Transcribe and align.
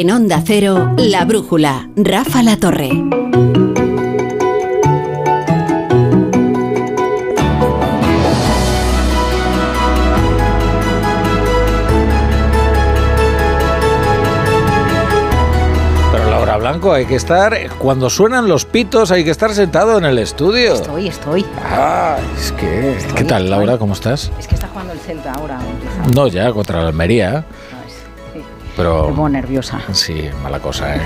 En 0.00 0.10
Onda 0.10 0.42
Cero, 0.46 0.94
La 0.96 1.26
Brújula, 1.26 1.90
Rafa 1.94 2.42
La 2.42 2.56
Torre. 2.56 2.88
Pero 16.12 16.30
Laura 16.30 16.56
Blanco, 16.56 16.94
hay 16.94 17.04
que 17.04 17.16
estar, 17.16 17.54
cuando 17.76 18.08
suenan 18.08 18.48
los 18.48 18.64
pitos, 18.64 19.10
hay 19.10 19.22
que 19.22 19.30
estar 19.30 19.52
sentado 19.52 19.98
en 19.98 20.06
el 20.06 20.18
estudio. 20.18 20.76
Estoy, 20.76 21.08
estoy. 21.08 21.44
Ah, 21.62 22.16
es 22.38 22.52
que... 22.52 22.96
¿Qué 23.16 23.24
tal, 23.24 23.50
Laura? 23.50 23.76
¿Cómo 23.76 23.92
estás? 23.92 24.32
Es 24.38 24.48
que 24.48 24.54
está 24.54 24.68
jugando 24.68 24.94
el 24.94 24.98
Celta 24.98 25.34
ahora. 25.34 25.58
No, 26.14 26.26
ya, 26.26 26.50
contra 26.52 26.80
la 26.80 26.88
Almería. 26.88 27.44
Pero... 28.76 29.08
Me 29.08 29.14
pongo 29.14 29.28
nerviosa. 29.28 29.80
Sí, 29.92 30.28
mala 30.42 30.60
cosa, 30.60 30.96
¿eh? 30.96 31.00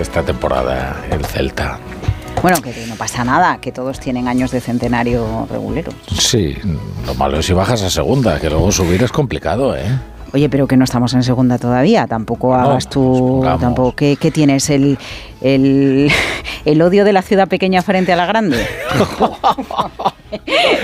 Esta 0.00 0.22
temporada, 0.22 1.04
el 1.10 1.24
Celta. 1.24 1.78
Bueno, 2.42 2.62
que 2.62 2.72
no 2.86 2.94
pasa 2.94 3.22
nada, 3.24 3.58
que 3.60 3.70
todos 3.70 4.00
tienen 4.00 4.26
años 4.26 4.50
de 4.50 4.60
centenario 4.60 5.46
regulero. 5.50 5.92
Sí, 6.16 6.56
lo 7.06 7.14
malo 7.14 7.38
es 7.38 7.46
si 7.46 7.52
bajas 7.52 7.82
a 7.82 7.90
segunda, 7.90 8.40
que 8.40 8.48
luego 8.48 8.72
subir 8.72 9.02
es 9.02 9.12
complicado, 9.12 9.76
¿eh? 9.76 9.84
Oye, 10.32 10.48
pero 10.48 10.68
que 10.68 10.76
no 10.76 10.84
estamos 10.84 11.12
en 11.14 11.22
segunda 11.24 11.58
todavía, 11.58 12.06
tampoco 12.06 12.56
No, 12.56 12.62
hagas 12.62 12.88
tú, 12.88 13.14
supongamos. 13.16 13.60
tampoco, 13.60 13.96
¿qué, 13.96 14.16
qué 14.18 14.30
tienes? 14.30 14.70
¿El, 14.70 14.96
el, 15.40 16.10
el 16.64 16.82
odio 16.82 17.04
de 17.04 17.12
la 17.12 17.22
ciudad 17.22 17.48
pequeña 17.48 17.82
frente 17.82 18.12
a 18.12 18.16
la 18.16 18.26
grande? 18.26 18.64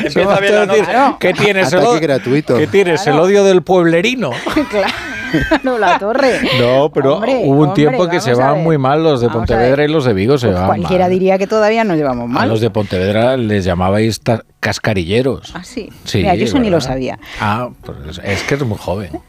Empieza 0.04 0.40
bien 0.40 0.54
la. 0.54 0.66
Claro. 0.66 1.16
¿Qué 1.20 1.32
tienes? 1.32 1.72
El, 1.72 1.78
Ataque 1.78 2.00
gratuito. 2.00 2.58
¿Qué 2.58 2.66
tienes? 2.66 3.02
Claro. 3.02 3.18
¿El 3.18 3.24
odio 3.24 3.44
del 3.44 3.62
pueblerino? 3.62 4.30
claro, 4.70 4.92
la 5.78 5.98
torre. 5.98 6.40
No, 6.60 6.90
pero 6.92 7.14
Hombre, 7.16 7.40
hubo 7.44 7.52
un 7.62 7.68
hombre, 7.68 7.74
tiempo 7.74 8.08
que 8.08 8.20
se 8.20 8.32
a 8.32 8.34
van 8.34 8.62
muy 8.62 8.78
mal 8.78 9.02
los 9.02 9.20
de 9.20 9.26
Vamos 9.28 9.42
a 9.42 9.46
Pontevedra 9.46 9.84
y 9.84 9.88
los 9.88 10.04
de 10.04 10.12
Vigo 10.14 10.38
se 10.38 10.46
Pues 10.48 10.58
van 10.58 10.66
cualquiera 10.66 11.04
mal. 11.04 11.10
diría 11.10 11.38
que 11.38 11.46
todavía 11.46 11.84
nos 11.84 11.96
llevamos 11.96 12.24
A 12.24 12.32
mal. 12.32 12.48
los 12.48 12.60
de 12.60 12.70
Pontevedra 12.70 13.36
les 13.36 13.64
llamabais 13.64 14.20
cascarilleros. 14.60 15.52
Ah, 15.54 15.62
sí. 15.64 15.90
Sí, 16.04 16.18
Mira, 16.18 16.34
yo 16.34 16.44
eso 16.44 16.58
ni 16.58 16.70
lo 16.70 16.80
sabía. 16.80 17.18
Ah, 17.40 17.68
pues 17.84 18.20
es 18.24 18.42
que 18.44 18.54
es 18.54 18.62
muy 18.64 18.78
joven. 18.78 19.10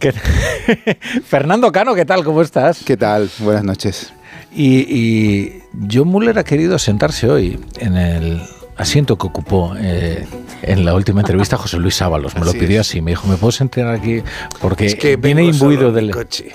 ¿Qué- 0.00 0.12
Fernando 1.24 1.72
Cano, 1.72 1.94
¿qué 1.94 2.04
tal? 2.04 2.24
¿Cómo 2.24 2.42
estás? 2.42 2.82
¿Qué 2.84 2.96
tal? 2.96 3.28
Buenas 3.40 3.64
noches. 3.64 4.12
Y, 4.54 4.78
y 4.88 5.62
John 5.92 6.08
Muller 6.08 6.38
ha 6.38 6.44
querido 6.44 6.78
sentarse 6.78 7.28
hoy 7.28 7.58
en 7.78 7.96
el 7.96 8.40
asiento 8.76 9.16
que 9.16 9.26
ocupó 9.26 9.74
eh, 9.78 10.26
en 10.62 10.84
la 10.84 10.94
última 10.94 11.20
entrevista 11.20 11.56
José 11.56 11.78
Luis 11.78 12.00
Ábalos. 12.02 12.34
Me 12.34 12.42
lo 12.42 12.50
Así 12.50 12.58
pidió 12.58 12.80
es. 12.80 12.88
así. 12.88 13.00
Me 13.00 13.12
dijo, 13.12 13.26
¿me 13.28 13.36
puedo 13.36 13.52
sentar 13.52 13.88
aquí? 13.88 14.22
Porque 14.60 14.86
Es 14.86 14.94
que 14.94 15.16
viene 15.16 15.42
vengo 15.42 15.54
solo 15.54 15.72
imbuido 15.72 15.88
en 15.88 15.94
mi 15.94 16.00
del... 16.02 16.10
coche. 16.14 16.52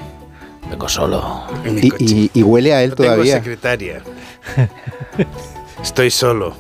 Vengo 0.70 0.88
solo. 0.90 1.44
en 1.66 1.76
mi 1.76 1.82
Y, 1.82 1.90
coche. 1.90 2.06
y- 2.08 2.32
y 2.34 2.44
huele 2.44 2.74
a 2.74 2.84
él 2.84 2.92
No 2.92 2.96
tengo 2.96 3.12
todavía, 3.12 3.36
secretaria. 3.36 4.02
Estoy 5.82 6.12
solo. 6.12 6.56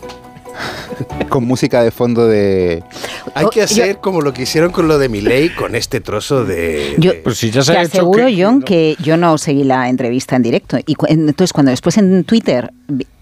con 1.30 1.46
música 1.46 1.82
de 1.84 1.92
fondo 1.92 2.28
de... 2.28 2.84
Hay 3.36 3.46
Oh, 3.46 3.50
que 3.50 3.60
yo- 3.60 3.64
hacer 3.66 3.98
como 4.00 4.22
lo 4.22 4.34
que 4.34 4.42
hicieron 4.44 4.72
con 4.72 4.88
lo 4.88 4.98
de 4.98 5.08
mi 5.10 5.22
ley, 5.22 5.50
con 5.50 5.76
este 5.76 6.02
trozo 6.02 6.44
de. 6.44 6.96
Yo- 6.98 7.12
de- 7.14 7.18
Pues 7.20 7.38
si 7.38 7.50
ya 7.52 7.62
se 7.62 7.72
Te 7.72 7.78
ha 7.78 7.82
hecho 7.84 7.92
aseguro, 8.00 8.26
que- 8.26 8.44
John, 8.44 8.62
que 8.62 8.98
yo 9.02 9.16
no 9.16 9.38
seguí 9.38 9.64
la 9.64 9.88
entrevista 9.90 10.36
en 10.36 10.42
directo. 10.44 10.78
Y 10.86 10.96
cu- 10.96 11.06
entonces, 11.08 11.54
cuando 11.54 11.70
después 11.72 11.98
en 11.98 12.24
Twitter 12.26 12.72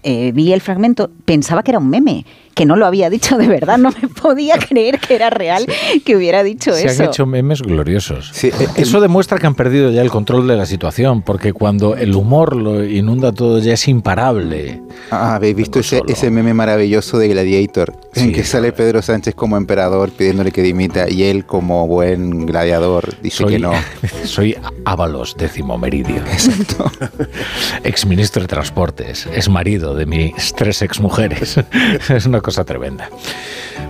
eh, 0.02 0.32
vi 0.32 0.52
el 0.52 0.60
fragmento, 0.60 1.10
pensaba 1.24 1.62
que 1.62 1.72
era 1.72 1.78
un 1.78 1.90
meme, 1.90 2.24
que 2.54 2.64
no 2.66 2.76
lo 2.76 2.86
había 2.86 3.10
dicho 3.10 3.36
de 3.36 3.48
verdad. 3.48 3.78
No 3.78 3.90
me 3.90 4.08
podía 4.08 4.58
creer 4.58 4.98
que 4.98 5.14
era 5.14 5.30
real 5.30 5.66
que 6.04 6.16
hubiera 6.16 6.42
dicho 6.42 6.72
Se 6.72 6.86
eso. 6.86 7.02
han 7.02 7.08
hecho 7.08 7.26
memes 7.26 7.62
gloriosos. 7.62 8.30
Sí, 8.32 8.48
eh, 8.48 8.68
Eso 8.76 9.00
demuestra 9.00 9.38
que 9.38 9.46
han 9.46 9.54
perdido 9.54 9.90
ya 9.90 10.02
el 10.02 10.10
control 10.10 10.46
de 10.46 10.56
la 10.56 10.66
situación, 10.66 11.22
porque 11.22 11.52
cuando 11.52 11.96
el 11.96 12.14
humor 12.14 12.56
lo 12.56 12.84
inunda 12.84 13.32
todo 13.32 13.58
ya 13.60 13.74
es 13.74 13.88
imparable. 13.88 14.82
Ah, 15.10 15.36
¿Habéis 15.36 15.56
visto 15.56 15.80
ese, 15.80 16.30
meme 16.30 16.54
maravilloso 16.54 17.18
de 17.18 17.28
Gladiator? 17.28 17.94
Sí, 18.12 18.24
en 18.24 18.32
que 18.32 18.44
sale. 18.44 18.70
Pedro 18.72 19.02
Sánchez 19.02 19.34
como 19.34 19.56
emperador 19.56 20.10
pidiéndole 20.10 20.52
que 20.52 20.62
dimita 20.62 21.10
y 21.10 21.24
él 21.24 21.44
como 21.44 21.86
buen 21.86 22.46
gladiador 22.46 23.20
dice 23.20 23.38
Soy, 23.38 23.52
que 23.54 23.58
no. 23.58 23.72
soy 24.24 24.56
Ábalos, 24.84 25.36
décimo 25.36 25.76
meridio. 25.76 26.16
Exacto. 26.16 26.90
Exministro 27.84 28.42
de 28.42 28.48
Transportes, 28.48 29.28
es 29.34 29.48
marido 29.60 29.94
de 29.94 30.06
mis 30.06 30.54
tres 30.54 30.80
exmujeres. 30.80 31.60
es 32.08 32.24
una 32.24 32.40
cosa 32.40 32.64
tremenda. 32.64 33.10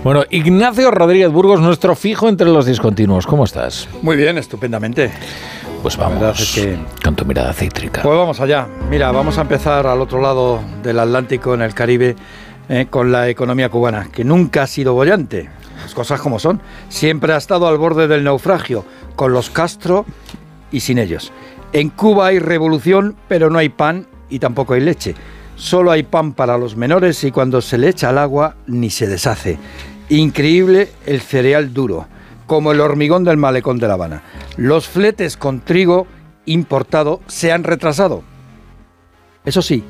Bueno, 0.03 0.25
Ignacio 0.29 0.91
Rodríguez 0.91 1.31
Burgos, 1.31 1.61
nuestro 1.61 1.95
fijo 1.95 2.29
entre 2.29 2.49
los 2.49 2.67
discontinuos. 2.67 3.25
¿Cómo 3.25 3.45
estás? 3.45 3.89
Muy 4.03 4.17
bien, 4.17 4.37
estupendamente. 4.37 5.13
Pues 5.81 5.97
vamos 5.97 6.41
es 6.41 6.55
que- 6.57 6.77
con 7.05 7.15
tu 7.15 7.25
mirada 7.25 7.53
cítrica. 7.53 8.03
Pues 8.03 8.19
vamos 8.19 8.41
allá. 8.41 8.67
Mira, 8.91 9.13
vamos 9.13 9.39
a 9.39 9.43
empezar 9.43 9.87
al 9.87 10.01
otro 10.01 10.21
lado 10.21 10.61
del 10.83 10.99
Atlántico, 10.99 11.55
en 11.55 11.63
el 11.63 11.73
Caribe, 11.73 12.17
eh, 12.69 12.87
con 12.91 13.13
la 13.13 13.29
economía 13.29 13.69
cubana, 13.69 14.09
que 14.13 14.25
nunca 14.25 14.65
ha 14.65 14.67
sido 14.67 14.95
bollante. 14.95 15.51
Las 15.81 15.95
cosas 15.95 16.21
como 16.21 16.41
son. 16.41 16.61
Siempre 16.89 17.33
ha 17.33 17.37
estado 17.37 17.69
al 17.69 17.79
borde 17.79 18.09
del 18.09 18.25
naufragio, 18.25 18.85
con 19.15 19.33
los 19.33 19.51
Castro 19.51 20.05
y 20.73 20.81
sin 20.81 20.99
ellos. 20.99 21.31
En 21.73 21.91
Cuba 21.91 22.27
hay 22.27 22.41
revolución, 22.41 23.15
pero 23.29 23.51
no 23.51 23.61
hay 23.61 23.69
pan 23.69 24.09
y 24.29 24.41
tampoco 24.41 24.75
hay 24.75 24.81
leche. 24.81 25.15
Solo 25.61 25.91
hay 25.91 26.05
pan 26.05 26.33
para 26.33 26.57
los 26.57 26.75
menores 26.75 27.23
y 27.23 27.31
cuando 27.31 27.61
se 27.61 27.77
le 27.77 27.91
echa 27.91 28.09
al 28.09 28.17
agua 28.17 28.57
ni 28.67 28.89
se 28.89 29.07
deshace. 29.07 29.59
Increíble 30.09 30.89
el 31.05 31.21
cereal 31.21 31.75
duro, 31.75 32.07
como 32.47 32.73
el 32.73 32.81
hormigón 32.81 33.25
del 33.25 33.37
malecón 33.37 33.79
de 33.79 33.87
La 33.87 33.93
Habana. 33.95 34.23
Los 34.57 34.89
fletes 34.89 35.37
con 35.37 35.61
trigo 35.61 36.07
importado 36.47 37.21
se 37.27 37.53
han 37.53 37.63
retrasado. 37.65 38.23
Eso 39.45 39.61
sí, 39.61 39.85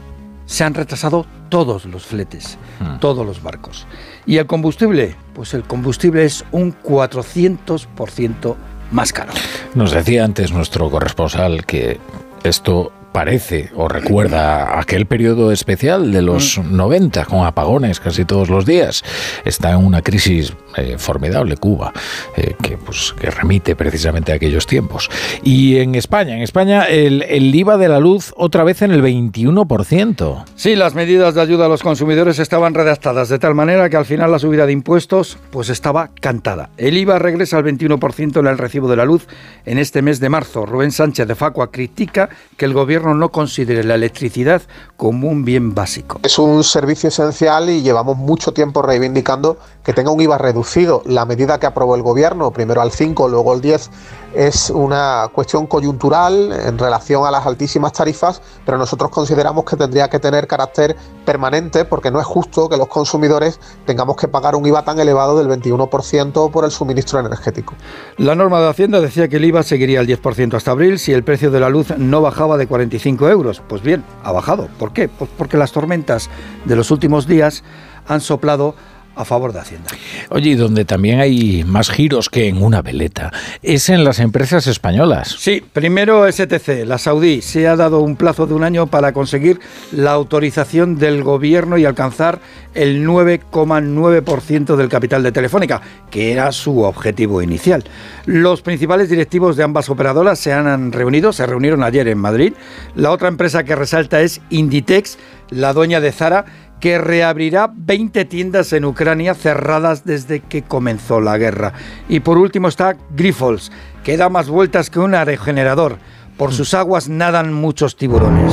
se 0.45 0.65
han 0.65 0.75
retrasado 0.75 1.25
todos 1.51 1.85
los 1.87 2.05
fletes, 2.05 2.59
Hmm. 2.81 2.99
todos 2.99 3.25
los 3.25 3.41
barcos. 3.41 3.87
¿Y 4.27 4.39
el 4.39 4.47
combustible? 4.47 5.15
Pues 5.35 5.55
el 5.55 5.63
combustible 5.63 6.25
es 6.25 6.45
un 6.51 6.73
400% 6.83 8.57
más 8.91 9.13
caro. 9.13 9.33
Nos 9.77 9.93
decía 9.93 10.25
antes 10.25 10.51
nuestro 10.53 10.91
corresponsal 10.91 11.65
que 11.65 12.01
esto 12.43 12.91
parece 13.13 13.71
o 13.75 13.89
recuerda 13.89 14.79
aquel 14.79 15.07
periodo 15.07 15.53
especial 15.53 16.13
de 16.13 16.23
los 16.23 16.59
90 16.59 17.25
con 17.25 17.47
apagones 17.47 18.01
casi 18.01 18.25
todos 18.25 18.49
los 18.49 18.67
días. 18.67 19.03
Está 19.45 19.73
en 19.73 19.79
una 19.79 20.03
crisis 20.03 20.53
eh, 20.77 20.97
formidable 20.99 21.57
Cuba 21.57 21.93
eh, 22.37 22.55
que, 22.63 22.77
pues, 22.77 23.15
que 23.19 23.31
remite 23.31 23.77
precisamente 23.77 24.33
a 24.33 24.37
aquellos 24.37 24.67
tiempos. 24.67 25.11
Y 25.43 25.79
en 25.79 25.95
España, 25.95 26.37
en 26.37 26.43
España 26.43 26.85
el, 26.85 27.23
el 27.23 27.55
IVA 27.55 27.77
de 27.77 27.89
la 27.89 28.01
luz 28.01 28.33
otra 28.37 28.65
vez 28.65 28.83
en 28.83 28.91
el 28.93 29.03
21%. 29.03 30.45
Sí, 30.55 30.77
las 30.77 30.95
medidas 30.95 31.35
de 31.35 31.41
ayuda 31.41 31.67
a 31.67 31.69
los 31.69 31.83
consumidores 31.83 32.39
estaban 32.39 32.75
redactadas 32.75 33.29
de 33.29 33.39
tal 33.39 33.55
manera 33.55 33.89
que 33.89 33.97
al 33.97 34.05
final 34.05 34.31
la 34.31 34.39
subida 34.39 34.67
de 34.67 34.73
impuestos 34.73 35.39
pues 35.51 35.69
estaba 35.69 36.11
cantada. 36.21 36.71
El 36.77 36.97
IVA 36.97 37.19
regresa 37.19 37.57
al 37.57 37.65
21% 37.65 38.39
en 38.39 38.47
el 38.47 38.59
recibo 38.59 38.89
de 38.89 38.97
la 38.97 39.05
luz 39.05 39.27
en 39.65 39.79
este 39.79 40.03
mes 40.03 40.21
de 40.21 40.29
marzo. 40.29 40.67
Rubén 40.67 40.93
Sánchez 40.93 41.27
de 41.27 41.35
Facua 41.35 41.71
critica 41.71 42.29
que 42.57 42.65
el 42.65 42.75
gobierno 42.75 43.15
no 43.15 43.31
considere 43.31 43.85
la 43.85 43.95
electricidad 43.95 44.63
como 44.97 45.29
un 45.29 45.45
bien 45.45 45.75
básico. 45.75 46.21
Es 46.23 46.39
un 46.39 46.63
servicio 46.65 47.09
esencial 47.09 47.71
y 47.71 47.83
llevamos 47.83 48.17
mucho 48.17 48.53
tiempo 48.53 48.83
reivindicando 48.83 49.59
que 49.85 49.93
tenga 49.93 50.11
un 50.11 50.21
IVA 50.21 50.39
reducido. 50.39 50.60
La 51.07 51.25
medida 51.25 51.59
que 51.59 51.67
aprobó 51.67 51.97
el 51.97 52.03
gobierno, 52.03 52.51
primero 52.51 52.81
al 52.81 52.91
5, 52.91 53.29
luego 53.29 53.53
al 53.53 53.61
10, 53.61 53.91
es 54.35 54.71
una 54.71 55.29
cuestión 55.33 55.67
coyuntural 55.67 56.53
en 56.53 56.79
relación 56.79 57.27
a 57.27 57.31
las 57.31 57.47
altísimas 57.47 57.93
tarifas, 57.93 58.43
pero 58.65 58.79
nosotros 58.79 59.11
consideramos 59.11 59.65
que 59.65 59.77
tendría 59.77 60.09
que 60.09 60.19
tener 60.19 60.47
carácter 60.47 60.97
permanente 61.25 61.85
porque 61.85 62.11
no 62.11 62.21
es 62.21 62.27
justo 62.27 62.69
que 62.69 62.77
los 62.77 62.89
consumidores 62.89 63.59
tengamos 63.87 64.17
que 64.17 64.29
pagar 64.29 64.55
un 64.55 64.67
IVA 64.67 64.85
tan 64.85 64.99
elevado 65.01 65.37
del 65.39 65.49
21% 65.49 66.51
por 66.51 66.65
el 66.65 66.71
suministro 66.71 67.19
energético. 67.21 67.75
La 68.19 68.35
norma 68.35 68.61
de 68.61 68.69
Hacienda 68.69 69.01
decía 69.01 69.29
que 69.29 69.37
el 69.37 69.45
IVA 69.47 69.63
seguiría 69.63 70.01
al 70.01 70.07
10% 70.07 70.55
hasta 70.55 70.71
abril 70.71 70.99
si 70.99 71.13
el 71.13 71.25
precio 71.25 71.51
de 71.51 71.61
la 71.61 71.69
luz 71.69 71.97
no 71.97 72.21
bajaba 72.21 72.57
de 72.57 72.67
45 72.67 73.29
euros. 73.29 73.63
Pues 73.69 73.83
bien, 73.83 74.05
ha 74.23 74.31
bajado. 74.33 74.69
¿Por 74.79 74.93
qué? 74.93 75.09
Pues 75.09 75.31
porque 75.37 75.57
las 75.57 75.73
tormentas 75.73 76.29
de 76.65 76.77
los 76.77 76.91
últimos 76.91 77.27
días 77.27 77.65
han 78.07 78.21
soplado 78.21 78.75
a 79.17 79.25
favor 79.25 79.53
de 79.53 79.61
Hacienda. 79.61 79.91
Oye, 80.31 80.51
y 80.51 80.55
donde 80.55 80.85
también 80.85 81.21
hay 81.21 81.65
más 81.65 81.91
giros 81.91 82.29
que 82.29 82.49
en 82.49 82.63
una 82.63 82.83
veleta, 82.83 83.33
es 83.63 83.89
en 83.89 84.05
las 84.05 84.19
empresas 84.19 84.67
españolas. 84.67 85.37
Sí, 85.39 85.63
primero 85.73 86.31
STC, 86.31 86.85
la 86.87 86.99
saudí, 86.99 87.43
se 87.43 87.69
ha 87.69 87.77
dado 87.77 88.01
un 88.01 88.17
plazo 88.17 88.47
de 88.47 88.55
un 88.55 88.65
año 88.65 88.87
para 88.87 89.13
conseguir 89.13 89.61
la 89.93 90.13
autorización 90.13 90.97
del 90.97 91.23
gobierno 91.23 91.77
y 91.77 91.85
alcanzar 91.85 92.41
el 92.75 93.07
9,9% 93.07 94.77
del 94.77 94.89
capital 94.89 95.23
de 95.23 95.33
Telefónica, 95.33 95.81
que 96.11 96.33
era 96.33 96.53
su 96.53 96.81
objetivo 96.83 97.43
inicial. 97.43 97.85
Los 98.27 98.63
principales 98.63 99.11
directivos 99.11 99.57
de 99.57 99.65
ambas 99.65 99.91
operadoras 99.91 100.39
se 100.39 100.53
han 100.53 100.93
reunido, 100.93 101.33
se 101.33 101.47
reunieron 101.47 101.83
ayer 101.83 102.09
en 102.09 102.19
Madrid. 102.19 102.53
La 102.95 103.11
otra 103.11 103.29
empresa 103.29 103.65
que 103.65 103.75
resalta 103.75 104.21
es 104.21 104.41
Inditex, 104.51 105.19
la 105.51 105.73
dueña 105.73 106.01
de 106.01 106.13
Zara, 106.13 106.45
que 106.81 106.99
reabrirá 106.99 107.71
20 107.73 108.25
tiendas 108.25 108.73
en 108.73 108.87
Ucrania 108.87 109.35
cerradas 109.35 110.05
desde 110.05 110.41
que 110.41 110.63
comenzó 110.63 111.21
la 111.21 111.37
guerra. 111.39 111.75
Y 112.09 112.21
por 112.21 112.39
último 112.39 112.69
está 112.69 112.97
Grifols, 113.15 113.71
que 114.03 114.17
da 114.17 114.29
más 114.29 114.49
vueltas 114.49 114.91
que 114.91 114.99
un 114.99 115.15
aerogenerador. 115.15 115.99
Por 116.37 116.53
sus 116.53 116.73
aguas 116.73 117.09
nadan 117.09 117.53
muchos 117.53 117.97
tiburones. 117.97 118.53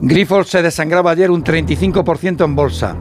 Grifols 0.00 0.48
se 0.48 0.62
desangraba 0.62 1.10
ayer 1.10 1.30
un 1.30 1.42
35% 1.42 2.44
en 2.44 2.54
bolsa. 2.54 2.96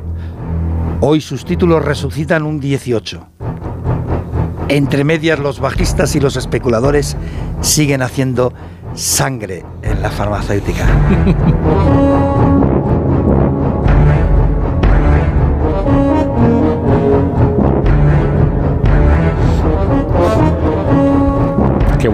Hoy 1.02 1.22
sus 1.22 1.46
títulos 1.46 1.86
resucitan 1.86 2.44
un 2.44 2.60
18%. 2.60 3.28
Entre 4.68 5.04
medias 5.04 5.38
los 5.38 5.60
bajistas 5.60 6.16
y 6.16 6.19
los 6.19 6.38
especuladores 6.38 7.16
siguen 7.62 8.02
haciendo 8.02 8.52
sangre 8.96 9.63
en 9.84 10.02
la 10.02 10.10
farmacéutica. 10.10 10.88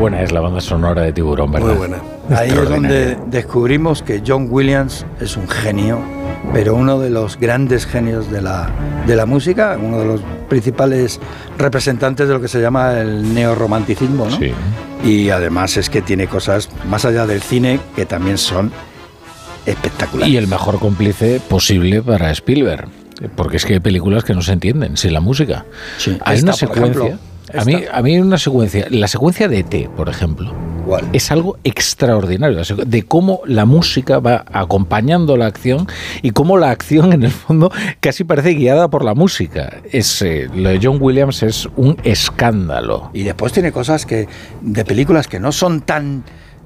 buena 0.01 0.23
es 0.23 0.31
la 0.31 0.39
banda 0.41 0.59
sonora 0.59 1.03
de 1.03 1.13
Tiburón, 1.13 1.51
¿verdad? 1.51 1.67
Muy 1.67 1.77
buena. 1.77 1.97
Ahí 2.35 2.49
es 2.49 2.69
donde 2.69 3.17
descubrimos 3.27 4.01
que 4.01 4.23
John 4.25 4.47
Williams 4.49 5.05
es 5.19 5.37
un 5.37 5.47
genio, 5.47 5.99
pero 6.53 6.73
uno 6.73 6.99
de 6.99 7.11
los 7.11 7.37
grandes 7.39 7.85
genios 7.85 8.31
de 8.31 8.41
la, 8.41 8.71
de 9.05 9.15
la 9.15 9.27
música, 9.27 9.77
uno 9.79 9.99
de 9.99 10.05
los 10.05 10.21
principales 10.49 11.19
representantes 11.59 12.27
de 12.27 12.33
lo 12.33 12.41
que 12.41 12.47
se 12.47 12.59
llama 12.59 12.99
el 12.99 13.31
neorromanticismo, 13.35 14.25
¿no? 14.25 14.37
Sí. 14.37 14.51
Y 15.05 15.29
además 15.29 15.77
es 15.77 15.89
que 15.91 16.01
tiene 16.01 16.25
cosas 16.25 16.69
más 16.89 17.05
allá 17.05 17.27
del 17.27 17.43
cine 17.43 17.79
que 17.95 18.07
también 18.07 18.39
son 18.39 18.71
espectaculares. 19.67 20.33
Y 20.33 20.37
el 20.37 20.47
mejor 20.47 20.79
cómplice 20.79 21.39
posible 21.47 22.01
para 22.01 22.31
Spielberg. 22.31 22.87
Porque 23.35 23.57
es 23.57 23.65
que 23.65 23.73
hay 23.73 23.79
películas 23.79 24.23
que 24.23 24.33
no 24.33 24.41
se 24.41 24.51
entienden 24.51 24.97
sin 24.97 25.13
la 25.13 25.19
música. 25.19 25.65
Sí. 25.99 26.17
Hay 26.25 26.37
Esta, 26.37 26.45
una 26.45 26.51
por 26.53 26.59
secuencia. 26.59 27.03
ejemplo. 27.05 27.30
A, 27.57 27.65
mí, 27.65 27.83
a 27.91 28.01
mí 28.01 28.19
una 28.19 28.37
secuencia. 28.37 28.87
La 28.89 29.07
secuencia 29.07 29.47
de 29.47 29.59
ET, 29.59 29.89
por 29.89 30.09
ejemplo. 30.09 30.53
¿Cuál? 30.85 31.07
Es 31.13 31.31
algo 31.31 31.57
extraordinario. 31.63 32.61
De 32.85 33.03
cómo 33.03 33.41
la 33.45 33.65
música 33.65 34.19
va 34.19 34.45
acompañando 34.51 35.37
la 35.37 35.45
acción 35.45 35.87
y 36.21 36.31
cómo 36.31 36.57
la 36.57 36.71
acción, 36.71 37.13
en 37.13 37.23
el 37.23 37.31
fondo, 37.31 37.71
casi 37.99 38.23
parece 38.23 38.51
guiada 38.51 38.89
por 38.89 39.03
la 39.03 39.13
música. 39.13 39.77
Es, 39.91 40.21
eh, 40.21 40.49
lo 40.53 40.69
de 40.69 40.79
John 40.81 40.97
Williams 40.99 41.43
es 41.43 41.67
un 41.75 41.97
escándalo. 42.03 43.11
Y 43.13 43.23
después 43.23 43.53
tiene 43.53 43.71
cosas 43.71 44.05
que 44.05 44.27
de 44.61 44.85
películas 44.85 45.27
que 45.27 45.39
no 45.39 45.51
son 45.51 45.81
tan, 45.81 46.23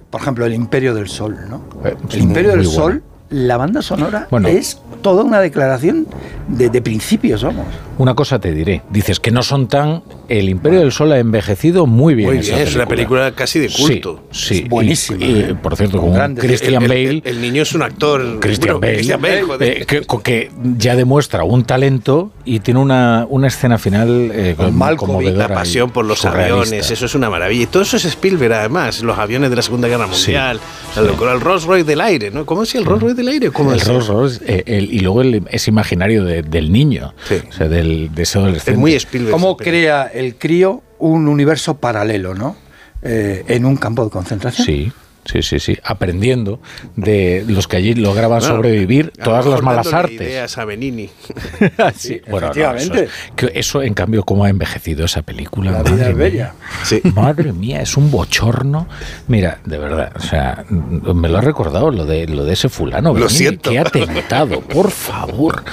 por 0.10 0.22
ejemplo, 0.22 0.46
El 0.46 0.54
Imperio 0.54 0.94
del 0.94 1.10
Sol, 1.10 1.36
¿no? 1.50 1.64
Eh, 1.84 1.96
El 2.12 2.22
Imperio 2.22 2.52
muy 2.52 2.60
del. 2.60 2.68
Sol, 2.68 3.04
la 3.30 3.58
banda 3.58 3.82
sonora 3.82 4.28
Bueno. 4.30 4.48
es 4.48 4.80
toda 5.02 5.24
una 5.24 5.40
declaración 5.40 6.08
de, 6.48 6.70
de 6.70 6.82
principios, 6.82 7.44
vamos. 7.44 7.66
Una 7.98 8.14
cosa 8.14 8.40
te 8.40 8.52
diré. 8.52 8.82
Dices 8.90 9.20
que 9.20 9.32
no 9.32 9.42
son 9.44 9.68
tan. 9.68 10.04
El 10.28 10.50
Imperio 10.50 10.80
del 10.80 10.92
Sol 10.92 11.12
ha 11.12 11.20
envejecido 11.20 11.86
muy 11.86 12.14
bien. 12.16 12.30
Muy 12.30 12.40
esa 12.40 12.62
es 12.62 12.76
una 12.76 12.88
película 12.88 13.32
casi 13.34 13.60
de 13.60 13.70
culto. 13.70 14.24
Sí, 14.32 14.56
sí. 14.56 14.62
Es 14.64 14.70
buenísima, 14.70 15.24
Y, 15.24 15.30
y, 15.30 15.40
¿eh? 15.40 15.56
por 15.62 15.76
cierto, 15.78 16.00
Con 16.02 16.10
un 16.20 16.36
Christian 16.36 16.84
el, 16.84 16.90
Bale. 16.90 17.10
el- 17.10 17.22
el 17.26 17.42
niño 17.42 17.62
es 17.62 17.74
un 17.74 17.84
actor. 17.84 18.40
Christian 18.40 18.80
bueno, 18.80 18.80
Bale, 18.82 18.94
Christian 18.96 19.22
Bale, 19.22 19.42
joder. 19.44 19.82
eh, 19.82 19.86
que, 19.86 20.02
que 20.24 20.52
ya 20.78 20.96
demuestra 20.96 21.44
un 21.44 21.64
talento 21.64 22.32
y 22.44 22.60
tiene 22.60 22.80
una, 22.80 23.26
una 23.30 23.48
escena 23.48 23.78
final 23.78 24.32
eh, 24.34 24.56
Con 24.58 24.78
conmovedora 24.98 25.48
La 25.48 25.54
pasión 25.56 25.92
por 25.92 26.06
los 26.06 26.26
aviones, 26.26 26.92
eso 26.92 27.06
es 27.06 27.16
una 27.16 27.30
maravilla. 27.30 27.64
Y 27.64 27.68
todo 27.68 27.84
eso 27.84 27.98
es 27.98 28.06
Spielberg, 28.06 28.54
además. 28.54 29.02
Los 29.04 29.18
aviones 29.18 29.50
de 29.50 29.56
la 29.56 29.62
Segunda 29.62 29.88
Guerra 29.88 30.06
Sí, 30.12 30.32
Mundial, 30.32 30.60
sí. 30.94 31.00
la 31.00 31.08
locura, 31.08 31.32
el 31.34 31.42
Rolls 31.42 31.64
Royce 31.64 31.86
del 31.86 32.02
aire, 32.02 32.32
¿no? 32.32 32.46
¿Cómo 32.46 32.64
es 32.64 32.74
el 32.76 32.84
Rolls 32.86 33.02
Royce 33.04 33.16
del 33.16 33.28
aire? 33.30 33.52
¿Cómo 33.52 33.72
El 33.72 33.78
es? 33.78 33.88
Rolls 33.88 34.08
Royce, 34.08 34.40
eh, 34.48 34.64
el- 34.66 34.94
y 34.94 35.00
luego 35.00 35.22
el- 35.22 35.44
ese 35.50 35.70
imaginario 35.72 36.24
de- 36.26 36.42
del 36.42 36.72
niño, 36.72 37.14
Sí. 37.28 37.36
o 37.48 37.54
sea, 37.54 37.68
del, 37.68 37.85
de 37.86 38.24
ese 38.24 38.38
adolescente. 38.38 38.72
Es 38.72 38.78
muy 38.78 38.94
Spielberg. 38.94 39.32
¿Cómo 39.32 39.58
crea 39.58 40.04
el 40.14 40.36
crío 40.36 40.82
un 41.00 41.28
universo 41.28 41.78
paralelo, 41.78 42.34
¿no? 42.34 42.56
Eh, 43.02 43.44
en 43.48 43.66
un 43.66 43.78
campo 43.78 44.04
de 44.04 44.10
concentración. 44.10 44.66
Sí, 44.66 44.92
sí, 45.26 45.42
sí, 45.42 45.60
sí. 45.60 45.78
Aprendiendo 45.84 46.60
de 46.96 47.44
los 47.48 47.68
que 47.68 47.78
allí 47.78 47.94
lograban 47.96 48.40
Bueno, 48.40 48.56
sobrevivir 48.56 49.12
lo 49.18 49.24
todas 49.24 49.46
las 49.46 49.62
malas 49.62 49.92
artes. 49.94 50.22
ideas 50.22 50.58
a 50.58 50.66
Benini. 50.66 51.10
Sí, 51.96 52.22
bueno, 52.30 52.48
no, 52.48 52.52
efectivamente. 52.52 53.04
eso, 53.04 53.04
es- 53.04 53.12
que 53.36 53.52
eso, 53.60 53.82
en 53.84 53.94
cambio, 53.94 54.24
cómo 54.24 54.46
ha 54.46 54.50
envejecido 54.50 55.06
esa 55.06 55.22
película. 55.22 55.72
La 55.72 55.78
madre 55.80 55.92
vida 55.94 56.10
es 56.10 56.16
mía. 56.16 56.24
bella. 56.24 56.54
Sí. 56.84 57.02
Madre 57.16 57.54
mía, 57.54 57.82
es 57.82 57.98
un 57.98 58.12
bochorno. 58.12 58.88
Mira, 59.28 59.60
de 59.66 59.78
verdad, 59.78 60.12
o 60.16 60.20
sea, 60.20 60.64
me 60.70 61.28
lo 61.30 61.38
ha 61.38 61.42
recordado 61.42 61.92
lo 61.92 62.06
de 62.06 62.28
lo 62.28 62.44
de 62.46 62.54
ese 62.54 62.70
fulano. 62.70 63.10
Lo 63.10 63.14
Benini, 63.16 63.30
siento. 63.30 63.70
Qué 63.72 63.80
atentado, 63.80 64.62
por 64.62 64.92
favor. 64.92 65.64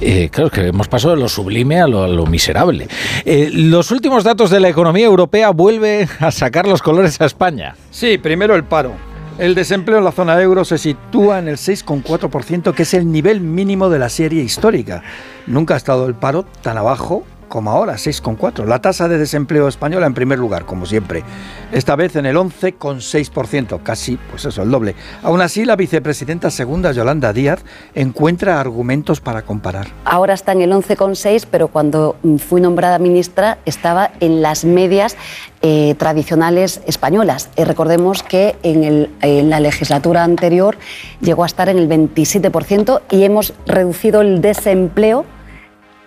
Eh, 0.00 0.28
claro 0.30 0.50
que 0.50 0.66
hemos 0.68 0.88
pasado 0.88 1.14
de 1.14 1.20
lo 1.20 1.28
sublime 1.28 1.80
a 1.80 1.86
lo, 1.86 2.04
a 2.04 2.08
lo 2.08 2.26
miserable. 2.26 2.88
Eh, 3.24 3.50
los 3.52 3.90
últimos 3.90 4.24
datos 4.24 4.50
de 4.50 4.60
la 4.60 4.68
economía 4.68 5.06
europea 5.06 5.50
vuelven 5.50 6.08
a 6.20 6.30
sacar 6.30 6.66
los 6.66 6.82
colores 6.82 7.20
a 7.20 7.24
España. 7.26 7.74
Sí, 7.92 8.16
primero 8.16 8.56
el 8.56 8.64
paro. 8.64 8.94
El 9.38 9.54
desempleo 9.54 9.98
en 9.98 10.04
la 10.04 10.12
zona 10.12 10.40
euro 10.40 10.64
se 10.64 10.78
sitúa 10.78 11.38
en 11.38 11.46
el 11.46 11.58
6,4%, 11.58 12.72
que 12.72 12.84
es 12.84 12.94
el 12.94 13.12
nivel 13.12 13.42
mínimo 13.42 13.90
de 13.90 13.98
la 13.98 14.08
serie 14.08 14.42
histórica. 14.42 15.02
Nunca 15.46 15.74
ha 15.74 15.76
estado 15.76 16.06
el 16.06 16.14
paro 16.14 16.46
tan 16.62 16.78
abajo 16.78 17.24
como 17.52 17.70
ahora, 17.70 17.96
6,4%. 17.98 18.64
La 18.64 18.80
tasa 18.80 19.08
de 19.08 19.18
desempleo 19.18 19.68
española 19.68 20.06
en 20.06 20.14
primer 20.14 20.38
lugar, 20.38 20.64
como 20.64 20.86
siempre. 20.86 21.22
Esta 21.70 21.96
vez 21.96 22.16
en 22.16 22.24
el 22.24 22.36
11,6%, 22.36 23.82
casi, 23.82 24.16
pues 24.30 24.46
eso, 24.46 24.62
el 24.62 24.70
doble. 24.70 24.94
Aún 25.22 25.42
así, 25.42 25.66
la 25.66 25.76
vicepresidenta 25.76 26.50
segunda, 26.50 26.92
Yolanda 26.92 27.34
Díaz, 27.34 27.62
encuentra 27.94 28.58
argumentos 28.58 29.20
para 29.20 29.42
comparar. 29.42 29.88
Ahora 30.06 30.32
está 30.32 30.52
en 30.52 30.62
el 30.62 30.72
11,6, 30.72 31.46
pero 31.50 31.68
cuando 31.68 32.16
fui 32.38 32.62
nombrada 32.62 32.98
ministra 32.98 33.58
estaba 33.66 34.12
en 34.20 34.40
las 34.40 34.64
medias 34.64 35.18
eh, 35.60 35.94
tradicionales 35.98 36.80
españolas. 36.86 37.50
Eh, 37.56 37.66
recordemos 37.66 38.22
que 38.22 38.56
en, 38.62 38.82
el- 38.82 39.10
en 39.20 39.50
la 39.50 39.60
legislatura 39.60 40.24
anterior 40.24 40.78
llegó 41.20 41.42
a 41.42 41.46
estar 41.46 41.68
en 41.68 41.76
el 41.76 41.86
27% 41.86 43.02
y 43.10 43.24
hemos 43.24 43.52
reducido 43.66 44.22
el 44.22 44.40
desempleo 44.40 45.26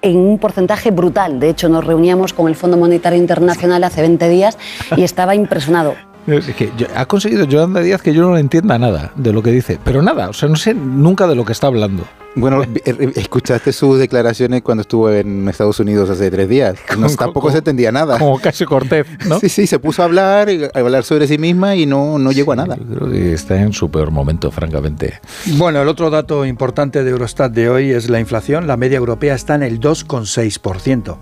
en 0.06 0.18
un 0.18 0.38
porcentaje 0.38 0.92
brutal. 0.92 1.40
De 1.40 1.50
hecho, 1.50 1.68
nos 1.68 1.84
reuníamos 1.84 2.32
con 2.32 2.48
el 2.48 2.56
Fondo 2.56 2.78
Monetario 2.78 3.20
Internacional 3.20 3.84
hace 3.84 4.02
20 4.02 4.30
días 4.30 4.58
y 4.96 5.04
estaba 5.04 5.36
impresionado. 5.36 5.96
Es 6.28 6.48
que 6.56 6.72
ha 6.96 7.06
conseguido 7.06 7.46
Yolanda 7.46 7.82
Díaz 7.82 8.02
que 8.02 8.12
yo 8.12 8.24
no 8.24 8.36
entienda 8.36 8.80
nada 8.80 9.12
de 9.16 9.32
lo 9.32 9.44
que 9.44 9.52
dice, 9.52 9.78
pero 9.84 10.02
nada, 10.02 10.28
o 10.28 10.34
sea, 10.34 10.50
no 10.50 10.56
sé 10.56 10.74
nunca 10.74 11.28
de 11.28 11.36
lo 11.36 11.46
que 11.46 11.52
está 11.52 11.68
hablando. 11.68 12.04
Bueno, 12.36 12.64
eh, 12.64 13.12
escuchaste 13.16 13.72
sus 13.72 13.98
declaraciones 13.98 14.62
cuando 14.62 14.82
estuvo 14.82 15.10
en 15.10 15.48
Estados 15.48 15.80
Unidos 15.80 16.10
hace 16.10 16.30
tres 16.30 16.50
días. 16.50 16.76
No, 16.98 17.08
Como- 17.08 17.16
tampoco 17.18 17.40
como- 17.42 17.52
se 17.52 17.58
entendía 17.60 17.92
nada. 17.92 18.18
Como 18.20 18.40
casi 18.40 18.66
Cortez, 18.66 19.08
¿no? 19.28 19.40
Sí, 19.40 19.50
sí, 19.50 19.68
se 19.68 19.80
puso 19.80 20.02
a 20.02 20.06
hablar, 20.06 20.50
a 20.74 20.80
hablar 20.80 21.04
sobre 21.04 21.28
sí 21.28 21.38
misma 21.38 21.76
y 21.76 21.86
no, 21.86 22.18
no 22.20 22.32
llegó 22.32 22.54
a 22.54 22.56
nada. 22.58 22.78
Yo 22.78 22.86
creo 22.98 23.12
que 23.12 23.34
está 23.34 23.60
en 23.62 23.74
su 23.74 23.90
peor 23.90 24.12
momento, 24.12 24.52
francamente. 24.52 25.20
Bueno, 25.58 25.82
el 25.82 25.88
otro 25.88 26.10
dato 26.10 26.46
importante 26.46 27.04
de 27.04 27.10
Eurostat 27.12 27.52
de 27.52 27.70
hoy 27.70 27.92
es 27.92 28.10
la 28.10 28.20
inflación. 28.20 28.68
La 28.68 28.78
media 28.78 28.98
europea 28.98 29.36
está 29.36 29.56
en 29.56 29.64
el 29.64 29.80
2,6%. 29.80 31.18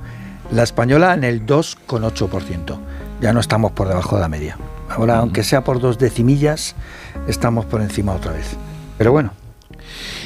La 0.51 0.63
española 0.63 1.13
en 1.13 1.23
el 1.23 1.45
2,8%. 1.45 2.77
Ya 3.21 3.33
no 3.33 3.39
estamos 3.39 3.71
por 3.71 3.87
debajo 3.87 4.15
de 4.15 4.21
la 4.21 4.27
media. 4.29 4.57
Ahora, 4.89 5.17
aunque 5.19 5.43
sea 5.43 5.63
por 5.63 5.79
dos 5.79 5.97
decimillas, 5.97 6.75
estamos 7.27 7.65
por 7.65 7.81
encima 7.81 8.13
otra 8.13 8.31
vez. 8.31 8.45
Pero 8.97 9.11
bueno, 9.11 9.33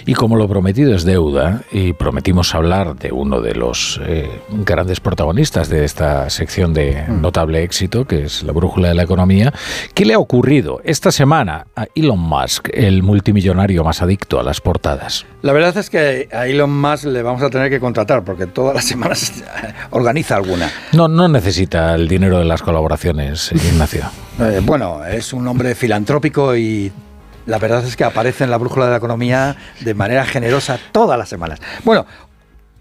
Y 0.06 0.14
como 0.14 0.36
lo 0.36 0.48
prometido 0.48 0.96
es 0.96 1.04
deuda, 1.04 1.64
y 1.72 1.94
prometimos 1.94 2.54
hablar 2.56 2.96
de 2.96 3.12
uno 3.12 3.42
de 3.42 3.56
los 3.56 4.00
eh, 4.06 4.30
grandes 4.66 5.00
protagonistas 5.00 5.70
de 5.70 5.86
esta 5.86 6.30
sección 6.30 6.74
de 6.74 7.04
notable 7.08 7.64
éxito, 7.64 8.06
que 8.06 8.24
es 8.24 8.44
la 8.44 8.54
brújula 8.54 8.90
de 8.90 8.96
la 8.96 9.04
economía, 9.04 9.54
¿qué 9.94 10.06
le 10.06 10.14
ha 10.14 10.20
ocurrido 10.20 10.82
esta 10.84 11.12
semana 11.12 11.68
a 11.76 11.88
Elon 11.96 12.20
Musk, 12.20 12.70
el 12.74 13.04
multimillonario 13.04 13.84
más 13.84 14.02
adicto 14.02 14.40
a 14.40 14.44
las 14.44 14.62
portadas? 14.62 15.26
la 15.42 15.54
verdad 15.54 15.78
es 15.78 15.90
que 15.90 16.28
a 16.34 16.46
Elon 16.48 16.70
Musk 16.70 17.06
le 17.06 17.22
vamos 17.22 17.42
a 17.42 17.50
tener 17.50 17.70
que 17.70 17.80
contratar 17.80 18.24
porque 18.24 18.48
todas 18.48 18.76
las 18.76 18.86
semanas 18.86 19.32
organiza 19.92 20.36
alguna. 20.36 20.70
No, 20.92 21.08
no 21.08 21.30
necesita 21.30 21.96
el 21.96 22.10
dinero 22.10 22.40
de 22.40 22.46
las 22.46 22.62
colaboraciones, 22.62 23.52
Ignacio. 23.72 24.04
Eh, 24.40 24.62
bueno, 24.64 25.06
es 25.06 25.32
un 25.32 25.48
hombre 25.48 25.74
filantrópico 25.74 26.56
y 26.56 26.92
la 27.48 27.58
verdad 27.58 27.84
es 27.84 27.96
que 27.96 28.04
aparece 28.04 28.44
en 28.44 28.52
la 28.52 28.58
brújula 28.58 28.86
de 28.86 28.92
la 28.92 28.98
economía 28.98 29.56
de 29.80 29.94
manera 29.94 30.26
generosa 30.26 30.78
todas 30.92 31.18
las 31.18 31.30
semanas. 31.30 31.60
Bueno, 31.84 32.06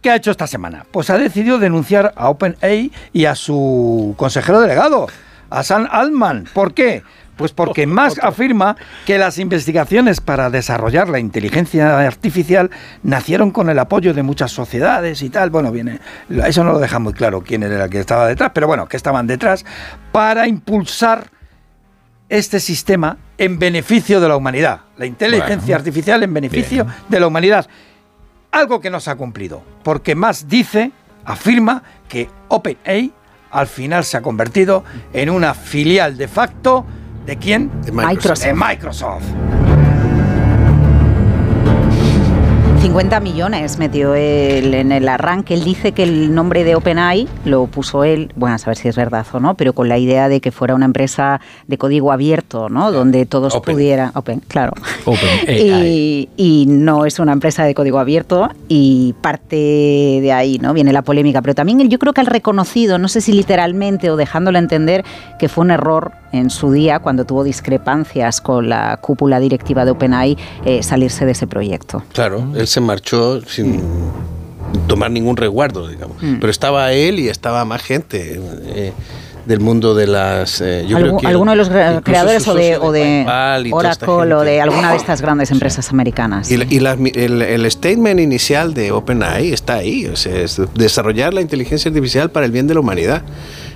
¿qué 0.02 0.11
ha 0.11 0.16
hecho 0.16 0.30
esta 0.30 0.46
semana? 0.46 0.85
Pues 0.90 1.08
ha 1.08 1.16
decidido 1.16 1.58
denunciar 1.58 2.12
a 2.16 2.28
OpenAI 2.28 2.92
y 3.12 3.25
a 3.25 3.35
su 3.35 4.14
consejero 4.18 4.61
delegado, 4.61 5.06
a 5.49 5.62
Sam 5.62 5.88
Altman. 5.90 6.49
¿Por 6.52 6.75
qué? 6.75 7.02
Pues 7.37 7.52
porque 7.52 7.87
Musk 7.87 8.18
afirma 8.25 8.76
que 9.06 9.18
las 9.18 9.38
investigaciones 9.38 10.20
para 10.20 10.50
desarrollar 10.50 11.08
la 11.08 11.20
inteligencia 11.20 12.00
artificial 12.00 12.70
nacieron 13.04 13.52
con 13.52 13.70
el 13.70 13.78
apoyo 13.78 14.14
de 14.14 14.25
muchas 14.25 14.50
sociedades 14.50 15.23
y 15.23 15.30
tal. 15.30 15.50
Bueno, 15.50 15.70
viene, 15.70 16.00
eso 16.28 16.64
no 16.64 16.73
lo 16.73 16.80
deja 16.80 16.99
muy 16.99 17.12
claro 17.12 17.42
quién 17.42 17.62
era 17.62 17.85
el 17.85 17.90
que 17.90 18.00
estaba 18.00 18.26
detrás, 18.26 18.50
pero 18.52 18.66
bueno, 18.66 18.88
que 18.88 18.96
estaban 18.96 19.28
detrás 19.28 19.64
para 20.11 20.49
impulsar 20.49 21.36
este 22.28 22.61
sistema 22.61 23.18
en 23.38 23.59
beneficio 23.59 24.21
de 24.21 24.28
la 24.28 24.37
humanidad. 24.37 24.80
La 24.97 25.06
inteligencia 25.06 25.56
Bueno, 25.59 25.76
artificial 25.76 26.23
en 26.23 26.35
beneficio 26.35 26.85
bien. 26.85 26.97
de 27.09 27.21
la 27.21 27.26
humanidad. 27.26 27.66
Algo 28.52 28.80
que 28.80 28.90
no 28.90 29.00
se 29.00 29.11
ha 29.11 29.16
cumplido. 29.16 29.62
Porque 29.83 30.14
más 30.14 30.49
dice, 30.49 30.92
afirma 31.25 31.83
que 32.09 32.28
OpenAI 32.49 33.12
al 33.50 33.66
final 33.66 34.04
se 34.04 34.16
ha 34.16 34.23
convertido 34.23 34.85
en 35.12 35.30
una 35.30 35.54
filial 35.54 36.16
de 36.16 36.28
facto 36.28 36.85
¿De 37.26 37.37
quién? 37.37 37.71
De 37.83 37.90
Microsoft. 37.90 38.45
De 38.47 38.54
Microsoft. 38.54 39.65
50 42.87 43.19
millones 43.19 43.78
metió 43.78 44.14
él 44.14 44.73
en 44.73 44.93
el 44.93 45.09
arranque. 45.09 45.55
Él 45.55 45.64
dice 45.64 45.90
que 45.90 46.05
el 46.05 46.33
nombre 46.33 46.62
de 46.62 46.76
OpenAI 46.76 47.26
lo 47.45 47.66
puso 47.66 48.05
él, 48.05 48.31
bueno, 48.37 48.55
a 48.55 48.59
saber 48.59 48.76
si 48.76 48.87
es 48.87 48.95
verdad 48.95 49.26
o 49.33 49.40
no, 49.40 49.55
pero 49.57 49.73
con 49.73 49.88
la 49.88 49.99
idea 49.99 50.28
de 50.28 50.40
que 50.40 50.52
fuera 50.52 50.73
una 50.76 50.85
empresa 50.85 51.40
de 51.66 51.78
código 51.78 52.12
abierto, 52.12 52.69
¿no? 52.69 52.93
Donde 52.93 53.26
todos 53.26 53.57
Open. 53.57 53.75
pudieran. 53.75 54.12
Open, 54.14 54.40
claro. 54.47 54.73
OpenAI. 55.05 55.57
Y, 55.66 56.28
y 56.37 56.66
no 56.69 57.07
es 57.07 57.19
una 57.19 57.33
empresa 57.33 57.64
de 57.64 57.75
código 57.75 57.99
abierto 57.99 58.50
y 58.69 59.14
parte 59.21 59.57
de 59.57 60.33
ahí, 60.33 60.59
¿no? 60.59 60.73
Viene 60.73 60.93
la 60.93 61.02
polémica. 61.02 61.43
Pero 61.43 61.55
también 61.57 61.81
él- 61.81 61.88
yo 61.88 61.99
creo 61.99 62.12
que 62.12 62.21
ha 62.21 62.25
reconocido, 62.25 62.99
no 62.99 63.09
sé 63.09 63.21
si 63.21 63.33
literalmente 63.33 64.11
o 64.11 64.16
dejándolo 64.16 64.59
entender, 64.59 65.05
que 65.40 65.49
fue 65.49 65.64
un 65.64 65.73
error 65.73 66.12
en 66.33 66.50
su 66.50 66.71
día 66.71 66.99
cuando 67.00 67.25
tuvo 67.25 67.43
discrepancias 67.45 68.40
con 68.40 68.69
la 68.69 68.99
cúpula 68.99 69.40
directiva 69.40 69.85
de 69.85 69.93
OpenAI 69.93 70.37
eh, 70.64 70.83
salirse 70.83 71.25
de 71.25 71.33
ese 71.33 71.47
proyecto. 71.47 72.02
Claro, 72.12 72.45
él 72.55 72.66
se 72.76 72.83
marchó 72.83 73.40
sin 73.47 73.80
tomar 74.87 75.11
ningún 75.11 75.38
resguardo, 75.38 75.88
digamos. 75.88 76.23
Mm. 76.23 76.40
Pero 76.40 76.50
estaba 76.50 76.92
él 76.92 77.18
y 77.21 77.28
estaba 77.30 77.64
más 77.64 77.80
gente 77.80 78.38
eh, 78.66 78.92
del 79.47 79.61
mundo 79.61 79.95
de 79.95 80.06
las... 80.06 80.61
eh, 80.61 80.85
yo 80.87 80.99
creo 80.99 81.16
que 81.16 81.26
¿Alguno 81.26 81.52
de 81.52 81.56
los 81.56 81.71
creadores 81.71 82.47
o 82.47 82.52
de, 82.52 82.76
o 82.76 83.75
Oracle 83.75 84.35
o 84.35 84.42
de 84.42 84.61
alguna 84.61 84.90
de 84.90 84.99
estas 84.99 85.23
grandes 85.23 85.50
empresas 85.50 85.88
americanas? 85.88 86.50
Y, 86.50 86.56
el, 86.76 87.40
el 87.40 87.71
statement 87.71 88.21
inicial 88.21 88.75
de 88.75 88.92
OpenAI 88.92 89.54
está 89.54 89.76
ahí, 89.76 90.04
o 90.04 90.16
sea, 90.16 90.37
es 90.37 90.61
desarrollar 90.75 91.33
la 91.33 91.40
inteligencia 91.40 91.88
artificial 91.88 92.30
para 92.30 92.45
el 92.45 92.52
bien 92.52 92.66
de 92.66 92.75
la 92.75 92.80
humanidad. 92.80 93.23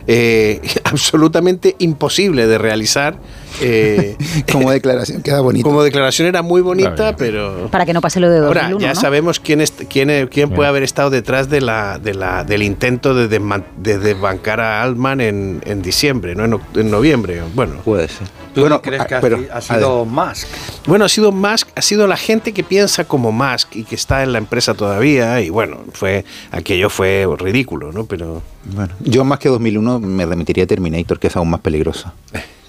Eh, 0.06 0.60
absolutamente 0.84 1.74
imposible 1.78 2.46
de 2.46 2.58
realizar. 2.58 3.16
Eh, 3.60 4.16
Como 4.52 4.70
declaración 4.70 5.22
queda 5.22 5.40
bonito. 5.40 5.68
como 5.68 5.82
declaración 5.82 6.28
era 6.28 6.42
muy 6.42 6.60
bonita, 6.60 6.94
Claro. 6.94 7.16
pero... 7.18 7.68
Para 7.70 7.84
que 7.86 7.92
no 7.92 8.00
pase 8.00 8.20
lo 8.20 8.30
de 8.30 8.38
2001, 8.38 8.66
Ahora, 8.74 8.80
ya 8.80 8.94
¿no? 8.94 9.00
sabemos 9.00 9.40
quién, 9.40 9.60
es, 9.60 9.72
quién, 9.88 10.10
es- 10.10 10.28
quién 10.28 10.50
puede 10.50 10.68
haber 10.68 10.82
estado 10.82 11.10
detrás 11.10 11.48
de 11.50 11.60
la, 11.60 11.98
de 11.98 12.14
la, 12.14 12.44
del 12.44 12.62
intento 12.62 13.14
de, 13.14 13.28
desman- 13.28 13.64
de 13.76 13.98
desbancar 13.98 14.60
a 14.60 14.82
Altman 14.82 15.20
en, 15.20 15.62
en 15.64 15.82
diciembre, 15.82 16.34
¿no? 16.34 16.44
en, 16.44 16.60
en 16.74 16.90
noviembre. 16.90 17.42
Bueno, 17.54 17.76
Puede 17.84 18.08
ser. 18.08 18.26
¿Tú 18.54 18.62
Bueno, 18.62 18.82
crees 18.82 19.02
ah, 19.02 19.06
que 19.06 19.14
ha, 19.14 19.20
pero, 19.20 19.38
ha 19.52 19.60
sido 19.60 20.04
Musk? 20.04 20.48
bueno, 20.86 21.04
ha 21.04 21.08
sido 21.08 21.30
Musk, 21.30 21.68
ha 21.76 21.82
sido 21.82 22.08
la 22.08 22.16
gente 22.16 22.52
que 22.52 22.64
piensa 22.64 23.04
como 23.04 23.30
Musk 23.30 23.76
y 23.76 23.84
que 23.84 23.94
está 23.94 24.24
en 24.24 24.32
la 24.32 24.38
empresa 24.38 24.74
todavía. 24.74 25.40
Y 25.40 25.50
bueno, 25.50 25.78
fue 25.92 26.24
aquello 26.50 26.90
fue 26.90 27.28
ridículo, 27.38 27.92
¿no? 27.92 28.06
Pero 28.06 28.42
Bueno, 28.64 28.92
yo 29.00 29.24
más 29.24 29.38
que 29.38 29.48
2001 29.48 30.00
me 30.00 30.26
remitiría 30.26 30.64
a 30.64 30.66
Terminator, 30.66 31.20
que 31.20 31.28
es 31.28 31.36
aún 31.36 31.48
más 31.50 31.60
peligroso. 31.60 32.12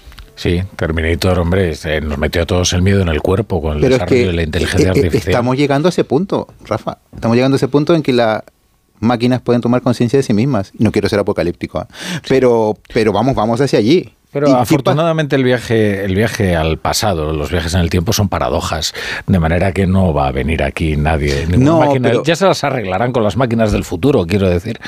Sí, 0.42 0.64
Terminator, 0.76 1.38
hombre, 1.38 1.76
se 1.76 2.02
nos 2.02 2.18
metió 2.18 2.42
a 2.42 2.46
todos 2.48 2.74
el 2.74 2.82
miedo 2.82 3.00
en 3.02 3.10
el 3.10 3.22
cuerpo 3.22 3.62
con 3.62 3.76
el 3.76 3.82
Pero 3.82 3.94
es 3.94 4.00
desarrollo 4.00 4.24
que 4.24 4.28
de 4.28 4.34
la 4.34 4.42
inteligencia 4.42 4.88
eh, 4.88 4.88
eh, 4.88 5.00
artificial. 5.00 5.30
estamos 5.34 5.56
llegando 5.56 5.88
a 5.88 5.90
ese 5.92 6.04
punto, 6.04 6.48
Rafa. 6.66 6.98
Estamos 7.14 7.38
llegando 7.38 7.54
a 7.54 7.58
ese 7.58 7.68
punto 7.68 7.94
en 7.94 8.02
que 8.02 8.12
las 8.12 8.42
máquinas 9.00 9.40
pueden 9.42 9.62
tomar 9.62 9.84
conciencia 9.84 10.18
de 10.18 10.24
sí 10.24 10.34
mismas. 10.34 10.72
Y 10.80 10.84
no 10.84 10.92
quiero 10.92 11.10
ser 11.10 11.20
apocalíptico, 11.20 11.82
¿eh? 11.82 11.86
pero, 12.28 12.76
pero 12.92 13.14
vamos, 13.14 13.36
vamos 13.36 13.62
hacia 13.62 13.78
allí. 13.78 14.16
Pero 14.34 14.56
afortunadamente 14.56 15.36
el 15.36 15.44
viaje, 15.44 16.06
el 16.06 16.16
viaje 16.16 16.56
al 16.56 16.78
pasado, 16.78 17.34
los 17.34 17.52
viajes 17.52 17.74
en 17.74 17.82
el 17.82 17.90
tiempo 17.90 18.14
son 18.14 18.30
paradojas, 18.30 18.94
de 19.28 19.40
manera 19.40 19.74
que 19.74 19.86
no 19.88 20.14
va 20.14 20.28
a 20.28 20.32
venir 20.32 20.64
aquí 20.64 20.96
nadie. 20.96 21.48
No, 21.58 21.80
máquina. 21.80 22.10
pero- 22.10 22.24
Ya 22.24 22.36
se 22.38 22.46
las 22.46 22.64
arreglarán 22.64 23.12
con 23.12 23.24
las 23.24 23.36
máquinas 23.36 23.74
del 23.74 23.84
futuro, 23.84 24.26
quiero 24.26 24.50
decir. 24.50 24.80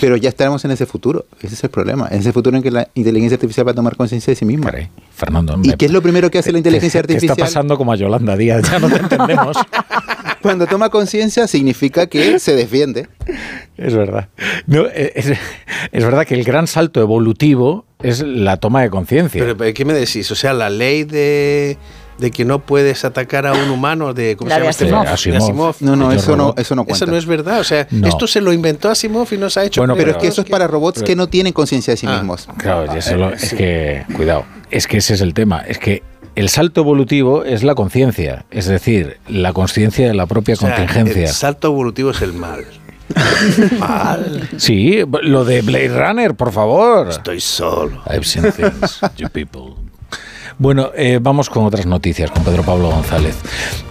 Pero 0.00 0.16
ya 0.16 0.28
estaremos 0.28 0.64
en 0.64 0.70
ese 0.70 0.86
futuro. 0.86 1.26
Ese 1.42 1.54
es 1.54 1.64
el 1.64 1.70
problema. 1.70 2.06
En 2.10 2.20
ese 2.20 2.32
futuro 2.32 2.56
en 2.56 2.62
que 2.62 2.70
la 2.70 2.86
inteligencia 2.94 3.34
artificial 3.34 3.66
va 3.66 3.72
a 3.72 3.74
tomar 3.74 3.96
conciencia 3.96 4.30
de 4.30 4.36
sí 4.36 4.44
misma. 4.44 4.66
Caray, 4.70 4.88
Fernando. 5.12 5.54
¿Y 5.62 5.68
me- 5.70 5.76
qué 5.76 5.86
es 5.86 5.90
lo 5.92 6.00
primero 6.00 6.30
que 6.30 6.38
hace 6.38 6.52
la 6.52 6.58
inteligencia 6.58 7.00
¿Qué- 7.02 7.08
qué 7.08 7.14
artificial? 7.14 7.32
está 7.32 7.44
pasando 7.46 7.76
como 7.76 7.92
a 7.92 7.96
Yolanda 7.96 8.36
Díaz? 8.36 8.70
Ya 8.70 8.78
no 8.78 8.88
te 8.88 8.96
entendemos. 8.98 9.56
Cuando 10.44 10.66
toma 10.66 10.90
conciencia 10.90 11.48
significa 11.48 12.06
que 12.06 12.38
se 12.38 12.54
defiende. 12.54 13.08
Es 13.78 13.94
verdad. 13.94 14.28
No, 14.66 14.84
eh, 14.86 15.12
es, 15.16 15.32
es 15.90 16.04
verdad 16.04 16.24
que 16.26 16.34
el 16.34 16.44
gran 16.44 16.66
salto 16.66 17.00
evolutivo 17.00 17.86
es 18.02 18.20
la 18.20 18.58
toma 18.58 18.82
de 18.82 18.90
conciencia. 18.90 19.40
Pero, 19.42 19.56
pero, 19.56 19.72
¿qué 19.74 19.84
me 19.84 19.94
decís? 19.94 20.30
O 20.30 20.34
sea, 20.34 20.52
la 20.52 20.68
ley 20.70 21.04
de, 21.04 21.78
de 22.18 22.30
que 22.30 22.44
no 22.44 22.58
puedes 22.60 23.04
atacar 23.06 23.46
a 23.46 23.54
un 23.54 23.70
humano 23.70 24.12
de 24.14 24.36
¿cómo 24.36 24.50
La 24.50 24.56
se 24.56 24.60
llama 24.60 24.66
de 24.66 24.70
este? 24.70 24.84
Asimov. 24.84 25.04
De 25.06 25.10
Asimov. 25.38 25.70
Asimov. 25.70 25.76
No, 25.80 25.96
no, 25.96 26.12
eso 26.12 26.36
no, 26.36 26.54
eso 26.58 26.74
no 26.76 26.84
cuenta. 26.84 27.04
Eso 27.04 27.10
no 27.10 27.16
es 27.16 27.24
verdad. 27.26 27.60
O 27.60 27.64
sea, 27.64 27.88
No. 27.90 28.06
esto 28.06 28.26
se 28.26 28.40
lo 28.42 28.52
inventó 28.52 28.90
Asimov 28.90 29.26
y 29.32 29.38
nos 29.38 29.56
ha 29.56 29.64
hecho. 29.64 29.80
Bueno, 29.80 29.94
pero, 29.94 30.08
pero- 30.08 30.18
es 30.18 30.22
que 30.22 30.28
eso 30.28 30.42
es 30.42 30.50
para 30.50 30.66
robots 30.66 31.02
que 31.02 31.16
no 31.16 31.26
tienen 31.26 31.54
conciencia 31.54 31.92
de 31.92 31.96
sí 31.96 32.06
Ah. 32.06 32.16
mismos. 32.18 32.46
Claro, 32.58 32.94
y 32.94 32.98
eso 32.98 33.16
lo- 33.16 33.32
es 33.32 33.54
que, 33.54 34.04
cuidado, 34.14 34.44
es 34.70 34.86
que 34.86 34.98
ese 34.98 35.14
es 35.14 35.22
el 35.22 35.32
tema. 35.34 35.62
Es 35.66 35.78
que 35.78 36.02
el 36.36 36.48
salto 36.48 36.80
evolutivo 36.80 37.44
es 37.44 37.62
la 37.62 37.74
conciencia, 37.74 38.44
es 38.50 38.66
decir, 38.66 39.18
la 39.28 39.52
conciencia 39.52 40.08
de 40.08 40.14
la 40.14 40.26
propia 40.26 40.54
O 40.54 40.58
sea, 40.58 40.76
contingencia. 40.76 41.22
El 41.22 41.28
salto 41.28 41.68
evolutivo 41.68 42.10
es 42.10 42.22
el 42.22 42.32
mal. 42.32 42.64
mal. 43.78 44.48
Sí, 44.56 45.00
lo 45.22 45.44
de 45.44 45.62
Blade 45.62 45.88
Runner, 45.88 46.34
por 46.34 46.52
favor. 46.52 47.08
Estoy 47.08 47.40
solo. 47.40 48.02
I've 48.06 48.24
seen 48.24 48.50
things, 48.52 49.00
you 49.16 49.28
people. 49.28 49.83
Bueno, 50.58 50.90
eh, 50.96 51.18
vamos 51.20 51.50
con 51.50 51.64
otras 51.64 51.84
noticias 51.84 52.30
con 52.30 52.44
Pedro 52.44 52.62
Pablo 52.62 52.90
González. 52.90 53.36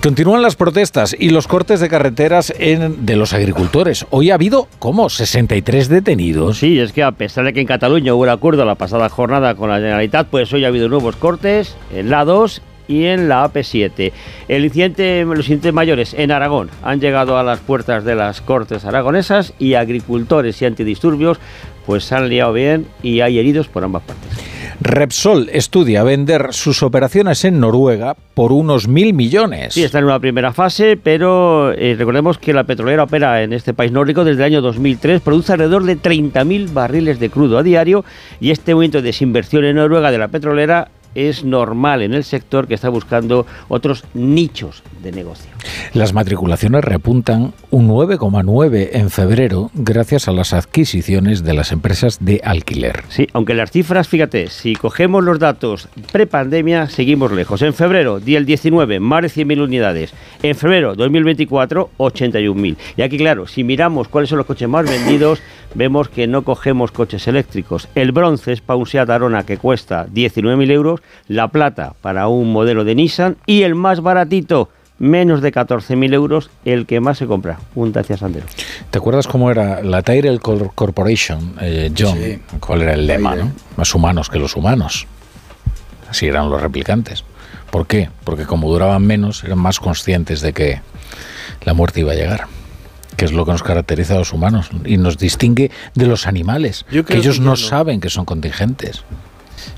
Continúan 0.01 0.41
las 0.41 0.55
protestas 0.55 1.15
y 1.17 1.29
los 1.29 1.47
cortes 1.47 1.79
de 1.81 1.89
carreteras 1.89 2.53
de 2.57 3.15
los 3.15 3.33
agricultores. 3.33 4.05
Hoy 4.11 4.31
ha 4.31 4.35
habido, 4.35 4.67
¿cómo? 4.79 5.09
63 5.09 5.89
detenidos. 5.89 6.57
Sí, 6.59 6.79
es 6.79 6.93
que 6.93 7.03
a 7.03 7.11
pesar 7.11 7.45
de 7.45 7.53
que 7.53 7.61
en 7.61 7.67
Cataluña 7.67 8.13
hubo 8.13 8.23
un 8.23 8.29
acuerdo 8.29 8.63
la 8.63 8.75
pasada 8.75 9.09
jornada 9.09 9.55
con 9.55 9.69
la 9.69 9.77
Generalitat, 9.77 10.27
pues 10.27 10.53
hoy 10.53 10.63
ha 10.63 10.69
habido 10.69 10.87
nuevos 10.87 11.17
cortes 11.17 11.75
en 11.93 12.09
la 12.09 12.23
2 12.23 12.61
y 12.87 13.05
en 13.05 13.29
la 13.29 13.45
AP7. 13.45 14.11
El 14.47 14.65
incidente, 14.65 15.25
los 15.25 15.39
incidentes 15.39 15.73
mayores 15.73 16.13
en 16.13 16.31
Aragón 16.31 16.69
han 16.83 16.99
llegado 16.99 17.37
a 17.37 17.43
las 17.43 17.59
puertas 17.59 18.03
de 18.03 18.15
las 18.15 18.41
cortes 18.41 18.85
aragonesas 18.85 19.53
y 19.59 19.73
agricultores 19.73 20.61
y 20.61 20.65
antidisturbios 20.65 21.39
pues 21.85 22.11
han 22.13 22.29
liado 22.29 22.53
bien 22.53 22.87
y 23.01 23.19
hay 23.21 23.39
heridos 23.39 23.67
por 23.67 23.83
ambas 23.83 24.03
partes. 24.03 24.53
Repsol 24.81 25.49
estudia 25.51 26.03
vender 26.03 26.47
sus 26.51 26.83
operaciones 26.83 27.45
en 27.45 27.59
Noruega 27.59 28.15
por 28.33 28.51
unos 28.51 28.87
mil 28.87 29.13
millones. 29.13 29.73
Sí, 29.73 29.83
está 29.83 29.99
en 29.99 30.05
una 30.05 30.19
primera 30.19 30.53
fase, 30.53 30.97
pero 31.01 31.71
eh, 31.73 31.95
recordemos 31.97 32.37
que 32.37 32.53
la 32.53 32.63
petrolera 32.63 33.03
opera 33.03 33.43
en 33.43 33.53
este 33.53 33.73
país 33.73 33.91
nórdico 33.91 34.23
desde 34.23 34.41
el 34.43 34.53
año 34.53 34.61
2003, 34.61 35.21
produce 35.21 35.53
alrededor 35.53 35.83
de 35.83 35.97
30.000 35.97 36.73
barriles 36.73 37.19
de 37.19 37.29
crudo 37.29 37.57
a 37.57 37.63
diario 37.63 38.03
y 38.39 38.51
este 38.51 38.73
momento 38.73 38.99
de 38.99 39.03
desinversión 39.03 39.65
en 39.65 39.75
Noruega 39.75 40.11
de 40.11 40.17
la 40.17 40.27
petrolera 40.27 40.89
es 41.15 41.43
normal 41.43 42.01
en 42.01 42.13
el 42.13 42.23
sector 42.23 42.67
que 42.67 42.73
está 42.73 42.89
buscando 42.89 43.45
otros 43.67 44.03
nichos 44.13 44.83
de 45.01 45.11
negocio. 45.11 45.51
Las 45.93 46.13
matriculaciones 46.13 46.83
repuntan 46.83 47.53
un 47.69 47.87
9,9 47.87 48.89
en 48.93 49.09
febrero 49.09 49.71
gracias 49.73 50.27
a 50.27 50.31
las 50.31 50.53
adquisiciones 50.53 51.43
de 51.43 51.53
las 51.53 51.71
empresas 51.71 52.17
de 52.23 52.41
alquiler. 52.43 53.03
Sí, 53.09 53.27
aunque 53.33 53.53
las 53.53 53.71
cifras, 53.71 54.07
fíjate, 54.07 54.47
si 54.47 54.75
cogemos 54.75 55.23
los 55.23 55.39
datos 55.39 55.87
prepandemia, 56.11 56.87
seguimos 56.89 57.31
lejos. 57.31 57.61
En 57.61 57.73
febrero, 57.73 58.19
día 58.19 58.37
el 58.37 58.45
19, 58.45 58.99
más 58.99 59.21
de 59.21 59.27
100.000 59.29 59.63
unidades. 59.63 60.13
En 60.41 60.55
febrero 60.55 60.95
2024, 60.95 61.91
81.000. 61.97 62.75
Y 62.97 63.01
aquí, 63.01 63.17
claro, 63.17 63.47
si 63.47 63.63
miramos 63.63 64.07
cuáles 64.07 64.29
son 64.29 64.37
los 64.37 64.47
coches 64.47 64.67
más 64.67 64.89
vendidos, 64.89 65.41
vemos 65.75 66.09
que 66.09 66.27
no 66.27 66.43
cogemos 66.43 66.91
coches 66.91 67.27
eléctricos. 67.27 67.87
El 67.95 68.11
bronce 68.11 68.51
es 68.53 68.61
para 68.61 68.77
un 68.77 68.85
Seat 68.87 69.09
Arona 69.09 69.43
que 69.43 69.57
cuesta 69.57 70.07
19.000 70.07 70.71
euros, 70.71 71.01
la 71.27 71.47
plata 71.49 71.93
para 72.01 72.27
un 72.27 72.51
modelo 72.51 72.83
de 72.83 72.95
Nissan 72.95 73.37
y 73.45 73.63
el 73.63 73.75
más 73.75 74.01
baratito, 74.01 74.69
menos 74.99 75.41
de 75.41 75.51
14.000 75.51 76.13
euros, 76.13 76.49
el 76.65 76.85
que 76.85 76.99
más 76.99 77.17
se 77.17 77.25
compra, 77.25 77.59
un 77.75 77.91
Dacia 77.91 78.15
Sandero. 78.17 78.45
¿Te 78.91 78.97
acuerdas 78.99 79.27
cómo 79.27 79.49
era 79.51 79.81
la 79.81 80.01
Tyrell 80.03 80.39
Cor- 80.39 80.71
Corporation, 80.75 81.55
eh, 81.61 81.91
John? 81.97 82.17
Sí. 82.17 82.39
¿Cuál 82.59 82.83
era 82.83 82.93
el 82.93 83.07
lema? 83.07 83.35
¿no? 83.35 83.51
Más 83.75 83.93
humanos 83.95 84.29
que 84.29 84.39
los 84.39 84.55
humanos. 84.55 85.07
Así 86.09 86.27
eran 86.27 86.49
los 86.49 86.61
replicantes. 86.61 87.23
¿Por 87.71 87.87
qué? 87.87 88.09
Porque 88.23 88.45
como 88.45 88.69
duraban 88.71 89.01
menos, 89.03 89.43
eran 89.43 89.57
más 89.57 89.79
conscientes 89.79 90.41
de 90.41 90.53
que 90.53 90.81
la 91.65 91.73
muerte 91.73 92.01
iba 92.01 92.11
a 92.11 92.15
llegar. 92.15 92.45
Que 93.23 93.27
es 93.27 93.31
lo 93.33 93.45
que 93.45 93.51
nos 93.53 93.63
caracteriza 93.63 94.15
a 94.15 94.17
los 94.19 94.33
humanos 94.33 94.69
y 94.83 94.97
nos 94.97 95.17
distingue 95.17 95.71
de 95.95 96.07
los 96.07 96.27
animales. 96.27 96.85
Yo 96.91 97.05
que 97.05 97.15
ellos 97.17 97.37
que 97.37 97.43
no 97.45 97.55
saben 97.55 98.01
que 98.01 98.09
son 98.09 98.25
contingentes. 98.25 99.03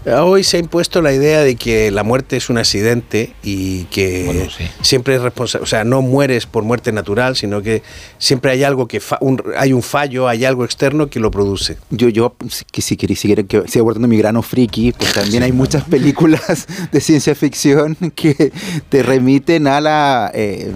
Hoy 0.07 0.43
se 0.43 0.57
ha 0.57 0.59
impuesto 0.59 0.99
la 1.01 1.13
idea 1.13 1.41
de 1.41 1.55
que 1.57 1.91
la 1.91 2.03
muerte 2.03 2.37
es 2.37 2.49
un 2.49 2.57
accidente 2.57 3.33
y 3.43 3.83
que 3.85 4.23
Bueno, 4.25 4.49
sí. 4.49 4.63
siempre 4.81 5.15
es 5.15 5.21
responsable, 5.21 5.63
o 5.63 5.67
sea, 5.67 5.83
no 5.83 6.01
mueres 6.01 6.47
por 6.47 6.63
muerte 6.63 6.91
natural, 6.91 7.35
sino 7.35 7.61
que 7.61 7.83
siempre 8.17 8.51
hay 8.51 8.63
algo 8.63 8.87
que 8.87 8.99
fa- 8.99 9.19
un- 9.21 9.41
hay 9.57 9.73
un 9.73 9.83
fallo, 9.83 10.27
hay 10.27 10.43
algo 10.45 10.65
externo 10.65 11.07
que 11.07 11.19
lo 11.19 11.29
produce. 11.29 11.77
Yo, 11.91 12.09
yo 12.09 12.35
si, 12.49 12.65
que 12.65 12.81
si, 12.81 12.97
queréis- 12.97 13.17
si 13.19 13.27
quieren 13.27 13.45
que 13.47 13.67
siga 13.67 13.83
guardando 13.83 14.07
mi 14.07 14.17
grano 14.17 14.41
friki, 14.41 14.91
pues 14.93 15.13
también 15.13 15.43
hay 15.43 15.51
muchas 15.51 15.83
películas 15.83 16.65
de 16.91 17.01
ciencia 17.01 17.35
ficción 17.35 17.95
que 18.15 18.51
te 18.89 19.03
remiten 19.03 19.67
a 19.67 19.81
la 19.81 20.31
eh, 20.33 20.71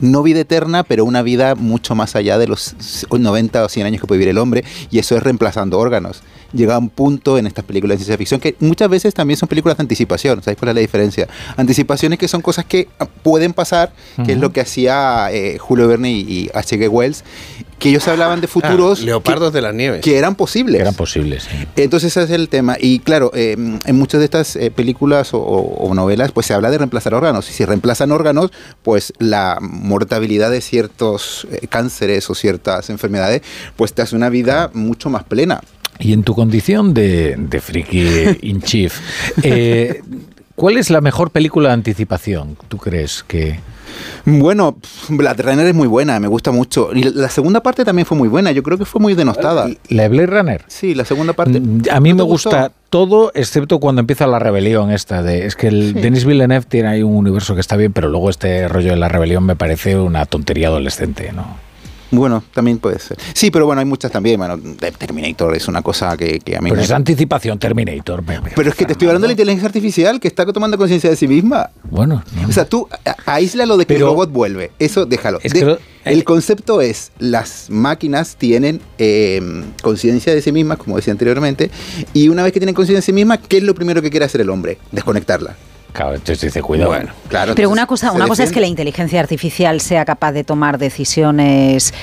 no 0.00 0.22
vida 0.22 0.40
eterna, 0.40 0.82
pero 0.84 1.04
una 1.04 1.22
vida 1.22 1.54
mucho 1.54 1.94
más 1.94 2.16
allá 2.16 2.38
de 2.38 2.48
los 2.48 2.74
90 3.10 3.64
o 3.64 3.68
100 3.68 3.86
años 3.86 4.00
que 4.00 4.06
puede 4.06 4.18
vivir 4.18 4.30
el 4.30 4.38
hombre, 4.38 4.64
y 4.90 4.98
eso 4.98 5.16
es 5.16 5.22
reemplazando 5.22 5.78
órganos. 5.78 6.22
llega 6.52 6.74
a 6.74 6.78
un 6.78 6.88
punto 6.88 7.38
en 7.38 7.46
estas 7.46 7.64
películas 7.64 7.98
de 7.98 8.04
ciencia 8.04 8.16
ficción 8.16 8.40
que 8.40 8.54
muchas 8.60 8.88
veces 8.88 9.12
también 9.14 9.36
son 9.36 9.48
películas 9.48 9.76
de 9.76 9.82
anticipación. 9.82 10.42
¿Sabéis 10.42 10.58
cuál 10.58 10.70
es 10.70 10.74
la 10.76 10.80
diferencia? 10.80 11.28
Anticipaciones 11.56 12.18
que 12.18 12.28
son 12.28 12.40
cosas 12.40 12.64
que 12.64 12.88
pueden 13.22 13.52
pasar, 13.52 13.92
que 14.24 14.32
es 14.32 14.38
lo 14.38 14.52
que 14.52 14.60
hacía 14.60 15.28
eh, 15.32 15.58
Julio 15.58 15.88
Verne 15.88 16.10
y, 16.10 16.20
y 16.20 16.50
H.G. 16.54 16.88
Wells, 16.88 17.24
que 17.78 17.90
ellos 17.90 18.08
hablaban 18.08 18.40
de 18.40 18.46
futuros 18.46 19.00
Ah, 19.02 19.04
leopardos 19.04 19.52
de 19.52 19.60
las 19.60 19.74
nieves. 19.74 20.00
que 20.02 20.16
eran 20.16 20.34
posibles. 20.34 20.80
Eran 20.80 20.94
posibles, 20.94 21.44
sí. 21.44 21.66
Entonces 21.76 22.16
ese 22.16 22.24
es 22.24 22.30
el 22.30 22.48
tema. 22.48 22.76
Y 22.80 23.00
claro, 23.00 23.30
eh, 23.34 23.52
en 23.52 23.96
muchas 23.96 24.20
de 24.20 24.24
estas 24.24 24.56
eh, 24.56 24.70
películas 24.70 25.34
o, 25.34 25.38
o 25.40 25.94
novelas, 25.94 26.32
pues 26.32 26.46
se 26.46 26.54
habla 26.54 26.70
de 26.70 26.78
reemplazar 26.78 27.12
órganos. 27.14 27.50
Y 27.50 27.52
si 27.52 27.64
reemplazan 27.64 28.12
órganos, 28.12 28.50
pues 28.82 29.12
la 29.18 29.58
mortabilidad 29.60 30.50
de 30.50 30.60
ciertos 30.62 31.46
eh, 31.52 31.66
cánceres 31.68 32.28
o 32.30 32.34
ciertas 32.34 32.88
enfermedades, 32.88 33.42
pues 33.76 33.92
te 33.92 34.02
hace 34.02 34.16
una 34.16 34.30
vida 34.30 34.70
mucho 34.72 35.10
más 35.10 35.24
plena. 35.24 35.60
Y 35.98 36.12
en 36.12 36.22
tu 36.24 36.34
condición 36.34 36.92
de, 36.94 37.36
de 37.38 37.60
friki 37.60 38.06
in 38.42 38.60
chief, 38.62 38.98
eh, 39.42 40.02
¿cuál 40.54 40.76
es 40.78 40.90
la 40.90 41.00
mejor 41.00 41.30
película 41.30 41.68
de 41.68 41.74
anticipación? 41.74 42.56
¿Tú 42.68 42.78
crees 42.78 43.22
que...? 43.26 43.60
Bueno, 44.24 44.76
Blade 45.08 45.42
Runner 45.42 45.66
es 45.66 45.74
muy 45.74 45.86
buena, 45.88 46.18
me 46.20 46.28
gusta 46.28 46.50
mucho. 46.50 46.90
Y 46.94 47.02
la 47.04 47.28
segunda 47.28 47.60
parte 47.62 47.84
también 47.84 48.06
fue 48.06 48.16
muy 48.16 48.28
buena, 48.28 48.52
yo 48.52 48.62
creo 48.62 48.78
que 48.78 48.84
fue 48.84 49.00
muy 49.00 49.14
denostada. 49.14 49.68
¿La 49.88 50.02
de 50.04 50.08
Blade 50.08 50.26
Runner? 50.26 50.64
Sí, 50.66 50.94
la 50.94 51.04
segunda 51.04 51.32
parte. 51.32 51.60
Mm, 51.60 51.82
A 51.90 52.00
mí 52.00 52.10
¿No 52.10 52.16
me 52.16 52.22
gustó? 52.24 52.50
gusta 52.50 52.72
todo, 52.90 53.30
excepto 53.34 53.78
cuando 53.80 54.00
empieza 54.00 54.26
la 54.26 54.38
rebelión 54.38 54.90
esta 54.90 55.22
de... 55.22 55.46
Es 55.46 55.56
que 55.56 55.68
el 55.68 55.94
Sí. 55.94 56.00
Denis 56.00 56.24
Villeneuve 56.24 56.64
tiene 56.66 56.88
ahí 56.88 57.02
un 57.02 57.14
universo 57.16 57.54
que 57.54 57.60
está 57.60 57.76
bien, 57.76 57.92
pero 57.92 58.08
luego 58.08 58.30
este 58.30 58.68
rollo 58.68 58.90
de 58.90 58.96
la 58.96 59.08
rebelión 59.08 59.44
me 59.44 59.56
parece 59.56 59.96
una 59.98 60.24
tontería 60.26 60.68
adolescente, 60.68 61.32
¿no? 61.32 61.56
Bueno, 62.10 62.42
también 62.54 62.78
puede 62.78 62.98
ser. 62.98 63.16
Sí, 63.34 63.50
pero 63.50 63.66
bueno, 63.66 63.80
hay 63.80 63.84
muchas 63.84 64.10
también. 64.12 64.38
Bueno, 64.38 64.58
Terminator 64.98 65.54
es 65.56 65.66
una 65.68 65.82
cosa 65.82 66.16
que, 66.16 66.38
que 66.38 66.56
a 66.56 66.60
mí 66.60 66.70
Pero 66.70 66.80
me... 66.80 66.84
es 66.84 66.90
anticipación 66.92 67.58
Terminator. 67.58 68.22
me- 68.22 68.40
me- 68.40 68.50
Pero 68.54 68.70
es 68.70 68.76
que 68.76 68.84
te 68.86 68.92
estoy 68.92 69.08
hablando 69.08 69.24
de 69.26 69.28
la 69.28 69.32
inteligencia 69.32 69.66
artificial 69.66 70.20
que 70.20 70.28
está 70.28 70.46
tomando 70.46 70.78
conciencia 70.78 71.10
de 71.10 71.16
sí 71.16 71.26
misma. 71.26 71.70
Bueno, 71.84 72.22
no. 72.40 72.48
O 72.48 72.52
sea, 72.52 72.64
tú 72.64 72.88
aísla 73.26 73.66
lo 73.66 73.76
de 73.76 73.84
que 73.86 73.94
Pero- 73.94 74.06
el 74.06 74.12
robot 74.12 74.30
vuelve. 74.32 74.70
Eso 74.78 75.04
déjalo. 75.06 75.38
Es 75.42 75.52
De- 75.52 75.78
el 76.04 76.22
concepto 76.22 76.80
es, 76.80 77.10
las 77.18 77.66
máquinas 77.68 78.36
tienen 78.36 78.80
eh, 78.98 79.40
conciencia 79.82 80.32
de 80.32 80.40
sí 80.42 80.52
mismas, 80.52 80.78
como 80.78 80.94
decía 80.96 81.12
anteriormente, 81.12 81.70
y 82.14 82.28
una 82.28 82.44
vez 82.44 82.52
que 82.52 82.60
tienen 82.60 82.74
conciencia 82.76 82.98
de 82.98 83.02
sí 83.02 83.12
mismas, 83.12 83.40
¿qué 83.48 83.56
es 83.56 83.64
lo 83.64 83.74
primero 83.74 84.00
que 84.00 84.10
quiere 84.10 84.24
hacer 84.26 84.40
el 84.40 84.50
hombre? 84.50 84.78
Desconectarla. 84.92 85.56
Claro, 85.92 86.14
entonces 86.14 86.40
dice, 86.40 86.60
cuidado. 86.62 86.90
Bueno, 86.90 87.12
claro. 87.28 87.54
Pero 87.54 87.70
una 87.70 87.86
cosa, 87.86 88.12
una 88.12 88.28
cosa 88.28 88.44
es 88.44 88.52
que 88.52 88.60
la 88.60 88.66
inteligencia 88.66 89.20
artificial 89.20 89.80
sea 89.80 90.04
capaz 90.04 90.32
de 90.32 90.44
tomar 90.44 90.78
decisiones 90.78 91.94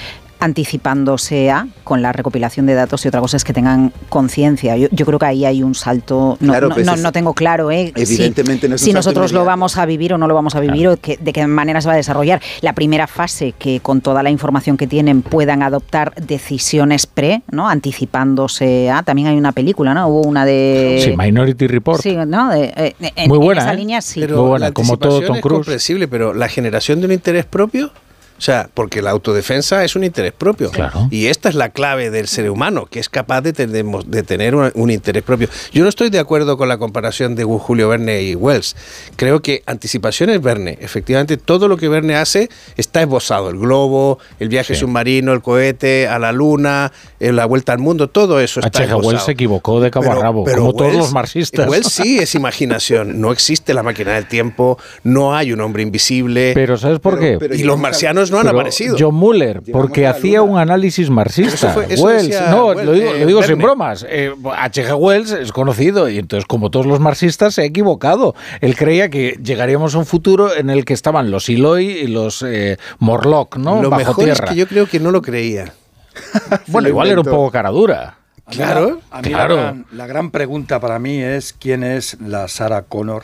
anticipándose 0.44 1.50
a 1.52 1.68
con 1.84 2.02
la 2.02 2.12
recopilación 2.12 2.66
de 2.66 2.74
datos 2.74 3.04
y 3.06 3.08
otra 3.08 3.20
cosa 3.22 3.38
es 3.38 3.44
que 3.44 3.54
tengan 3.54 3.92
conciencia. 4.10 4.78
Yo, 4.78 4.88
yo 4.92 5.06
creo 5.06 5.20
que 5.20 5.26
ahí 5.26 5.46
hay 5.46 5.64
un 5.64 5.76
salto. 5.76 6.38
No, 6.40 6.54
Claro, 6.54 6.70
no, 6.70 6.76
pues 6.76 6.86
no- 6.86 6.94
es- 6.96 7.02
no 7.02 7.12
tengo 7.12 7.34
claro, 7.34 7.72
¿eh? 7.72 7.92
Si- 7.96 8.02
Evidentemente 8.16 8.70
no 8.70 8.76
es 8.76 8.82
un 8.82 8.86
si 8.86 8.92
salto 8.92 9.00
nosotros 9.10 9.32
lo 9.34 9.46
vamos 9.46 9.78
a 9.78 9.86
vivir 9.86 10.14
o 10.14 10.18
no 10.18 10.28
lo 10.28 10.34
vamos 10.36 10.56
a 10.56 10.60
vivir 10.60 10.88
o 10.88 10.98
que- 10.98 11.18
de 11.18 11.34
qué 11.34 11.46
manera 11.48 11.82
se 11.82 11.88
va 11.88 11.94
a 11.94 11.98
desarrollar. 11.98 12.42
La 12.62 12.74
primera 12.74 13.08
fase 13.08 13.54
que 13.58 13.80
con 13.80 14.02
toda 14.02 14.24
la 14.24 14.30
información 14.30 14.78
que 14.78 14.88
tienen 14.88 15.22
puedan 15.22 15.64
adoptar 15.64 16.14
decisiones 16.16 17.06
pre, 17.08 17.42
¿no? 17.52 17.68
Anticipándose 17.70 18.90
a. 18.90 19.04
También 19.04 19.28
hay 19.30 19.38
una 19.38 19.52
película, 19.52 19.94
¿no? 19.94 20.08
Hubo 20.08 20.22
una 20.22 20.46
de. 20.46 21.02
Sí, 21.04 21.16
Minority 21.18 21.68
Report. 21.68 22.02
Sí, 22.02 22.16
¿no? 22.28 22.50
De- 22.50 22.74
eh, 22.76 22.96
en- 23.16 23.28
Muy 23.30 23.38
en 23.40 23.44
buena, 23.46 23.62
esa 23.62 23.74
¿eh? 23.74 23.78
línea 23.78 24.02
sí. 24.02 24.20
Pero 24.20 24.38
Muy 24.42 24.50
buena, 24.52 24.68
la 24.68 24.72
como 24.74 24.98
todo 24.98 25.22
Tom 25.22 25.36
es 25.38 25.42
Cruise. 25.42 25.58
comprensible, 25.60 26.08
pero 26.08 26.34
la 26.34 26.48
generación 26.48 27.00
de 27.00 27.08
un 27.08 27.12
interés 27.14 27.46
propio, 27.46 27.92
o 28.38 28.42
sea, 28.42 28.70
porque 28.74 29.02
la 29.02 29.12
autodefensa 29.12 29.84
es 29.84 29.96
un 29.96 30.04
interés 30.04 30.34
propio. 30.34 30.72
Claro. 30.72 31.08
Y 31.12 31.28
esta 31.28 31.50
es 31.50 31.56
la 31.56 31.70
clave 31.70 32.10
del 32.10 32.28
ser 32.28 32.50
humano, 32.50 32.86
que 32.90 33.00
es 33.00 33.10
capaz 33.10 33.42
de, 33.42 33.54
tener- 33.54 33.86
de 34.06 34.24
tener 34.24 34.56
un, 34.56 34.72
un 34.75 34.92
interés 34.92 35.24
propio. 35.24 35.48
Yo 35.72 35.84
no 35.84 35.90
estoy 35.90 36.10
de 36.10 36.20
acuerdo 36.20 36.58
con 36.58 36.68
la 36.68 36.78
comparación 36.78 37.36
de 37.36 37.44
Julio 37.44 37.90
Verne 37.90 38.22
y 38.22 38.36
Wells. 38.36 38.75
Creo 39.16 39.42
que 39.42 39.63
anticipación 39.66 40.30
es 40.30 40.41
Verne. 40.41 40.78
Efectivamente, 40.82 41.38
todo 41.38 41.67
lo 41.67 41.78
que 41.78 41.88
Verne 41.89 42.15
hace 42.15 42.50
está 42.78 43.02
esbozado. 43.02 43.50
El 43.50 43.58
globo, 43.58 44.19
el 44.39 44.50
viaje 44.50 44.74
Sí. 44.74 44.80
submarino, 44.82 45.34
el 45.34 45.41
cohete 45.41 46.08
a 46.08 46.19
la 46.19 46.32
luna, 46.32 46.91
eh, 47.19 47.32
la 47.32 47.46
vuelta 47.46 47.74
al 47.74 47.80
mundo, 47.80 48.10
todo 48.10 48.39
eso 48.39 48.60
está. 48.60 48.80
Wells 48.80 48.91
esbozado. 48.91 49.26
se 49.26 49.32
equivocó 49.32 49.80
de 49.80 49.91
cabo 49.91 50.12
a 50.12 50.15
rabo, 50.15 50.46
como 50.46 50.74
todos 50.74 50.93
los 50.96 51.12
marxistas. 51.13 51.69
Wells 51.69 51.88
sí 51.88 52.17
es 52.19 52.36
imaginación. 52.36 53.22
No 53.22 53.32
existe 53.32 53.74
la 53.74 53.84
máquina 53.84 54.13
del 54.13 54.28
tiempo, 54.28 54.78
no 55.04 55.36
hay 55.36 55.52
un 55.54 55.62
hombre 55.62 55.84
invisible. 55.84 56.52
Pero 56.54 56.78
¿sabes 56.78 57.00
por 57.00 57.19
Pero- 57.19 57.22
qué? 57.34 57.39
pero- 57.39 57.56
y 57.56 57.63
los 57.63 57.78
marcianos 57.80 58.23
no 58.32 58.38
han 58.38 58.44
Pero 58.46 58.58
aparecido. 58.58 58.96
John 59.00 59.16
Muller, 59.16 59.62
porque 59.72 60.08
hacía 60.08 60.42
un 60.42 60.58
análisis 60.60 61.10
marxista. 61.10 61.54
Eso 61.56 61.70
fue- 61.70 61.88
eso 61.90 62.04
Wells, 62.04 62.24
decía 62.30 62.50
no, 62.50 62.68
Wells, 62.68 62.84
lo 62.86 62.92
digo, 62.94 63.14
eh, 63.14 63.20
lo 63.20 63.26
digo 63.26 63.44
sin 63.44 63.58
bromas. 63.58 64.06
Eh, 64.10 64.34
H.G. 64.58 64.94
Wells 64.96 65.32
es 65.32 65.52
conocido 65.52 66.10
y 66.10 66.18
entonces, 66.20 66.46
como 66.46 66.70
todos 66.72 66.86
los 66.86 67.00
marxistas, 67.00 67.54
se 67.56 67.62
ha 67.62 67.66
equivocado. 67.66 68.36
Él 68.62 68.76
creía 68.76 69.10
que 69.10 69.38
llegaríamos 69.44 69.96
a 69.96 70.00
un 70.00 70.06
futuro 70.06 70.56
en 70.56 70.70
el 70.70 70.86
que 70.86 70.94
estaban 70.94 71.32
los 71.32 71.50
Eloy 71.50 71.86
y 71.88 72.08
los 72.08 72.44
eh, 72.44 72.78
Morlock, 73.00 73.58
¿no? 73.58 73.82
Lo 73.82 73.90
Bajo 73.90 74.00
mejor 74.00 74.24
tierra. 74.26 74.46
es 74.46 74.52
que 74.52 74.56
yo 74.58 74.68
creo 74.68 74.86
que 74.88 75.00
no 75.00 75.12
lo 75.12 75.22
creía. 75.22 75.74
Bueno, 76.68 76.88
igual 76.90 77.10
era 77.10 77.20
un 77.22 77.26
poco 77.26 77.50
cara 77.52 77.70
dura. 77.70 78.18
Claro, 78.50 79.00
la- 79.12 79.18
a 79.18 79.22
mí 79.22 79.28
claro. 79.30 79.56
La, 79.56 79.62
gran, 79.64 79.86
la 79.94 80.08
gran 80.08 80.32
pregunta 80.32 80.80
para 80.80 81.00
mí 81.00 81.22
es 81.22 81.54
quién 81.54 81.84
es 81.84 82.18
la 82.22 82.48
Sarah 82.48 82.84
Connor 82.84 83.24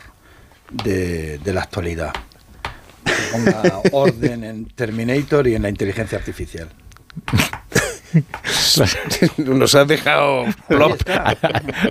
de, 0.71 1.39
de 1.39 1.53
la 1.53 1.61
actualidad. 1.61 2.11
Que 3.09 3.89
orden 3.91 4.43
en 4.43 4.65
Terminator 4.65 5.47
y 5.47 5.55
en 5.55 5.61
la 5.63 5.69
inteligencia 5.69 6.17
artificial. 6.17 6.69
Nos 9.37 9.75
has 9.75 9.87
dejado 9.87 10.45
plop. 10.67 10.99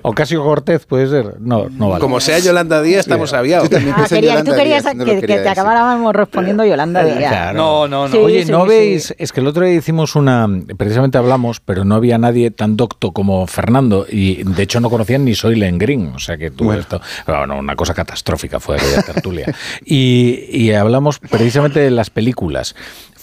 Ocasio 0.02 0.42
Cortez 0.42 0.86
puede 0.86 1.06
ser. 1.08 1.40
No, 1.40 1.68
no 1.70 1.90
vale. 1.90 2.00
Como 2.00 2.20
sea 2.20 2.38
Yolanda 2.38 2.82
Díaz, 2.82 3.00
estamos 3.00 3.32
aviados. 3.32 3.68
Ah, 3.72 4.06
quería- 4.08 4.44
tú 4.44 4.52
querías 4.54 4.84
Díaz, 4.84 4.94
no 4.96 5.04
lo 5.04 5.12
que, 5.14 5.20
te 5.20 5.26
decir. 5.34 5.48
acabáramos 5.48 6.14
respondiendo 6.14 6.64
Yolanda 6.64 7.04
Díaz. 7.04 7.18
Claro. 7.30 7.56
No, 7.58 7.88
no, 7.88 8.06
no. 8.08 8.12
Sí, 8.12 8.18
Oye, 8.18 8.44
¿no 8.46 8.62
sí. 8.64 8.68
veis? 8.68 9.14
Es 9.18 9.32
que 9.32 9.40
el 9.40 9.46
otro 9.46 9.64
día 9.64 9.74
hicimos 9.74 10.14
una, 10.16 10.46
precisamente 10.76 11.18
hablamos, 11.18 11.60
pero 11.60 11.84
no 11.84 11.94
había 11.94 12.18
nadie 12.18 12.50
tan 12.50 12.76
docto 12.76 13.12
como 13.12 13.46
Fernando 13.46 14.06
y 14.08 14.42
de 14.44 14.62
hecho 14.62 14.80
no 14.80 14.90
conocían 14.90 15.24
ni 15.24 15.34
Soylent 15.34 15.80
Green, 15.80 16.12
o 16.14 16.18
sea 16.18 16.36
que 16.36 16.50
tuvo 16.50 16.72
esto, 16.74 17.00
bueno, 17.26 17.58
una 17.58 17.76
cosa 17.76 17.94
catastrófica 17.94 18.60
fue 18.60 18.76
aquella 18.76 19.02
tertulia. 19.02 19.54
Y, 19.84 20.44
y 20.50 20.72
hablamos 20.72 21.18
precisamente 21.18 21.80
de 21.80 21.90
las 21.90 22.10
películas 22.10 22.74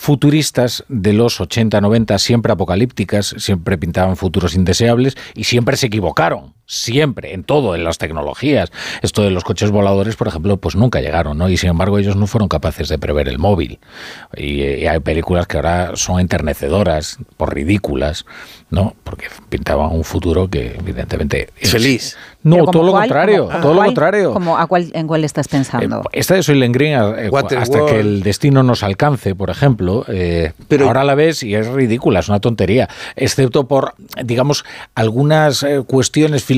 futuristas 0.06 0.84
de 0.88 1.14
los 1.14 1.42
80, 1.42 1.82
90, 1.82 2.20
siempre 2.20 2.54
apocalípticas, 2.54 3.34
siempre 3.40 3.76
pintaban 3.76 4.16
futuros 4.18 4.54
indeseables 4.54 5.18
y 5.34 5.46
siempre 5.46 5.78
se 5.78 5.88
equivocaron, 5.88 6.54
siempre, 6.66 7.34
en 7.34 7.44
todo, 7.44 7.76
en 7.76 7.84
las 7.84 7.98
tecnologías. 7.98 8.72
Esto 9.02 9.22
de 9.24 9.30
los 9.32 9.44
coches 9.44 9.72
voladores, 9.72 10.16
por 10.16 10.28
ejemplo, 10.28 10.58
pues 10.58 10.76
nunca 10.76 11.02
llegaron, 11.02 11.38
¿no? 11.38 11.50
Y 11.50 11.58
sin 11.58 11.70
embargo 11.70 12.00
ellos 12.00 12.16
no 12.16 12.28
fueron 12.28 12.50
capaces 12.50 12.90
de 12.90 12.98
prever 12.98 13.28
el 13.28 13.38
móvil. 13.40 13.80
Y, 14.36 14.62
eh, 14.62 14.80
y 14.82 14.88
hay 14.88 15.00
películas 15.00 15.48
que 15.48 15.58
ahora 15.58 15.92
son 15.96 16.20
enternecedoras, 16.20 17.18
por 17.38 17.54
ridículas, 17.54 18.26
¿no? 18.70 18.96
Porque 19.04 19.28
pintaban 19.50 19.92
un 19.92 20.04
futuro 20.04 20.50
que 20.50 20.76
evidentemente... 20.80 21.50
es- 21.60 21.72
Feliz. 21.72 22.18
No, 22.44 22.66
todo 22.66 22.84
lo 22.84 22.92
cuál, 22.92 23.04
contrario, 23.06 23.46
como- 23.48 23.60
todo 23.60 23.72
lo 23.74 23.78
cuál, 23.78 23.88
contrario. 23.88 24.34
como 24.34 24.58
¿a 24.60 24.68
cuál, 24.68 24.92
¿En 24.94 25.08
cuál 25.08 25.24
estás 25.24 25.48
pensando? 25.48 26.02
Eh, 26.02 26.20
esta 26.20 26.36
de 26.36 26.44
Soylent 26.44 26.76
Green, 26.76 26.94
eh, 27.18 27.30
hasta 27.58 27.86
que 27.88 28.00
el 28.00 28.22
destino 28.22 28.62
nos 28.62 28.84
alcance, 28.84 29.34
por 29.34 29.50
ejemplo, 29.50 30.06
eh, 30.08 30.54
Pero- 30.68 30.86
ahora 30.86 31.04
la 31.04 31.16
ves 31.16 31.42
y 31.42 31.56
es 31.56 31.68
ridícula, 31.68 32.20
es 32.20 32.30
una 32.30 32.40
tontería, 32.40 32.88
excepto 33.16 33.68
por, 33.68 33.96
digamos, 34.24 34.64
algunas 34.94 35.64
eh, 35.64 35.82
cuestiones 35.88 36.44
filosóficas 36.44 36.55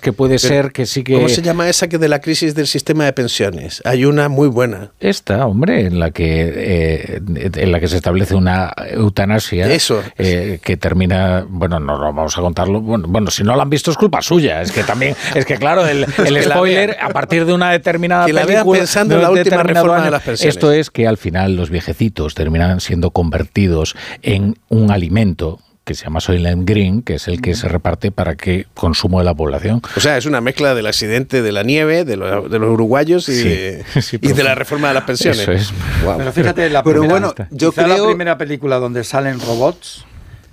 que 0.00 0.12
puede 0.12 0.38
ser 0.38 0.72
que 0.72 0.86
sí 0.86 1.04
que... 1.04 1.14
¿Cómo 1.14 1.28
se 1.28 1.42
llama 1.42 1.68
esa 1.68 1.88
que 1.88 1.98
de 1.98 2.08
la 2.08 2.20
crisis 2.20 2.54
del 2.54 2.66
sistema 2.66 3.04
de 3.04 3.12
pensiones? 3.12 3.82
Hay 3.84 4.04
una 4.04 4.28
muy 4.28 4.48
buena. 4.48 4.92
Esta, 5.00 5.46
hombre, 5.46 5.86
en 5.86 5.98
la 5.98 6.10
que 6.10 6.52
eh, 6.54 7.20
en 7.36 7.72
la 7.72 7.80
que 7.80 7.88
se 7.88 7.96
establece 7.96 8.34
una 8.34 8.72
eutanasia 8.90 9.72
Eso. 9.72 10.02
eh, 10.18 10.58
que 10.62 10.76
termina, 10.76 11.46
bueno, 11.48 11.80
no, 11.80 11.98
no 11.98 12.12
vamos 12.12 12.36
a 12.36 12.40
contarlo. 12.40 12.80
Bueno, 12.80 13.06
bueno, 13.08 13.30
si 13.30 13.42
no 13.42 13.56
la 13.56 13.62
han 13.62 13.70
visto 13.70 13.90
es 13.90 13.96
culpa 13.96 14.22
suya. 14.22 14.62
Es 14.62 14.72
que 14.72 14.82
también, 14.84 15.14
es 15.34 15.44
que 15.44 15.56
claro, 15.56 15.86
el, 15.86 16.06
spoiler 16.42 16.96
a 17.00 17.10
partir 17.10 17.44
de 17.44 17.52
una 17.52 17.70
determinada 17.70 18.26
Que 18.26 18.32
la 18.32 18.46
película, 18.46 18.78
pensando 18.78 19.16
en 19.16 19.22
la 19.22 19.30
última 19.30 19.62
reforma 19.62 20.04
de 20.04 20.10
las 20.10 20.22
pensiones. 20.22 20.54
Esto 20.54 20.72
es 20.72 20.90
que 20.90 21.06
al 21.06 21.16
final 21.16 21.56
los 21.56 21.70
viejecitos 21.70 22.34
terminan 22.34 22.80
siendo 22.80 23.10
convertidos 23.10 23.96
en 24.22 24.56
un 24.68 24.90
alimento 24.90 25.60
que 25.90 25.94
se 25.96 26.04
llama 26.04 26.20
Soylent 26.20 26.68
Green, 26.68 27.02
que 27.02 27.14
es 27.14 27.26
el 27.26 27.40
que 27.40 27.52
se 27.56 27.66
reparte 27.66 28.12
para 28.12 28.36
que 28.36 28.66
consumo 28.74 29.18
de 29.18 29.24
la 29.24 29.34
población. 29.34 29.82
O 29.96 30.00
sea, 30.00 30.16
es 30.16 30.24
una 30.24 30.40
mezcla 30.40 30.72
del 30.72 30.86
accidente 30.86 31.42
de 31.42 31.50
la 31.50 31.64
nieve, 31.64 32.04
de, 32.04 32.16
lo- 32.16 32.48
de 32.48 32.58
los 32.60 32.70
uruguayos 32.70 33.28
y, 33.28 33.34
Sí. 33.34 33.48
de, 33.48 33.84
Sí, 34.00 34.18
y 34.22 34.28
de 34.28 34.34
pero- 34.34 34.44
la 34.50 34.54
reforma 34.54 34.86
de 34.86 34.94
las 34.94 35.02
pensiones. 35.02 35.40
Eso 35.40 35.50
es. 35.50 35.72
Pero 36.16 36.32
fíjate, 36.32 36.70
la 36.70 36.84
Pero 36.84 37.00
primera, 37.00 37.18
bueno, 37.28 37.34
yo 37.50 37.70
quizá 37.72 37.88
la 37.88 37.94
creo- 37.94 38.06
primera 38.06 38.38
película 38.38 38.76
donde 38.78 39.02
salen 39.02 39.40
robots 39.40 40.04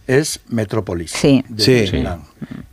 es 0.08 0.40
Metrópolis. 0.50 1.12
Sí. 1.12 1.46
de 1.50 1.88
Sí. 1.88 2.04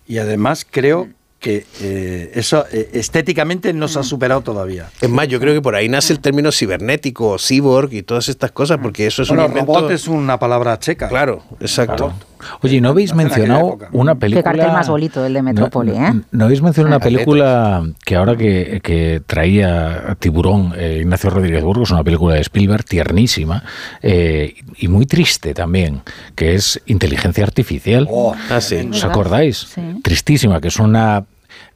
Y 0.06 0.16
además 0.16 0.66
creo 0.70 1.08
que 1.40 1.66
eh, 1.82 2.30
eso 2.36 2.64
eh, 2.72 2.88
estéticamente 2.94 3.74
no 3.74 3.86
se 3.88 3.98
ha 3.98 4.02
superado 4.02 4.40
todavía. 4.40 4.88
Es 5.02 5.10
más, 5.10 5.28
yo 5.28 5.38
creo 5.38 5.52
que 5.52 5.60
por 5.60 5.74
ahí 5.74 5.90
nace 5.90 6.14
el 6.14 6.20
término 6.20 6.50
cibernético 6.50 7.32
o 7.32 7.38
cyborg 7.38 7.92
y 7.92 8.02
todas 8.02 8.30
estas 8.30 8.50
cosas, 8.52 8.78
porque 8.80 9.06
eso 9.06 9.20
es 9.20 9.28
Bueno, 9.28 9.44
un 9.44 9.50
invento... 9.50 9.74
robot 9.74 9.90
es 9.90 10.08
una 10.08 10.38
palabra 10.38 10.78
checa. 10.78 11.08
Claro, 11.08 11.42
exacto. 11.60 12.14
Oye, 12.62 12.80
¿no 12.80 12.90
habéis 12.90 13.14
mencionado 13.14 13.78
una 13.92 14.14
Qué 14.14 14.20
película? 14.20 14.42
cartel 14.44 14.72
más 14.72 14.88
bonito 14.88 15.24
el 15.24 15.32
de 15.34 15.42
Metrópoli, 15.42 15.92
no, 15.92 16.06
¿eh? 16.06 16.12
no- 16.14 16.22
no 16.30 16.44
habéis 16.44 16.62
mencionado 16.62 16.96
una 16.96 17.04
Ah, 17.04 17.08
película 17.08 17.82
que 18.04 18.16
ahora 18.16 18.36
que, 18.36 18.80
que 18.82 19.22
traía 19.26 20.10
a 20.10 20.14
Tiburón 20.14 20.72
eh, 20.76 20.98
Ignacio 21.02 21.30
Rodríguez 21.30 21.62
Burgos, 21.64 21.90
una 21.90 22.04
película 22.04 22.34
de 22.34 22.40
Spielberg 22.40 22.84
tiernísima 22.84 23.62
eh, 24.02 24.54
y 24.78 24.88
muy 24.88 25.06
triste 25.06 25.54
también, 25.54 26.02
que 26.34 26.54
es 26.54 26.80
Inteligencia 26.86 27.44
Artificial. 27.44 28.06
Oh, 28.10 28.34
Ah, 28.50 28.60
sí. 28.60 28.88
¿Os 28.90 29.04
acordáis? 29.04 29.58
Sí. 29.74 29.80
Tristísima, 30.02 30.60
que 30.60 30.68
es 30.68 30.78
una 30.78 31.24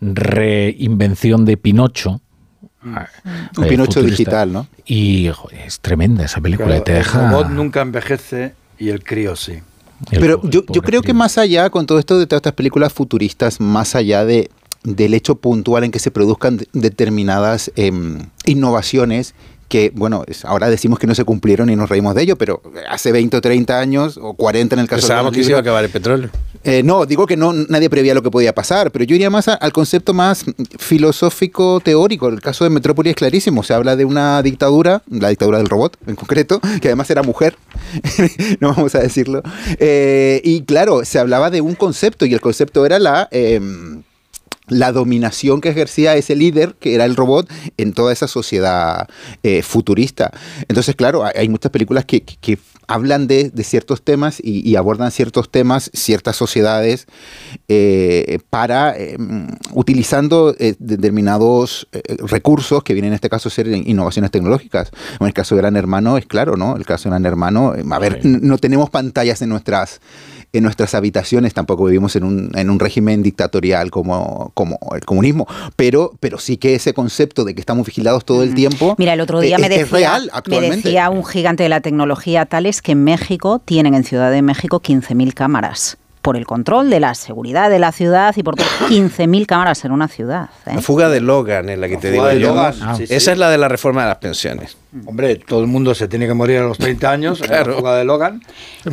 reinvención 0.00 1.44
de 1.44 1.56
Pinocho. 1.56 2.20
Mm. 2.82 2.96
Un 3.58 3.64
eh, 3.64 3.68
Pinocho 3.68 4.00
futurista. 4.00 4.16
digital, 4.22 4.52
¿no? 4.52 4.66
Y 4.86 5.30
joder, 5.34 5.60
es 5.66 5.80
tremenda 5.80 6.24
esa 6.24 6.40
película, 6.40 6.68
claro, 6.68 6.82
te 6.84 6.92
el 6.92 6.98
deja... 6.98 7.30
robot 7.30 7.48
nunca 7.50 7.80
envejece 7.80 8.54
y 8.78 8.90
el 8.90 9.02
crío 9.02 9.34
sí. 9.36 9.60
El 10.10 10.20
Pero 10.20 10.40
yo, 10.48 10.64
creo 10.82 11.02
que 11.02 11.12
más 11.14 11.38
allá, 11.38 11.70
con 11.70 11.86
todo 11.86 11.98
esto 11.98 12.18
de 12.18 12.26
todas 12.26 12.38
estas 12.40 12.52
películas 12.54 12.92
futuristas, 12.92 13.60
más 13.60 13.94
allá 13.94 14.24
de, 14.24 14.50
del 14.84 15.14
hecho 15.14 15.34
puntual 15.36 15.84
en 15.84 15.90
que 15.90 15.98
se 15.98 16.10
produzcan 16.10 16.56
de- 16.58 16.68
determinadas 16.72 17.70
em, 17.76 18.18
innovaciones 18.46 19.34
que, 19.68 19.92
bueno, 19.94 20.24
ahora 20.44 20.68
decimos 20.70 20.98
que 20.98 21.06
no 21.06 21.14
se 21.14 21.24
cumplieron 21.24 21.68
y 21.70 21.76
nos 21.76 21.88
reímos 21.88 22.14
de 22.14 22.22
ello, 22.22 22.36
pero 22.36 22.62
hace 22.88 23.12
20 23.12 23.36
o 23.36 23.40
30 23.40 23.78
años, 23.78 24.18
o 24.20 24.34
40 24.34 24.74
en 24.74 24.80
el 24.80 24.88
caso 24.88 25.02
Pensábamos 25.02 25.32
de 25.32 25.38
que 25.38 25.44
se 25.44 25.50
iba 25.50 25.58
a 25.58 25.60
acabar 25.60 25.84
el 25.84 25.90
petróleo. 25.90 26.30
Eh, 26.64 26.82
no, 26.82 27.06
digo 27.06 27.26
que 27.26 27.36
no 27.36 27.52
nadie 27.52 27.88
prevía 27.88 28.14
lo 28.14 28.22
que 28.22 28.30
podía 28.30 28.54
pasar, 28.54 28.90
pero 28.90 29.04
yo 29.04 29.14
iría 29.14 29.30
más 29.30 29.46
a- 29.48 29.54
al 29.54 29.72
concepto 29.72 30.12
más 30.14 30.44
filosófico 30.78 31.80
teórico. 31.80 32.28
El 32.28 32.40
caso 32.40 32.64
de 32.64 32.70
Metrópoli 32.70 33.10
es 33.10 33.16
clarísimo. 33.16 33.62
Se 33.62 33.74
habla 33.74 33.94
de 33.94 34.04
una 34.04 34.42
dictadura, 34.42 35.02
la 35.08 35.28
dictadura 35.28 35.58
del 35.58 35.68
robot 35.68 35.96
en 36.06 36.16
concreto, 36.16 36.60
que 36.80 36.88
además 36.88 37.08
era 37.10 37.22
mujer, 37.22 37.56
no 38.60 38.74
vamos 38.74 38.94
a 38.94 38.98
decirlo. 39.00 39.42
Eh, 39.78 40.40
y 40.44 40.62
claro, 40.62 41.04
se 41.04 41.18
hablaba 41.18 41.50
de 41.50 41.60
un 41.60 41.74
concepto 41.74 42.26
y 42.26 42.34
el 42.34 42.40
concepto 42.40 42.84
era 42.84 42.98
la 42.98 43.28
em, 43.30 44.02
la 44.70 44.92
dominación 44.92 45.60
que 45.60 45.70
ejercía 45.70 46.14
ese 46.16 46.36
líder, 46.36 46.74
que 46.80 46.94
era 46.94 47.04
el 47.04 47.16
robot, 47.16 47.48
en 47.76 47.92
toda 47.92 48.12
esa 48.12 48.28
sociedad 48.28 49.08
eh, 49.42 49.62
futurista. 49.62 50.30
Entonces, 50.68 50.94
claro, 50.96 51.24
hay, 51.24 51.48
muchas 51.48 51.70
películas 51.72 52.04
que, 52.04 52.22
que- 52.22 52.36
que 52.40 52.58
hablan 52.90 53.26
de, 53.26 53.50
de 53.50 53.64
ciertos 53.64 54.00
temas 54.02 54.40
y, 54.42 54.66
y 54.66 54.76
abordan 54.76 55.10
ciertos 55.10 55.50
temas, 55.50 55.90
ciertas 55.92 56.36
sociedades, 56.36 57.06
eh, 57.68 58.38
para, 58.48 58.96
eh, 58.96 59.16
utilizando 59.74 60.54
determinados 60.78 61.86
recursos 62.18 62.82
que 62.82 62.94
vienen 62.94 63.08
en 63.10 63.14
este 63.16 63.28
caso 63.28 63.48
a 63.48 63.52
ser 63.52 63.68
innovaciones 63.68 64.30
tecnológicas. 64.30 64.90
En 65.20 65.26
el 65.26 65.34
caso 65.34 65.54
de 65.54 65.60
Gran 65.60 65.76
Hermano 65.76 66.16
es 66.16 66.26
claro, 66.26 66.56
¿no? 66.56 66.76
El 66.76 66.86
caso 66.86 67.04
de 67.08 67.10
Gran 67.10 67.26
Hermano, 67.26 67.74
a 67.90 67.98
ver, 67.98 68.20
no 68.24 68.56
tenemos 68.58 68.88
pantallas 68.90 69.42
en 69.42 69.50
nuestras 69.50 70.00
en 70.52 70.62
nuestras 70.64 70.94
habitaciones, 70.94 71.52
tampoco 71.54 71.84
vivimos 71.84 72.16
en 72.16 72.24
un, 72.24 72.50
en 72.56 72.70
un 72.70 72.80
régimen 72.80 73.22
dictatorial 73.22 73.90
como, 73.90 74.50
como 74.54 74.78
el 74.94 75.04
comunismo, 75.04 75.46
pero, 75.76 76.12
pero 76.20 76.38
sí 76.38 76.56
que 76.56 76.74
ese 76.74 76.94
concepto 76.94 77.44
de 77.44 77.54
que 77.54 77.60
estamos 77.60 77.86
vigilados 77.86 78.24
todo 78.24 78.42
el 78.42 78.54
tiempo 78.54 78.94
Mira, 78.98 79.12
el 79.12 79.20
otro 79.20 79.40
día 79.40 79.56
eh, 79.56 79.60
me, 79.60 79.66
es 79.66 79.90
decía, 79.90 80.18
me 80.48 80.60
decía 80.70 81.10
un 81.10 81.24
gigante 81.24 81.62
de 81.62 81.68
la 81.68 81.80
tecnología 81.80 82.46
tales 82.46 82.80
que 82.82 82.92
en 82.92 83.04
México 83.04 83.60
tienen 83.64 83.94
en 83.94 84.04
Ciudad 84.04 84.30
de 84.30 84.42
México 84.42 84.80
15.000 84.80 85.34
cámaras 85.34 85.98
por 86.22 86.36
el 86.36 86.46
control 86.46 86.90
de 86.90 87.00
la 87.00 87.14
seguridad 87.14 87.70
de 87.70 87.78
la 87.78 87.92
ciudad 87.92 88.34
y 88.36 88.42
por 88.42 88.56
todo. 88.56 88.66
15.000 88.88 89.46
cámaras 89.46 89.84
en 89.84 89.92
una 89.92 90.08
ciudad. 90.08 90.50
¿eh? 90.66 90.72
La 90.74 90.82
fuga 90.82 91.08
de 91.08 91.20
Logan 91.20 91.68
es 91.68 91.78
la 91.78 91.88
que 91.88 91.96
te 91.96 92.10
digo 92.10 92.30
yo. 92.32 92.48
Logan, 92.48 92.74
Ah. 92.82 92.94
sí, 92.96 93.06
sí. 93.06 93.14
Esa 93.14 93.32
es 93.32 93.38
la 93.38 93.48
de 93.50 93.56
la 93.58 93.68
reforma 93.68 94.02
de 94.02 94.08
las 94.08 94.18
pensiones. 94.18 94.76
Hombre, 95.06 95.36
todo 95.36 95.60
el 95.60 95.66
mundo 95.66 95.94
se 95.94 96.08
tiene 96.08 96.26
que 96.26 96.32
morir 96.34 96.58
a 96.58 96.62
los 96.62 96.78
30 96.78 97.10
años 97.10 97.40
en 97.42 97.48
Claro. 97.48 97.72
la 97.72 97.78
fuga 97.78 97.96
de 97.96 98.04
Logan. 98.04 98.42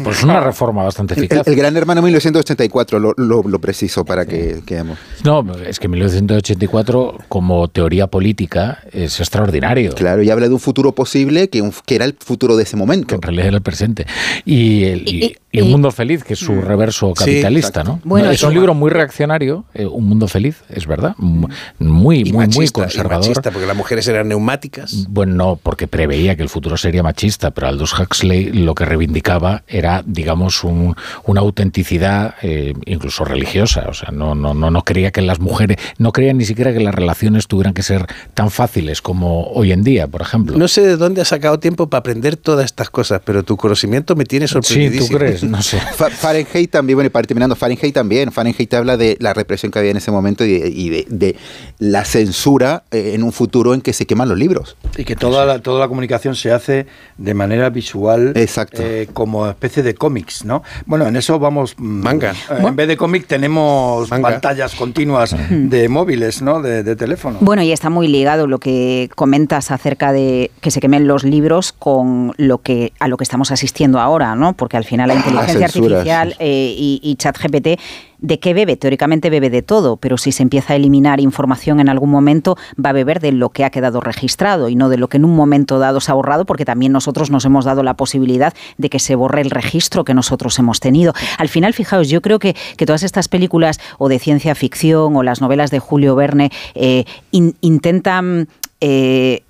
Pues 0.03 0.23
una 0.23 0.41
reforma 0.41 0.83
bastante 0.83 1.13
El, 1.13 1.19
eficaz. 1.23 1.47
el 1.47 1.55
Gran 1.55 1.77
Hermano 1.77 2.01
1984, 2.01 2.99
lo, 2.99 3.13
lo, 3.17 3.43
lo 3.43 3.59
preciso 3.59 4.03
para 4.03 4.25
que 4.25 4.59
quedemos. 4.65 4.97
No, 5.23 5.45
es 5.65 5.79
que 5.79 5.87
1984 5.87 7.17
como 7.29 7.67
teoría 7.69 8.07
política 8.07 8.79
es 8.91 9.19
extraordinario. 9.19 9.93
Claro, 9.95 10.21
y 10.21 10.29
habla 10.29 10.47
de 10.47 10.53
un 10.53 10.59
futuro 10.59 10.93
posible 10.93 11.49
que, 11.49 11.61
un- 11.61 11.73
que 11.85 11.95
era 11.95 12.05
el 12.05 12.15
futuro 12.19 12.57
de 12.57 12.63
ese 12.63 12.71
que 12.71 12.77
momento. 12.77 13.15
en 13.15 13.21
realidad 13.21 13.47
era 13.47 13.55
el 13.57 13.63
presente. 13.63 14.05
Y, 14.43 14.83
el- 14.85 15.07
y- 15.07 15.25
Y- 15.25 15.59
y 15.59 15.61
Un 15.61 15.67
y- 15.69 15.71
Mundo 15.71 15.91
Feliz, 15.91 16.23
que 16.25 16.33
es 16.33 16.39
su 16.39 16.59
reverso 16.61 17.13
Sí, 17.15 17.23
capitalista, 17.25 17.79
exacto. 17.79 17.91
¿no? 17.93 18.01
Bueno, 18.03 18.29
es 18.29 18.41
y- 18.41 18.45
un 18.45 18.53
libro 18.53 18.73
muy 18.73 18.89
reaccionario, 18.91 19.63
eh, 19.73 19.85
Un 19.85 20.03
Mundo 20.09 20.27
Feliz, 20.27 20.57
es 20.69 20.85
verdad, 20.85 21.15
mu- 21.17 21.47
muy, 21.79 22.17
Y 22.19 22.23
muy, 22.25 22.31
muy 22.33 22.47
machista, 22.47 22.81
y 22.81 22.83
conservador. 22.83 23.19
machista, 23.21 23.51
porque 23.51 23.65
las 23.65 23.77
mujeres 23.77 24.05
eran 24.09 24.27
neumáticas. 24.27 25.05
Bueno, 25.07 25.33
no, 25.35 25.55
porque 25.63 25.84
preveía 25.87 26.35
que 26.35 26.43
el 26.43 26.49
futuro 26.49 26.77
sería 26.77 27.03
machista, 27.03 27.51
pero 27.51 27.67
Aldous 27.67 27.97
Huxley 27.99 28.51
lo 28.51 28.75
que 28.75 28.85
reivindicaba 28.85 29.63
era, 29.67 30.03
digamos, 30.05 30.63
un- 30.63 30.95
una 31.25 31.41
autenticidad 31.41 32.35
eh, 32.41 32.73
incluso 32.85 33.25
religiosa. 33.25 33.85
O 33.89 33.93
sea, 33.93 34.09
no, 34.11 34.35
no, 34.35 34.53
no, 34.53 34.71
no 34.71 34.83
creía 34.83 35.11
que 35.11 35.21
las 35.21 35.39
mujeres, 35.39 35.77
no 35.97 36.11
creía 36.11 36.33
ni 36.33 36.45
siquiera 36.45 36.73
que 36.73 36.79
las 36.79 36.93
relaciones 36.95 37.47
tuvieran 37.47 37.73
que 37.73 37.83
ser 37.83 38.05
tan 38.33 38.51
fáciles 38.51 39.01
como 39.01 39.47
hoy 39.51 39.71
en 39.71 39.83
día, 39.83 40.07
por 40.07 40.21
ejemplo. 40.21 40.57
No 40.57 40.67
sé 40.67 40.81
de 40.81 40.97
dónde 40.97 41.21
has 41.21 41.27
sacado 41.29 41.59
tiempo 41.59 41.87
para 41.89 41.99
aprender 41.99 42.35
todas 42.37 42.65
estas 42.65 42.89
cosas, 42.89 43.21
pero 43.25 43.43
tu 43.43 43.57
conocimiento 43.57 44.15
me 44.15 44.25
tiene 44.25 44.47
sí, 44.47 44.53
sorprendidísimo. 44.53 45.07
¿tú 45.09 45.17
crees? 45.17 45.43
No 45.43 45.61
sé. 45.61 45.79
Fa- 45.95 46.09
Fahrenheit 46.09 46.69
también, 46.71 46.97
bueno, 46.97 47.07
y 47.07 47.09
para 47.09 47.23
ir 47.23 47.27
terminando, 47.27 47.55
Fahrenheit 47.55 47.93
también. 47.93 48.31
Fahrenheit 48.31 48.73
habla 48.73 48.97
de 48.97 49.17
la 49.19 49.33
represión 49.33 49.71
que 49.71 49.79
había 49.79 49.91
en 49.91 49.97
ese 49.97 50.11
momento 50.11 50.45
y 50.45 50.59
de, 50.59 50.69
y 50.69 50.89
de- 50.89 51.05
de 51.09 51.35
la 51.79 52.05
censura 52.05 52.83
eh, 52.91 53.11
en 53.13 53.23
un 53.23 53.31
futuro 53.31 53.73
en 53.73 53.81
que 53.81 53.93
se 53.93 54.05
queman 54.05 54.29
los 54.29 54.37
libros. 54.37 54.75
Y 54.97 55.03
que 55.03 55.15
toda 55.15 55.45
la, 55.45 55.59
toda 55.59 55.74
la 55.79 55.87
comunicación 55.87 56.35
se 56.35 56.51
hace 56.51 56.85
de 57.17 57.33
manera 57.33 57.69
visual, 57.69 58.33
Exacto. 58.35 58.81
eh, 58.83 59.07
como 59.13 59.47
especie 59.47 59.83
de 59.83 59.95
cómics, 59.95 60.45
¿no? 60.45 60.63
Bueno, 60.85 61.07
en 61.07 61.15
eso 61.15 61.39
vamos... 61.39 61.75
mm, 61.77 61.83
Manga. 62.03 62.31
eh, 62.31 62.63
en 62.65 62.75
vez 62.75 62.87
de 62.87 62.97
cómic 62.97 63.27
tenemos 63.27 64.09
Manga. 64.09 64.29
pantallas 64.29 64.75
continuas 64.75 65.35
de 65.49 65.89
móviles, 65.89 66.41
¿no? 66.41 66.61
De, 66.61 66.83
de 66.83 66.95
teléfono. 66.95 67.37
Bueno, 67.41 67.61
y 67.61 67.71
está 67.71 67.89
muy 67.89 68.07
ligado 68.07 68.47
lo 68.47 68.59
que 68.59 69.09
comentas 69.15 69.71
acerca 69.71 70.11
de 70.11 70.51
que 70.61 70.71
se 70.71 70.79
quemen 70.79 71.07
los 71.07 71.23
libros 71.23 71.71
con 71.73 72.33
lo 72.37 72.59
que 72.59 72.93
a 72.99 73.07
lo 73.07 73.17
que 73.17 73.23
estamos 73.23 73.51
asistiendo 73.51 73.99
ahora, 73.99 74.35
¿no? 74.35 74.53
Porque 74.53 74.77
al 74.77 74.85
final 74.85 75.07
la 75.07 75.15
inteligencia 75.15 75.67
censura, 75.67 75.97
artificial 75.97 76.35
eh, 76.39 76.73
y, 76.77 76.99
y 77.03 77.15
ChatGPT 77.15 77.79
¿De 78.19 78.39
qué 78.39 78.53
bebe? 78.53 78.77
Teóricamente 78.77 79.29
bebe 79.29 79.49
de 79.49 79.61
todo, 79.61 79.97
pero 79.97 80.17
si 80.17 80.31
se 80.31 80.43
empieza 80.43 80.73
a 80.73 80.75
eliminar 80.75 81.19
información 81.19 81.79
en 81.79 81.89
algún 81.89 82.09
momento, 82.09 82.57
va 82.83 82.89
a 82.91 82.93
beber 82.93 83.19
de 83.19 83.31
lo 83.31 83.49
que 83.49 83.63
ha 83.63 83.69
quedado 83.69 83.99
registrado 83.99 84.69
y 84.69 84.75
no 84.75 84.89
de 84.89 84.97
lo 84.97 85.07
que 85.09 85.17
en 85.17 85.25
un 85.25 85.35
momento 85.35 85.79
dado 85.79 85.99
se 85.99 86.11
ha 86.11 86.15
borrado, 86.15 86.45
porque 86.45 86.65
también 86.65 86.91
nosotros 86.91 87.29
nos 87.29 87.45
hemos 87.45 87.65
dado 87.65 87.83
la 87.83 87.95
posibilidad 87.95 88.53
de 88.77 88.89
que 88.89 88.99
se 88.99 89.15
borre 89.15 89.41
el 89.41 89.51
registro 89.51 90.05
que 90.05 90.13
nosotros 90.13 90.57
hemos 90.59 90.79
tenido. 90.79 91.13
Al 91.37 91.49
final, 91.49 91.73
fijaos, 91.73 92.09
yo 92.09 92.21
creo 92.21 92.39
que, 92.39 92.55
que 92.77 92.85
todas 92.85 93.03
estas 93.03 93.27
películas 93.27 93.79
o 93.97 94.09
de 94.09 94.19
ciencia 94.19 94.55
ficción 94.55 95.15
o 95.15 95.23
las 95.23 95.41
novelas 95.41 95.71
de 95.71 95.79
Julio 95.79 96.15
Verne 96.15 96.51
eh, 96.73 97.05
in- 97.31 97.55
intentan... 97.61 98.47
eh, 98.81 99.43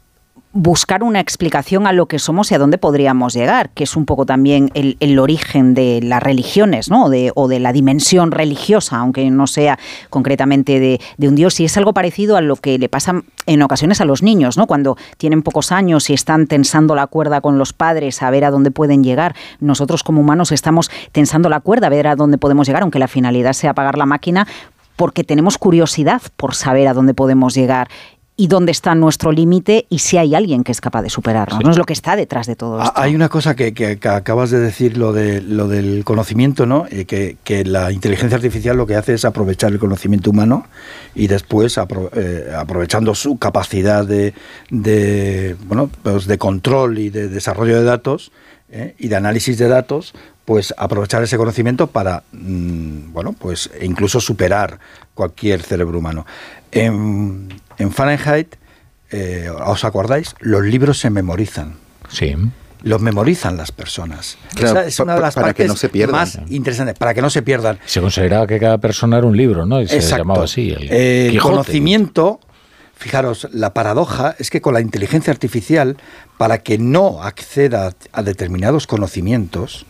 buscar 0.58 1.04
una 1.04 1.20
explicación 1.20 1.86
a 1.86 1.92
lo 1.92 2.06
que 2.06 2.18
somos 2.18 2.50
y 2.50 2.56
a 2.56 2.58
dónde 2.58 2.78
podríamos 2.78 3.34
llegar, 3.34 3.72
que 3.72 3.84
es 3.84 3.98
un 3.98 4.06
poco 4.06 4.26
también 4.26 4.72
el, 4.74 5.20
origen 5.20 5.74
de 5.74 6.00
las 6.02 6.24
religiones, 6.24 6.90
¿no? 6.90 7.10
De- 7.10 7.34
o 7.36 7.50
de 7.50 7.60
la 7.60 7.74
dimensión 7.74 8.32
religiosa, 8.32 8.98
aunque 8.98 9.30
no 9.30 9.48
sea 9.48 9.78
concretamente 10.10 10.80
de, 10.80 11.02
de 11.18 11.28
un 11.28 11.36
dios. 11.36 11.60
Y 11.60 11.66
es 11.66 11.76
algo 11.76 11.94
parecido 11.94 12.38
a 12.38 12.42
lo 12.42 12.56
que 12.56 12.80
le 12.80 12.88
pasa 12.88 13.22
en 13.48 13.62
ocasiones 13.62 14.00
a 14.00 14.06
los 14.06 14.24
niños, 14.24 14.58
¿no? 14.58 14.66
Cuando 14.66 14.96
tienen 15.18 15.42
pocos 15.42 15.74
años 15.74 16.10
y 16.10 16.14
están 16.14 16.48
tensando 16.48 16.96
la 16.96 17.08
cuerda 17.08 17.42
con 17.42 17.58
los 17.58 17.74
padres 17.74 18.24
a 18.24 18.30
ver 18.30 18.46
a 18.46 18.52
dónde 18.52 18.72
pueden 18.72 19.04
llegar. 19.04 19.36
Nosotros 19.60 20.04
como 20.04 20.22
humanos 20.22 20.54
estamos 20.54 20.90
tensando 21.12 21.50
la 21.50 21.60
cuerda 21.60 21.88
a 21.88 21.90
ver 21.90 22.08
a 22.08 22.16
dónde 22.16 22.38
podemos 22.38 22.66
llegar, 22.66 22.82
aunque 22.84 23.00
la 23.00 23.10
finalidad 23.10 23.52
sea 23.52 23.72
apagar 23.72 23.98
la 23.98 24.06
máquina, 24.06 24.48
porque 24.96 25.26
tenemos 25.26 25.58
curiosidad 25.58 26.22
por 26.38 26.56
saber 26.56 26.88
a 26.88 26.94
dónde 26.94 27.14
podemos 27.14 27.54
llegar 27.54 27.90
y 28.38 28.48
dónde 28.48 28.72
está 28.74 28.96
nuestro 28.96 29.32
límite 29.32 29.86
y 29.90 30.00
si 30.00 30.18
hay 30.18 30.36
alguien 30.36 30.64
que 30.66 30.72
es 30.74 30.82
capaz 30.82 31.02
de 31.04 31.10
superarnos. 31.10 31.64
No 31.64 31.72
es 31.72 31.78
lo 31.78 31.86
que 31.86 31.94
está 31.94 32.16
detrás 32.18 32.48
de 32.48 32.56
todo 32.58 32.82
esto. 32.82 32.92
Hay 32.96 33.16
una 33.16 33.30
cosa 33.30 33.56
que, 33.56 33.74
que- 33.74 33.98
que 33.98 34.10
acabas 34.10 34.52
de 34.52 34.60
decir, 34.60 34.98
lo, 34.98 35.14
de, 35.14 35.42
lo 35.42 35.68
del 35.70 36.04
conocimiento, 36.04 36.66
¿no? 36.66 36.86
Eh, 36.90 37.06
que, 37.06 37.38
que 37.46 37.64
la 37.64 37.94
inteligencia 37.94 38.36
artificial 38.36 38.76
lo 38.76 38.86
que 38.88 38.96
hace 38.96 39.14
es 39.14 39.24
aprovechar 39.24 39.72
el 39.72 39.80
conocimiento 39.80 40.32
humano 40.32 40.66
y 41.16 41.28
después, 41.28 41.78
apro- 41.78 42.10
eh, 42.14 42.52
aprovechando 42.58 43.16
su 43.16 43.38
capacidad 43.38 44.06
de, 44.06 44.34
de, 44.70 45.56
bueno, 45.68 45.90
pues 46.04 46.26
de 46.28 46.38
control 46.38 47.00
y 47.00 47.10
de 47.10 47.30
desarrollo 47.30 47.78
de 47.78 47.84
datos 47.86 48.32
¿eh? 48.70 48.96
y 49.00 49.08
de 49.08 49.16
análisis 49.16 49.58
de 49.58 49.70
datos, 49.70 50.14
pues 50.44 50.74
aprovechar 50.78 51.24
ese 51.24 51.38
conocimiento 51.38 51.88
para, 51.88 52.24
mm, 52.34 53.14
bueno, 53.14 53.34
pues 53.34 53.70
incluso 53.82 54.20
superar 54.20 54.80
cualquier 55.14 55.62
cerebro 55.64 56.00
humano. 56.00 56.26
En, 57.78 57.86
en 57.88 57.92
Fahrenheit, 57.92 58.56
eh, 59.12 59.50
¿os 59.66 59.84
acordáis? 59.84 60.36
Los 60.40 60.64
libros 60.64 61.00
se 61.00 61.10
memorizan 61.10 61.76
Sí. 62.10 62.36
los 62.84 63.02
memorizan 63.02 63.58
las 63.58 63.72
personas. 63.72 64.38
Claro, 64.54 64.80
Esa 64.82 64.88
es 64.88 65.00
una 65.00 65.16
de 65.16 65.22
las 65.22 65.34
para 65.36 65.48
que 65.48 65.64
partes 65.64 65.68
no 65.70 65.76
se 65.76 65.90
pierdan. 65.90 66.16
más 66.22 66.40
interesantes, 66.50 66.98
para 67.00 67.14
que 67.16 67.22
no 67.22 67.30
se 67.32 67.42
pierdan. 67.42 67.80
Se 67.86 68.00
consideraba 68.00 68.46
que 68.46 68.60
cada 68.60 68.78
persona 68.78 69.18
era 69.18 69.26
un 69.26 69.36
libro, 69.36 69.66
¿no? 69.66 69.82
Y 69.82 69.88
se 69.88 69.96
Exacto. 69.96 70.18
llamaba 70.24 70.44
así. 70.44 70.70
El 70.72 70.88
Eh, 70.92 71.28
el 71.30 71.40
conocimiento, 71.42 72.40
fijaros, 72.96 73.48
la 73.52 73.74
paradoja 73.74 74.36
es 74.38 74.50
que 74.52 74.62
con 74.62 74.74
la 74.76 74.82
inteligencia 74.82 75.32
artificial, 75.34 75.98
para 76.38 76.60
que 76.60 76.78
no 76.78 77.24
acceda 77.24 77.94
a 78.12 78.22
determinados 78.22 78.86
conocimientos, 78.86 79.86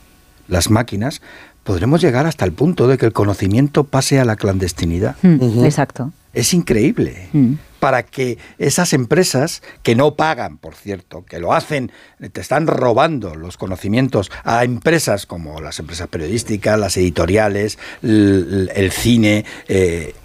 las 0.48 0.70
máquinas, 0.70 1.22
podremos 1.66 2.00
llegar 2.02 2.28
hasta 2.28 2.46
el 2.46 2.54
punto 2.54 2.88
de 2.88 2.98
que 2.98 3.06
el 3.08 3.12
conocimiento 3.14 3.84
pase 3.84 4.20
a 4.20 4.26
la 4.26 4.36
clandestinidad. 4.38 5.16
Mm, 5.22 5.66
Exacto. 5.66 6.12
Es 6.34 6.54
increíble. 6.54 7.28
Mm. 7.34 7.54
Para 7.86 8.02
que 8.02 8.40
esas 8.58 8.94
empresas, 8.94 9.62
que 9.84 9.94
no 9.94 10.16
pagan, 10.16 10.58
por 10.58 10.74
cierto, 10.74 11.24
que 11.24 11.38
lo 11.38 11.54
hacen, 11.54 11.92
te 12.32 12.42
están 12.42 12.66
robando 12.66 13.36
los 13.36 13.58
conocimientos 13.58 14.32
a 14.44 14.64
empresas 14.64 15.28
como 15.28 15.62
las 15.62 15.78
empresas 15.78 16.08
periodísticas, 16.08 16.80
las 16.80 16.98
editoriales, 16.98 17.78
el, 18.02 18.90
cine, 18.92 19.46
eh, 19.68 20.16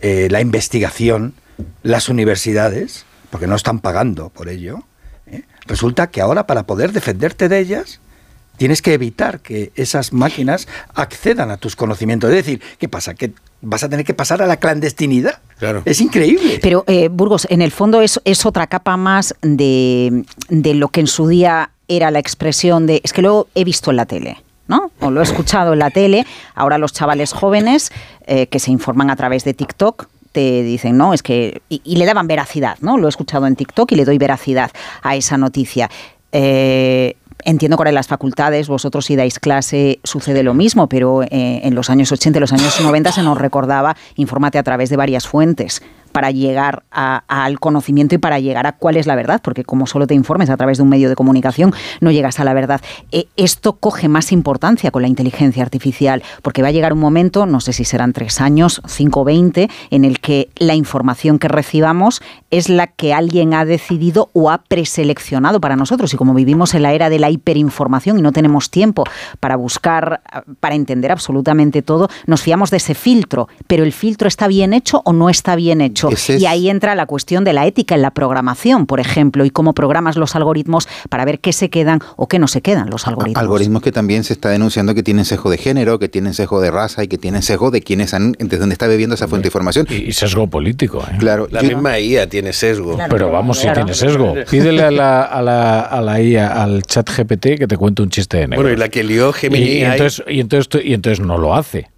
eh, 0.00 0.26
la 0.28 0.40
investigación, 0.40 1.34
las 1.84 2.08
universidades, 2.08 3.06
porque 3.30 3.46
no 3.46 3.54
están 3.54 3.78
pagando 3.78 4.30
por 4.30 4.48
ello. 4.48 4.82
¿eh? 5.28 5.44
Resulta 5.66 6.08
que 6.08 6.20
ahora 6.20 6.48
para 6.48 6.66
poder 6.66 6.90
defenderte 6.90 7.48
de 7.48 7.60
ellas, 7.60 8.00
tienes 8.56 8.82
que 8.82 8.94
evitar 8.94 9.38
que 9.38 9.70
esas 9.76 10.12
máquinas 10.12 10.66
accedan 10.94 11.52
a 11.52 11.58
tus 11.58 11.76
conocimientos. 11.76 12.30
Es 12.30 12.36
decir, 12.38 12.60
¿qué 12.80 12.88
pasa? 12.88 13.14
Que 13.14 13.34
vas 13.62 13.82
a 13.84 13.88
tener 13.88 14.04
que 14.04 14.12
pasar 14.12 14.42
a 14.42 14.46
la 14.46 14.58
clandestinidad. 14.58 15.38
Claro. 15.58 15.82
Es 15.84 16.00
increíble. 16.00 16.58
Pero, 16.60 16.84
eh, 16.86 17.08
Burgos, 17.08 17.46
en 17.48 17.62
el 17.62 17.70
fondo 17.70 18.02
es, 18.02 18.20
es 18.24 18.44
otra 18.44 18.66
capa 18.66 18.96
más 18.96 19.34
de, 19.40 20.24
de 20.48 20.74
lo 20.74 20.88
que 20.88 21.00
en 21.00 21.06
su 21.06 21.28
día 21.28 21.70
era 21.88 22.10
la 22.10 22.18
expresión 22.18 22.86
de. 22.86 23.00
Es 23.04 23.12
que 23.12 23.22
lo 23.22 23.48
he 23.54 23.64
visto 23.64 23.90
en 23.90 23.96
la 23.96 24.06
tele. 24.06 24.42
¿no? 24.68 24.90
O 25.00 25.10
lo 25.10 25.20
he 25.20 25.24
escuchado 25.24 25.72
en 25.72 25.78
la 25.78 25.90
tele. 25.90 26.26
Ahora 26.54 26.78
los 26.78 26.92
chavales 26.92 27.32
jóvenes 27.32 27.92
eh, 28.26 28.46
que 28.46 28.58
se 28.58 28.70
informan 28.70 29.10
a 29.10 29.16
través 29.16 29.44
de 29.44 29.54
TikTok 29.54 30.08
te 30.32 30.62
dicen, 30.62 30.96
no, 30.96 31.12
es 31.12 31.22
que. 31.22 31.62
Y, 31.68 31.82
y, 31.84 31.96
le 31.96 32.06
daban 32.06 32.26
veracidad, 32.26 32.78
¿no? 32.80 32.96
Lo 32.96 33.06
he 33.06 33.10
escuchado 33.10 33.46
en 33.46 33.54
TikTok 33.54 33.92
y 33.92 33.96
le 33.96 34.04
doy 34.04 34.18
veracidad 34.18 34.70
a 35.02 35.14
esa 35.14 35.36
noticia. 35.36 35.90
Eh, 36.32 37.16
Entiendo 37.44 37.76
que 37.76 37.80
ahora 37.80 37.90
en 37.90 37.96
las 37.96 38.06
facultades, 38.06 38.68
vosotros 38.68 39.06
si 39.06 39.16
dais 39.16 39.38
clase, 39.38 40.00
sucede 40.04 40.42
lo 40.42 40.54
mismo, 40.54 40.88
pero 40.88 41.22
eh, 41.22 41.60
en 41.64 41.74
los 41.74 41.90
años 41.90 42.12
80 42.12 42.38
y 42.38 42.40
los 42.40 42.52
años 42.52 42.80
90 42.80 43.12
se 43.12 43.22
nos 43.22 43.38
recordaba, 43.38 43.96
infórmate 44.16 44.58
a 44.58 44.62
través 44.62 44.90
de 44.90 44.96
varias 44.96 45.26
fuentes 45.26 45.82
para 46.12 46.30
llegar 46.30 46.84
a, 46.90 47.24
al 47.26 47.58
conocimiento 47.58 48.14
y 48.14 48.18
para 48.18 48.38
llegar 48.38 48.66
a 48.66 48.72
cuál 48.72 48.96
es 48.96 49.06
la 49.06 49.16
verdad, 49.16 49.40
porque 49.42 49.64
como 49.64 49.86
solo 49.86 50.06
te 50.06 50.14
informes 50.14 50.50
a 50.50 50.56
través 50.56 50.78
de 50.78 50.82
un 50.82 50.88
medio 50.88 51.08
de 51.08 51.16
comunicación, 51.16 51.72
no 52.00 52.10
llegas 52.10 52.38
a 52.38 52.44
la 52.44 52.54
verdad. 52.54 52.80
Eh, 53.10 53.26
esto 53.36 53.74
coge 53.74 54.08
más 54.08 54.32
importancia 54.32 54.90
con 54.90 55.02
la 55.02 55.08
inteligencia 55.08 55.62
artificial, 55.62 56.22
porque 56.42 56.62
va 56.62 56.68
a 56.68 56.72
llegar 56.72 56.92
un 56.92 57.00
momento, 57.00 57.46
no 57.46 57.60
sé 57.60 57.72
si 57.72 57.84
serán 57.84 58.12
tres 58.12 58.40
años, 58.40 58.82
cinco 58.86 59.24
veinte, 59.24 59.68
en 59.90 60.04
el 60.04 60.20
que 60.20 60.50
la 60.56 60.74
información 60.74 61.38
que 61.38 61.48
recibamos 61.48 62.22
es 62.50 62.68
la 62.68 62.86
que 62.86 63.14
alguien 63.14 63.54
ha 63.54 63.64
decidido 63.64 64.30
o 64.32 64.50
ha 64.50 64.58
preseleccionado 64.58 65.60
para 65.60 65.76
nosotros. 65.76 66.12
Y 66.12 66.16
como 66.16 66.34
vivimos 66.34 66.74
en 66.74 66.82
la 66.82 66.92
era 66.92 67.08
de 67.08 67.18
la 67.18 67.30
hiperinformación 67.30 68.18
y 68.18 68.22
no 68.22 68.32
tenemos 68.32 68.70
tiempo 68.70 69.04
para 69.40 69.56
buscar, 69.56 70.22
para 70.60 70.74
entender 70.74 71.10
absolutamente 71.10 71.82
todo, 71.82 72.08
nos 72.26 72.42
fiamos 72.42 72.70
de 72.70 72.76
ese 72.76 72.94
filtro. 72.94 73.48
Pero 73.66 73.84
el 73.84 73.92
filtro 73.92 74.28
está 74.28 74.48
bien 74.48 74.72
hecho 74.74 75.02
o 75.04 75.12
no 75.12 75.30
está 75.30 75.56
bien 75.56 75.80
hecho. 75.80 76.01
Es... 76.10 76.30
Y 76.30 76.46
ahí 76.46 76.68
entra 76.68 76.94
la 76.94 77.06
cuestión 77.06 77.44
de 77.44 77.52
la 77.52 77.66
ética 77.66 77.94
en 77.94 78.02
la 78.02 78.10
programación, 78.10 78.86
por 78.86 79.00
ejemplo, 79.00 79.44
y 79.44 79.50
cómo 79.50 79.72
programas 79.74 80.16
los 80.16 80.34
algoritmos 80.36 80.88
para 81.08 81.24
ver 81.24 81.40
qué 81.40 81.52
se 81.52 81.70
quedan 81.70 82.00
o 82.16 82.28
qué 82.28 82.38
no 82.38 82.48
se 82.48 82.62
quedan 82.62 82.90
los 82.90 83.06
algoritmos. 83.06 83.40
Algoritmos 83.40 83.82
que 83.82 83.92
también 83.92 84.24
se 84.24 84.32
está 84.32 84.50
denunciando 84.50 84.94
que 84.94 85.02
tienen 85.02 85.24
sesgo 85.24 85.50
de 85.50 85.58
género, 85.58 85.98
que 85.98 86.08
tienen 86.08 86.34
sesgo 86.34 86.60
de 86.60 86.70
raza 86.70 87.04
y 87.04 87.08
que 87.08 87.18
tienen 87.18 87.42
sesgo 87.42 87.70
de 87.70 87.82
quienes 87.82 88.14
han, 88.14 88.32
de 88.32 88.58
dónde 88.58 88.72
está 88.72 88.86
bebiendo 88.86 89.14
esa 89.14 89.28
fuente 89.28 89.44
de 89.44 89.48
información. 89.48 89.86
Y, 89.88 90.08
y 90.08 90.12
sesgo 90.12 90.46
político. 90.46 91.02
¿eh? 91.10 91.16
Claro. 91.18 91.48
La 91.50 91.62
yo, 91.62 91.68
misma 91.68 91.98
IA 91.98 92.28
tiene 92.28 92.52
sesgo. 92.52 92.94
Claro, 92.94 93.10
Pero 93.10 93.30
vamos, 93.30 93.58
si 93.58 93.64
claro. 93.64 93.80
tiene 93.80 93.94
sesgo. 93.94 94.34
Pídele 94.50 94.82
a 94.82 94.90
la, 94.90 95.22
a 95.22 95.42
la, 95.42 95.80
a 95.80 96.00
la 96.00 96.20
IA, 96.20 96.62
al 96.62 96.82
chat 96.82 97.08
GPT, 97.08 97.58
que 97.58 97.66
te 97.66 97.76
cuente 97.76 98.02
un 98.02 98.10
chiste 98.10 98.38
de 98.38 98.48
negro. 98.48 98.62
Bueno, 98.62 98.74
y 98.74 98.78
la 98.78 98.88
que 98.88 99.02
lió 99.04 99.32
Gemini. 99.32 99.64
Y, 99.64 99.78
y, 99.78 99.84
entonces, 99.84 100.24
y, 100.28 100.40
entonces, 100.40 100.84
y 100.84 100.94
entonces 100.94 101.20
no 101.24 101.38
lo 101.38 101.54
hace. 101.54 101.91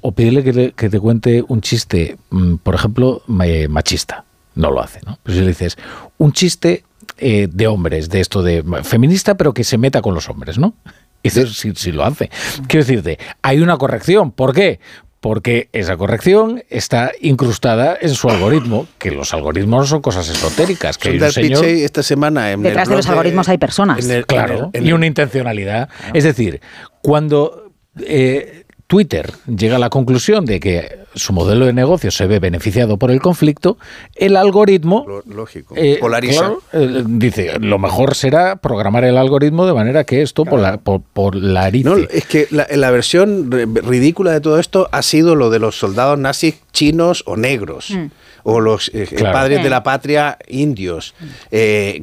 O 0.00 0.12
pídele 0.12 0.44
que 0.44 0.52
te, 0.52 0.72
que 0.72 0.88
te 0.90 1.00
cuente 1.00 1.44
un 1.46 1.60
chiste, 1.60 2.16
mm, 2.30 2.56
por 2.56 2.74
ejemplo, 2.74 3.22
machista. 3.26 4.24
No 4.54 4.70
lo 4.70 4.82
hace, 4.82 5.00
¿no? 5.06 5.18
Pero 5.22 5.38
si 5.38 5.40
le 5.42 5.48
dices 5.48 5.76
un 6.18 6.32
chiste 6.32 6.84
eh, 7.18 7.48
de 7.50 7.66
hombres, 7.66 8.08
de 8.08 8.20
esto 8.20 8.42
de 8.42 8.64
feminista, 8.82 9.36
pero 9.36 9.54
que 9.54 9.64
se 9.64 9.78
meta 9.78 10.02
con 10.02 10.14
los 10.14 10.28
hombres, 10.28 10.58
¿no? 10.58 10.74
Y 11.20 11.30
dices, 11.30 11.54
sí, 11.54 11.72
sí 11.74 11.90
lo 11.90 12.04
hace. 12.04 12.30
Quiero 12.68 12.86
decirte, 12.86 13.18
hay 13.42 13.58
una 13.58 13.76
corrección. 13.76 14.30
¿Por 14.30 14.54
qué? 14.54 14.78
porque 15.20 15.68
esa 15.72 15.96
corrección 15.96 16.62
está 16.68 17.10
incrustada 17.20 17.96
en 18.00 18.10
su 18.10 18.30
algoritmo, 18.30 18.86
que 18.98 19.10
los 19.10 19.34
algoritmos 19.34 19.80
no 19.80 19.86
son 19.86 20.00
cosas 20.00 20.28
esotéricas. 20.28 20.96
Que 20.96 21.10
hay 21.10 21.20
un 21.20 21.32
señor, 21.32 21.64
esta 21.64 22.02
semana 22.02 22.52
en 22.52 22.62
Detrás 22.62 22.88
de 22.88 22.96
los 22.96 23.08
algoritmos 23.08 23.48
hay 23.48 23.58
personas. 23.58 24.04
En 24.04 24.10
el, 24.10 24.26
claro, 24.26 24.70
en 24.72 24.82
el, 24.82 24.88
y 24.88 24.92
una 24.92 25.06
intencionalidad. 25.06 25.88
No. 25.88 26.14
Es 26.14 26.24
decir, 26.24 26.60
cuando 27.02 27.72
eh, 28.00 28.64
Twitter 28.88 29.30
llega 29.46 29.76
a 29.76 29.78
la 29.78 29.90
conclusión 29.90 30.46
de 30.46 30.60
que 30.60 30.98
su 31.14 31.34
modelo 31.34 31.66
de 31.66 31.74
negocio 31.74 32.10
se 32.10 32.26
ve 32.26 32.40
beneficiado 32.40 32.96
por 32.96 33.10
el 33.10 33.20
conflicto, 33.20 33.76
el 34.14 34.34
algoritmo 34.34 35.06
lógico 35.26 35.74
eh, 35.76 35.98
polariza. 36.00 36.38
Claro, 36.38 36.62
eh, 36.72 37.04
dice 37.06 37.58
lo 37.60 37.78
mejor 37.78 38.14
será 38.14 38.56
programar 38.56 39.04
el 39.04 39.18
algoritmo 39.18 39.66
de 39.66 39.74
manera 39.74 40.04
que 40.04 40.22
esto 40.22 40.46
claro. 40.46 40.80
por, 40.80 41.02
por, 41.02 41.30
polarice. 41.32 41.86
No, 41.86 41.96
es 41.96 42.24
que 42.24 42.48
la, 42.50 42.66
la, 42.70 42.90
versión 42.90 43.50
ridícula 43.50 44.32
de 44.32 44.40
todo 44.40 44.58
esto 44.58 44.88
ha 44.90 45.02
sido 45.02 45.34
lo 45.34 45.50
de 45.50 45.58
los 45.58 45.78
soldados 45.78 46.18
nazis 46.18 46.56
chinos 46.72 47.24
o 47.26 47.36
negros. 47.36 47.90
Mm 47.90 48.06
o 48.50 48.60
los 48.60 48.90
eh, 48.94 49.06
claro. 49.06 49.34
padres 49.34 49.62
de 49.62 49.68
la 49.68 49.82
patria 49.82 50.38
indios, 50.48 51.14
eh, 51.50 52.02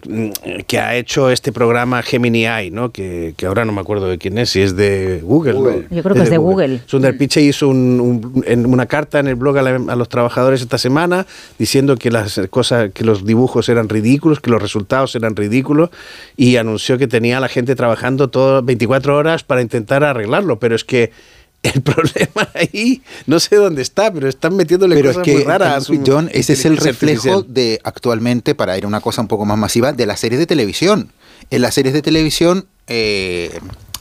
que 0.68 0.78
ha 0.78 0.96
hecho 0.96 1.32
este 1.32 1.52
programa 1.52 2.04
Gemini 2.04 2.46
AI, 2.46 2.70
¿no? 2.70 2.92
Que, 2.92 3.34
que, 3.36 3.48
ahora 3.48 3.66
no 3.66 3.72
me 3.72 3.82
acuerdo 3.82 4.08
de 4.08 4.20
quién 4.20 4.38
es, 4.38 4.52
si 4.52 4.62
es 4.62 4.76
de 4.76 5.22
Google. 5.24 5.54
Google. 5.54 5.88
Yo 5.90 6.04
creo 6.04 6.14
que 6.14 6.22
es, 6.22 6.26
es 6.26 6.30
de 6.30 6.38
Google. 6.38 6.68
Google. 6.68 6.82
Sundar 6.86 7.18
Pichai 7.18 7.48
hizo 7.48 7.68
un, 7.68 8.00
un, 8.00 8.44
en 8.46 8.68
una 8.68 8.86
carta 8.86 9.18
en 9.18 9.28
el 9.28 9.34
blog 9.34 9.58
a, 9.58 9.64
la, 9.64 9.92
a, 9.92 9.96
los 9.96 10.08
trabajadores 10.08 10.62
esta 10.62 10.78
semana 10.78 11.26
diciendo 11.58 11.98
que 11.98 12.12
las 12.12 12.40
cosas, 12.52 12.92
que 12.94 13.04
los 13.04 13.26
dibujos 13.26 13.68
eran 13.68 13.90
ridículos, 13.90 14.40
que 14.40 14.52
los 14.52 14.62
resultados 14.62 15.16
eran 15.16 15.36
ridículos 15.36 15.90
y 16.38 16.58
anunció 16.58 17.00
que 17.00 17.08
tenía 17.08 17.38
a 17.38 17.42
la 17.42 17.50
gente 17.50 17.76
trabajando 17.76 18.30
todo 18.30 18.62
24 18.62 19.18
horas 19.18 19.44
para 19.44 19.64
intentar 19.64 20.04
arreglarlo, 20.04 20.60
pero 20.60 20.76
es 20.76 20.84
que 20.84 21.12
el 21.74 21.82
problema 21.84 22.50
ahí, 22.54 23.02
no 23.26 23.40
sé 23.40 23.56
dónde 23.56 23.82
está, 23.82 24.12
pero 24.12 24.28
están 24.28 24.56
metiéndole 24.56 24.96
pero 24.96 25.10
cosas 25.10 25.22
es 25.22 25.26
que, 25.26 25.34
muy 25.34 25.44
raras 25.44 25.88
John, 26.06 26.30
ese 26.34 26.54
es 26.54 26.66
el 26.66 26.78
reflejo 26.78 27.44
de 27.44 27.80
actualmente, 27.84 28.56
para 28.56 28.78
ir 28.78 28.86
a 28.86 28.88
una 28.88 29.02
cosa 29.02 29.22
un 29.22 29.28
poco 29.28 29.46
más 29.46 29.58
masiva, 29.58 29.94
de 29.94 30.06
las 30.06 30.20
series 30.20 30.40
de 30.40 30.46
televisión. 30.46 31.12
En 31.52 31.62
las 31.62 31.76
series 31.76 31.94
de 31.94 32.02
televisión 32.02 32.66
eh, 32.88 33.60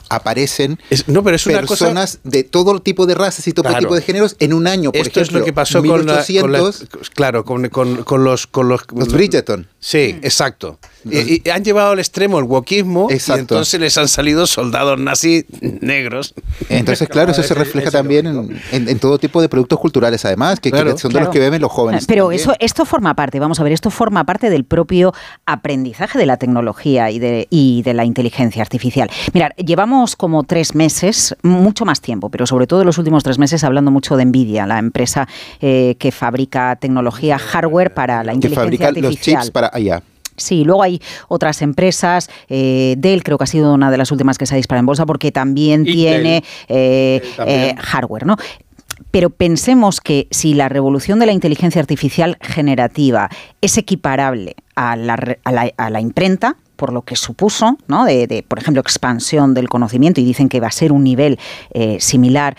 aparecen 0.09 0.79
es, 0.89 1.07
no, 1.07 1.23
pero 1.23 1.35
es 1.35 1.43
personas 1.43 2.17
cosa... 2.17 2.29
de 2.29 2.43
todo 2.43 2.79
tipo 2.79 3.05
de 3.05 3.15
razas 3.15 3.47
y 3.47 3.53
todo 3.53 3.63
claro. 3.63 3.79
tipo 3.79 3.95
de 3.95 4.01
géneros 4.01 4.35
en 4.39 4.53
un 4.53 4.67
año. 4.67 4.91
Por 4.91 5.01
Esto 5.01 5.19
ejemplo, 5.21 5.37
es 5.37 5.41
lo 5.41 5.45
que 5.45 5.53
pasó 5.53 5.81
1800, 5.81 6.41
con, 6.41 6.51
la, 6.51 6.59
con 6.59 7.01
la, 7.01 7.09
claro, 7.13 7.45
con, 7.45 7.69
con, 7.69 8.03
con, 8.03 8.23
los, 8.23 8.47
con 8.47 8.69
los, 8.69 8.81
los 8.93 9.11
Bridgerton. 9.11 9.67
Sí, 9.79 10.17
exacto. 10.21 10.79
Y, 11.09 11.41
y, 11.45 11.49
han 11.49 11.63
llevado 11.63 11.91
al 11.91 11.99
extremo 11.99 12.39
el 12.39 12.45
wokismo 12.45 13.07
Exacto. 13.11 13.37
y 13.37 13.41
entonces 13.41 13.79
les 13.79 13.97
han 13.97 14.07
salido 14.07 14.47
soldados 14.47 14.99
nazis 14.99 15.45
negros. 15.61 16.33
Entonces, 16.69 17.07
claro, 17.07 17.31
eso 17.31 17.43
se 17.43 17.53
refleja 17.53 17.91
también 17.91 18.25
en, 18.25 18.61
en, 18.71 18.89
en, 18.89 18.99
todo 18.99 19.19
tipo 19.19 19.41
de 19.41 19.49
productos 19.49 19.79
culturales, 19.79 20.25
además, 20.25 20.59
que, 20.59 20.71
claro, 20.71 20.93
que 20.93 20.99
son 20.99 21.09
de 21.09 21.13
claro. 21.13 21.25
los 21.27 21.33
que 21.33 21.39
beben 21.39 21.61
los 21.61 21.71
jóvenes. 21.71 22.05
Pero 22.07 22.25
también. 22.25 22.41
eso, 22.41 22.53
esto 22.59 22.85
forma 22.85 23.13
parte, 23.13 23.39
vamos 23.39 23.59
a 23.59 23.63
ver, 23.63 23.73
esto 23.73 23.91
forma 23.91 24.23
parte 24.23 24.49
del 24.49 24.63
propio 24.63 25.13
aprendizaje 25.45 26.17
de 26.17 26.25
la 26.25 26.37
tecnología 26.37 27.11
y 27.11 27.19
de, 27.19 27.47
y 27.49 27.83
de 27.83 27.93
la 27.93 28.05
inteligencia 28.05 28.61
artificial. 28.61 29.09
Mirad, 29.33 29.51
llevamos 29.57 30.15
como 30.15 30.43
tres 30.43 30.75
meses, 30.75 31.35
mucho 31.43 31.85
más 31.85 32.01
tiempo, 32.01 32.29
pero 32.29 32.47
sobre 32.47 32.67
todo 32.67 32.81
en 32.81 32.87
los 32.87 32.97
últimos 32.97 33.23
tres 33.23 33.37
meses 33.37 33.63
hablando 33.63 33.91
mucho 33.91 34.17
de 34.17 34.25
Nvidia, 34.25 34.65
la 34.65 34.79
empresa 34.79 35.27
eh, 35.61 35.95
que 35.99 36.11
fabrica 36.11 36.75
tecnología 36.77 37.37
hardware 37.37 37.93
para 37.93 38.23
la 38.23 38.33
inteligencia 38.33 38.71
que 38.71 38.77
fabrica 38.77 38.87
artificial. 38.87 39.35
Los 39.35 39.43
chips 39.43 39.51
para 39.51 39.69
allá. 39.71 40.01
Sí, 40.37 40.63
luego 40.63 40.83
hay 40.83 41.01
otras 41.27 41.61
empresas, 41.61 42.29
eh, 42.49 42.95
Dell 42.97 43.23
creo 43.23 43.37
que 43.37 43.45
ha 43.45 43.47
sido 43.47 43.73
una 43.73 43.91
de 43.91 43.97
las 43.97 44.11
últimas 44.11 44.37
que 44.37 44.45
se 44.45 44.55
ha 44.55 44.57
disparado 44.57 44.81
en 44.81 44.85
bolsa 44.85 45.05
porque 45.05 45.31
también 45.31 45.83
y 45.87 45.93
tiene 45.93 46.43
eh, 46.67 47.21
también. 47.37 47.59
Eh, 47.59 47.75
hardware, 47.77 48.25
¿no? 48.25 48.37
Pero 49.11 49.29
pensemos 49.29 50.01
que 50.01 50.27
si 50.31 50.53
la 50.53 50.69
revolución 50.69 51.19
de 51.19 51.25
la 51.25 51.31
inteligencia 51.31 51.81
artificial 51.81 52.37
generativa 52.41 53.29
es 53.61 53.77
equiparable 53.77 54.55
a 54.75 54.95
la, 54.95 55.37
a 55.43 55.51
la, 55.51 55.71
a 55.77 55.89
la 55.89 56.01
imprenta, 56.01 56.57
por 56.75 56.91
lo 56.93 57.03
que 57.03 57.15
supuso, 57.15 57.77
¿no? 57.87 58.05
de, 58.05 58.27
de, 58.27 58.43
por 58.43 58.59
ejemplo, 58.59 58.81
expansión 58.81 59.53
del 59.53 59.69
conocimiento, 59.69 60.21
y 60.21 60.25
dicen 60.25 60.49
que 60.49 60.59
va 60.59 60.67
a 60.67 60.71
ser 60.71 60.91
un 60.91 61.03
nivel 61.03 61.39
eh, 61.73 61.97
similar, 61.99 62.57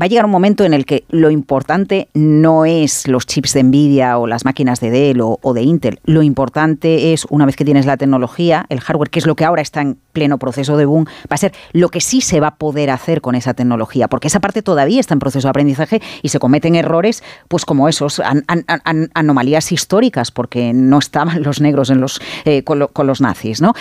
va 0.00 0.04
a 0.04 0.08
llegar 0.08 0.24
un 0.24 0.30
momento 0.30 0.64
en 0.64 0.74
el 0.74 0.86
que 0.86 1.04
lo 1.08 1.30
importante 1.30 2.08
no 2.14 2.64
es 2.64 3.08
los 3.08 3.26
chips 3.26 3.54
de 3.54 3.62
Nvidia 3.62 4.18
o 4.18 4.26
las 4.26 4.44
máquinas 4.44 4.80
de 4.80 4.90
Dell 4.90 5.20
o, 5.20 5.54
de 5.54 5.62
Intel. 5.62 6.00
Lo 6.04 6.22
importante 6.22 7.12
es, 7.12 7.26
una 7.30 7.46
vez 7.46 7.56
que 7.56 7.64
tienes 7.64 7.86
la 7.86 7.96
tecnología, 7.96 8.66
el 8.68 8.80
hardware, 8.80 9.10
que 9.10 9.18
es 9.18 9.26
lo 9.26 9.36
que 9.36 9.44
ahora 9.44 9.62
está 9.62 9.80
en 9.80 9.98
pleno 10.12 10.38
proceso 10.38 10.76
de 10.76 10.84
boom, 10.84 11.06
va 11.06 11.34
a 11.34 11.36
ser 11.36 11.52
lo 11.72 11.88
que 11.88 12.00
sí 12.00 12.20
se 12.20 12.40
va 12.40 12.48
a 12.48 12.54
poder 12.56 12.90
hacer 12.90 13.20
con 13.20 13.34
esa 13.34 13.54
tecnología, 13.54 14.08
porque 14.08 14.28
esa 14.28 14.40
parte 14.40 14.62
todavía 14.62 15.00
está 15.00 15.14
en 15.14 15.20
proceso 15.20 15.46
de 15.46 15.50
aprendizaje 15.50 16.00
y 16.22 16.28
se 16.28 16.38
cometen 16.38 16.74
errores, 16.74 17.22
pues 17.48 17.64
como 17.64 17.88
esos, 17.88 18.20
an, 18.20 18.44
an, 18.46 19.10
anomalías 19.14 19.72
históricas, 19.72 20.30
porque 20.30 20.72
no 20.72 20.98
estaban 20.98 21.42
los 21.42 21.60
negros 21.60 21.90
en 21.90 22.00
los, 22.00 22.20
eh, 22.44 22.62
con, 22.64 22.78
lo, 22.78 22.88
con 22.88 23.06
los 23.06 23.20
nazis, 23.20 23.60
¿no? 23.60 23.74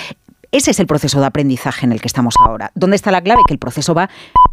Ese 0.51 0.71
es 0.71 0.79
el 0.79 0.87
proceso 0.87 1.19
de 1.19 1.27
aprendizaje 1.27 1.85
en 1.85 1.91
el 1.91 2.01
que 2.01 2.07
estamos 2.07 2.33
ahora. 2.43 2.71
¿Dónde 2.73 2.95
está 2.95 3.11
la 3.11 3.21
clave? 3.21 3.41
Que 3.47 3.53
el 3.53 3.59
proceso 3.59 3.93
va 3.93 4.09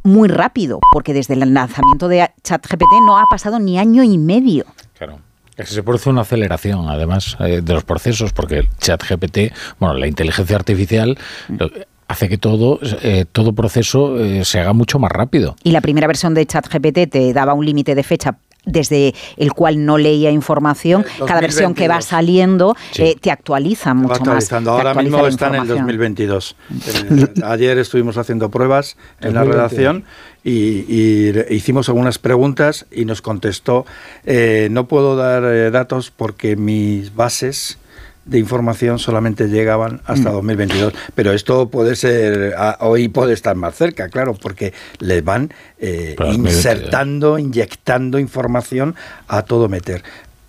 muy 0.06 0.28
rápido, 0.28 0.78
porque 0.92 1.12
desde 1.12 1.34
el 1.34 1.52
lanzamiento 1.52 2.08
de 2.08 2.28
ChatGPT 2.42 2.84
no 3.06 3.18
ha 3.18 3.24
pasado 3.30 3.58
ni 3.58 3.78
año 3.78 4.02
y 4.02 4.16
medio. 4.18 4.64
Claro. 4.96 5.18
Es 5.56 5.68
que 5.68 5.74
se 5.74 5.82
produce 5.82 6.10
una 6.10 6.20
aceleración, 6.22 6.88
además, 6.88 7.36
eh, 7.40 7.60
de 7.62 7.72
los 7.72 7.82
procesos, 7.84 8.32
porque 8.32 8.58
el 8.58 8.68
chat 8.78 9.02
GPT, 9.02 9.52
bueno, 9.78 9.94
la 9.94 10.06
inteligencia 10.06 10.54
artificial 10.56 11.16
lo- 11.48 11.70
hace 12.08 12.28
que 12.28 12.36
todo, 12.38 12.78
eh, 13.02 13.24
todo 13.32 13.52
proceso 13.54 14.18
eh, 14.22 14.44
se 14.44 14.60
haga 14.60 14.72
mucho 14.74 14.98
más 14.98 15.10
rápido. 15.10 15.56
Y 15.64 15.70
la 15.72 15.80
primera 15.80 16.06
versión 16.06 16.34
de 16.34 16.44
ChatGPT 16.46 17.10
te 17.10 17.32
daba 17.32 17.54
un 17.54 17.64
límite 17.64 17.94
de 17.94 18.02
fecha 18.02 18.36
desde 18.66 19.14
el 19.38 19.52
cual 19.54 19.84
no 19.84 19.96
leía 19.96 20.30
información. 20.30 21.04
Cada 21.26 21.40
versión 21.40 21.74
que 21.74 21.88
va 21.88 21.96
2022. 21.96 22.04
saliendo 22.04 22.76
Sí. 22.92 23.02
eh, 23.02 23.16
te 23.20 23.30
actualiza 23.30 23.90
Va 23.90 23.94
mucho 23.94 24.10
más. 24.10 24.20
actualizando. 24.20 24.72
Ahora 24.72 24.90
actualiza 24.90 25.16
mismo 25.16 25.26
está 25.28 25.46
en 25.48 25.54
el 25.54 25.60
información. 25.62 25.86
2022. 25.86 26.56
Eh, 26.86 27.42
ayer 27.44 27.78
estuvimos 27.78 28.18
haciendo 28.18 28.50
pruebas 28.50 28.96
en 29.20 29.34
la 29.34 29.40
2022. 29.40 29.54
redacción 29.54 30.04
y, 30.46 31.54
hicimos 31.54 31.88
algunas 31.88 32.18
preguntas 32.18 32.86
y 32.92 33.04
nos 33.04 33.20
contestó, 33.20 33.84
eh, 34.24 34.68
no 34.70 34.86
puedo 34.86 35.16
dar 35.16 35.42
eh, 35.44 35.70
datos 35.70 36.12
porque 36.14 36.56
mis 36.56 37.14
bases 37.14 37.78
de 38.26 38.38
información 38.38 38.98
solamente 38.98 39.48
llegaban 39.48 40.00
hasta 40.04 40.30
Mm. 40.30 40.34
2022. 40.34 40.92
Pero 41.14 41.32
esto 41.32 41.68
puede 41.70 41.96
ser, 41.96 42.54
ah, 42.58 42.76
hoy 42.80 43.08
puede 43.08 43.32
estar 43.32 43.56
más 43.56 43.74
cerca, 43.76 44.08
claro, 44.08 44.34
porque 44.34 44.72
le 44.98 45.20
van 45.22 45.52
eh, 45.78 46.14
Para 46.16 46.30
2022. 46.30 46.56
insertando, 46.56 47.38
inyectando 47.38 48.18
información 48.18 48.94
a 49.28 49.42
todo 49.42 49.68
meter. 49.68 50.02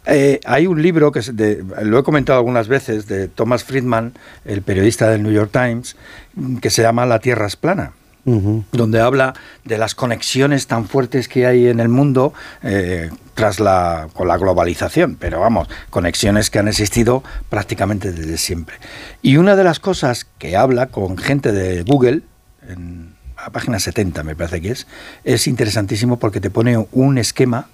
Eh, 0.09 0.39
hay 0.45 0.67
un 0.67 0.81
libro 0.81 1.11
que 1.11 1.19
es 1.19 1.35
de- 1.35 1.63
lo 1.83 1.99
he 1.99 2.03
comentado 2.03 2.39
algunas 2.39 2.67
veces 2.69 3.07
de 3.07 3.27
Thomas 3.27 3.63
Friedman, 3.65 4.13
el 4.45 4.61
periodista 4.61 5.09
del 5.09 5.21
New 5.21 5.33
York 5.33 5.51
Times, 5.51 5.95
mm, 6.35 6.57
que 6.57 6.69
se 6.69 6.81
llama 6.81 7.05
La 7.05 7.19
Tierra 7.19 7.45
es 7.45 7.55
plana 7.57 7.91
donde 8.27 8.99
habla 8.99 9.33
de 9.63 9.77
las 9.77 9.95
conexiones 9.95 10.67
tan 10.67 10.85
fuertes 10.87 11.29
que 11.29 11.45
hay 11.45 11.67
en 11.67 11.79
el 11.79 11.87
mundo 11.87 12.33
eh, 12.61 13.09
tras 13.35 13.61
la, 13.61 14.09
con 14.13 14.27
la 14.27 14.37
globalización, 14.37 15.15
pero 15.15 15.39
vamos, 15.39 15.69
conexiones 15.89 16.49
que 16.49 16.59
han 16.59 16.67
existido 16.67 17.23
prácticamente 17.49 18.11
desde 18.11 18.37
siempre. 18.37 18.75
Y 19.21 19.37
una 19.37 19.55
de 19.55 19.63
las 19.63 19.79
cosas 19.79 20.27
que 20.39 20.57
habla 20.57 20.87
con 20.87 21.17
gente 21.17 21.53
de 21.53 21.83
Google, 21.83 22.23
en 22.67 23.15
la 23.37 23.49
página 23.49 23.79
70 23.79 24.23
me 24.23 24.35
parece 24.35 24.61
que 24.61 24.71
es, 24.71 24.87
es 25.23 25.47
interesantísimo 25.47 26.19
porque 26.19 26.41
te 26.41 26.49
pone 26.49 26.85
un 26.91 27.17
esquema 27.17 27.69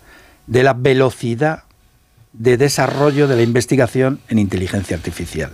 de 0.46 0.62
la 0.62 0.74
velocidad 0.74 1.64
de 2.34 2.58
desarrollo 2.58 3.28
de 3.28 3.38
la 3.38 3.42
investigación 3.42 4.20
en 4.28 4.38
inteligencia 4.38 4.96
artificial. 4.96 5.52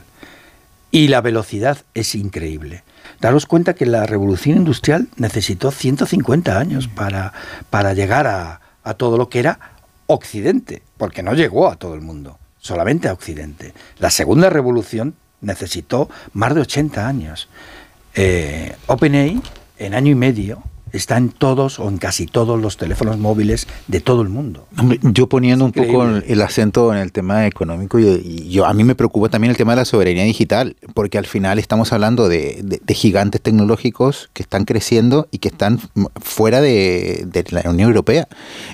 Y 0.91 1.07
la 1.07 1.21
velocidad 1.21 1.77
es 1.93 2.15
increíble. 2.15 2.83
Daros 3.19 3.45
cuenta 3.45 3.73
que 3.73 3.85
la 3.85 4.05
revolución 4.05 4.57
industrial 4.57 5.07
necesitó 5.17 5.71
150 5.71 6.57
años 6.57 6.87
para, 6.87 7.33
para 7.69 7.93
llegar 7.93 8.27
a, 8.27 8.61
a 8.83 8.93
todo 8.93 9.17
lo 9.17 9.29
que 9.29 9.39
era 9.39 9.59
Occidente, 10.07 10.81
porque 10.97 11.21
no 11.21 11.33
llegó 11.33 11.69
a 11.69 11.75
todo 11.75 11.93
el 11.93 12.01
mundo, 12.01 12.39
solamente 12.59 13.07
a 13.07 13.13
Occidente. 13.13 13.73
La 13.99 14.09
segunda 14.09 14.49
revolución 14.49 15.15
necesitó 15.41 16.09
más 16.33 16.55
de 16.55 16.61
80 16.61 17.07
años. 17.07 17.47
Eh, 18.15 18.75
OpenAI, 18.87 19.41
en 19.77 19.93
año 19.93 20.11
y 20.11 20.15
medio, 20.15 20.63
está 20.91 21.17
en 21.17 21.29
todos 21.29 21.79
o 21.79 21.87
en 21.89 21.97
casi 21.97 22.25
todos 22.25 22.59
los 22.59 22.77
teléfonos 22.77 23.17
móviles 23.17 23.67
de 23.87 23.99
todo 23.99 24.21
el 24.21 24.29
mundo. 24.29 24.67
Yo 25.01 25.27
poniendo 25.27 25.65
un 25.65 25.71
poco 25.71 26.05
el 26.05 26.41
acento 26.41 26.91
en 26.93 26.99
el 26.99 27.11
tema 27.11 27.45
económico, 27.47 27.99
y, 27.99 28.05
y 28.05 28.49
yo 28.49 28.65
a 28.65 28.73
mí 28.73 28.83
me 28.83 28.95
preocupa 28.95 29.29
también 29.29 29.51
el 29.51 29.57
tema 29.57 29.73
de 29.73 29.77
la 29.77 29.85
soberanía 29.85 30.23
digital, 30.23 30.75
porque 30.93 31.17
al 31.17 31.25
final 31.25 31.59
estamos 31.59 31.91
hablando 31.93 32.27
de, 32.29 32.59
de- 32.63 32.81
de 32.83 32.93
gigantes 32.93 33.41
tecnológicos 33.41 34.29
que 34.33 34.41
están 34.43 34.65
creciendo 34.65 35.27
y 35.31 35.39
que 35.39 35.49
están 35.49 35.79
fuera 36.21 36.61
de, 36.61 37.25
de 37.25 37.45
la 37.49 37.61
Unión 37.69 37.89
Europea. 37.89 38.27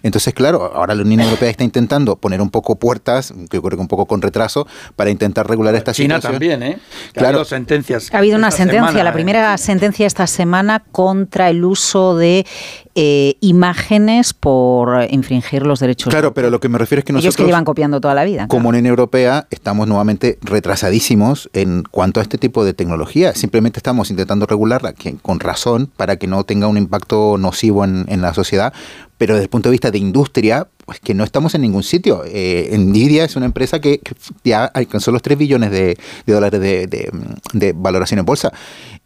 Entonces, 0.03 0.33
claro, 0.33 0.71
ahora 0.75 0.95
la 0.95 1.01
Unión 1.03 1.21
Europea 1.21 1.49
está 1.49 1.63
intentando 1.63 2.15
poner 2.17 2.41
un 2.41 2.49
poco 2.49 2.75
puertas, 2.75 3.33
que 3.49 3.57
yo 3.57 3.61
creo 3.61 3.77
que 3.77 3.81
un 3.81 3.87
poco 3.87 4.05
con 4.05 4.21
retraso, 4.21 4.67
para 4.95 5.09
intentar 5.09 5.47
regular 5.49 5.73
esta 5.75 5.93
China 5.93 6.15
situación. 6.17 6.33
también, 6.33 6.63
¿eh? 6.63 6.79
Claro. 7.13 7.27
Ha 7.27 7.29
habido 7.29 7.45
sentencias. 7.45 8.13
Ha 8.13 8.17
habido 8.19 8.37
una 8.37 8.51
sentencia, 8.51 8.87
semana, 8.89 9.03
la 9.03 9.09
¿eh? 9.09 9.13
primera 9.13 9.57
sentencia 9.57 10.05
esta 10.05 10.27
semana 10.27 10.83
contra 10.91 11.49
el 11.49 11.63
uso 11.65 12.04
de 12.13 12.45
eh, 12.93 13.35
imágenes 13.41 14.33
por 14.35 15.07
infringir 15.09 15.65
los 15.65 15.79
derechos. 15.79 16.11
Claro, 16.11 16.33
pero 16.35 16.51
lo 16.51 16.59
que 16.59 16.69
me 16.69 16.77
refiero 16.77 16.99
es 16.99 17.05
que 17.05 17.11
Ellos 17.13 17.21
que 17.23 17.27
nosotros... 17.29 17.47
llevan 17.47 17.65
copiando 17.65 17.99
toda 17.99 18.13
la 18.13 18.23
vida. 18.25 18.47
Como 18.47 18.69
Unión 18.69 18.85
Europea 18.85 19.47
estamos 19.49 19.87
nuevamente 19.87 20.37
retrasadísimos 20.41 21.49
en 21.53 21.83
cuanto 21.89 22.19
a 22.19 22.23
este 22.23 22.37
tipo 22.37 22.63
de 22.63 22.73
tecnología. 22.73 23.33
Simplemente 23.33 23.79
estamos 23.79 24.11
intentando 24.11 24.45
regularla 24.45 24.93
que- 24.93 25.15
con 25.15 25.39
razón 25.39 25.89
para 25.97 26.17
que 26.17 26.27
no 26.27 26.43
tenga 26.43 26.67
un 26.67 26.77
impacto 26.77 27.37
nocivo 27.39 27.83
en, 27.83 28.05
en 28.07 28.21
la 28.21 28.33
sociedad, 28.33 28.73
pero 29.17 29.33
desde 29.33 29.45
el 29.45 29.49
punto 29.49 29.69
de 29.69 29.71
vista 29.71 29.89
de 29.91 29.97
industria, 29.97 30.67
pues 30.85 30.99
que 30.99 31.13
no 31.13 31.23
estamos 31.23 31.55
en 31.55 31.61
ningún 31.61 31.83
sitio. 31.83 32.23
Eh, 32.25 32.73
Nvidia 32.77 33.23
es 33.25 33.35
una 33.35 33.45
empresa 33.47 33.79
que, 33.81 33.99
que 33.99 34.13
ya 34.43 34.65
alcanzó 34.65 35.11
los 35.11 35.21
3 35.21 35.37
billones 35.37 35.71
de, 35.71 35.97
de 36.25 36.33
dólares 36.33 36.59
de, 36.61 36.87
de- 36.87 37.09
de 37.53 37.73
valoración 37.73 38.19
en 38.19 38.25
bolsa. 38.25 38.51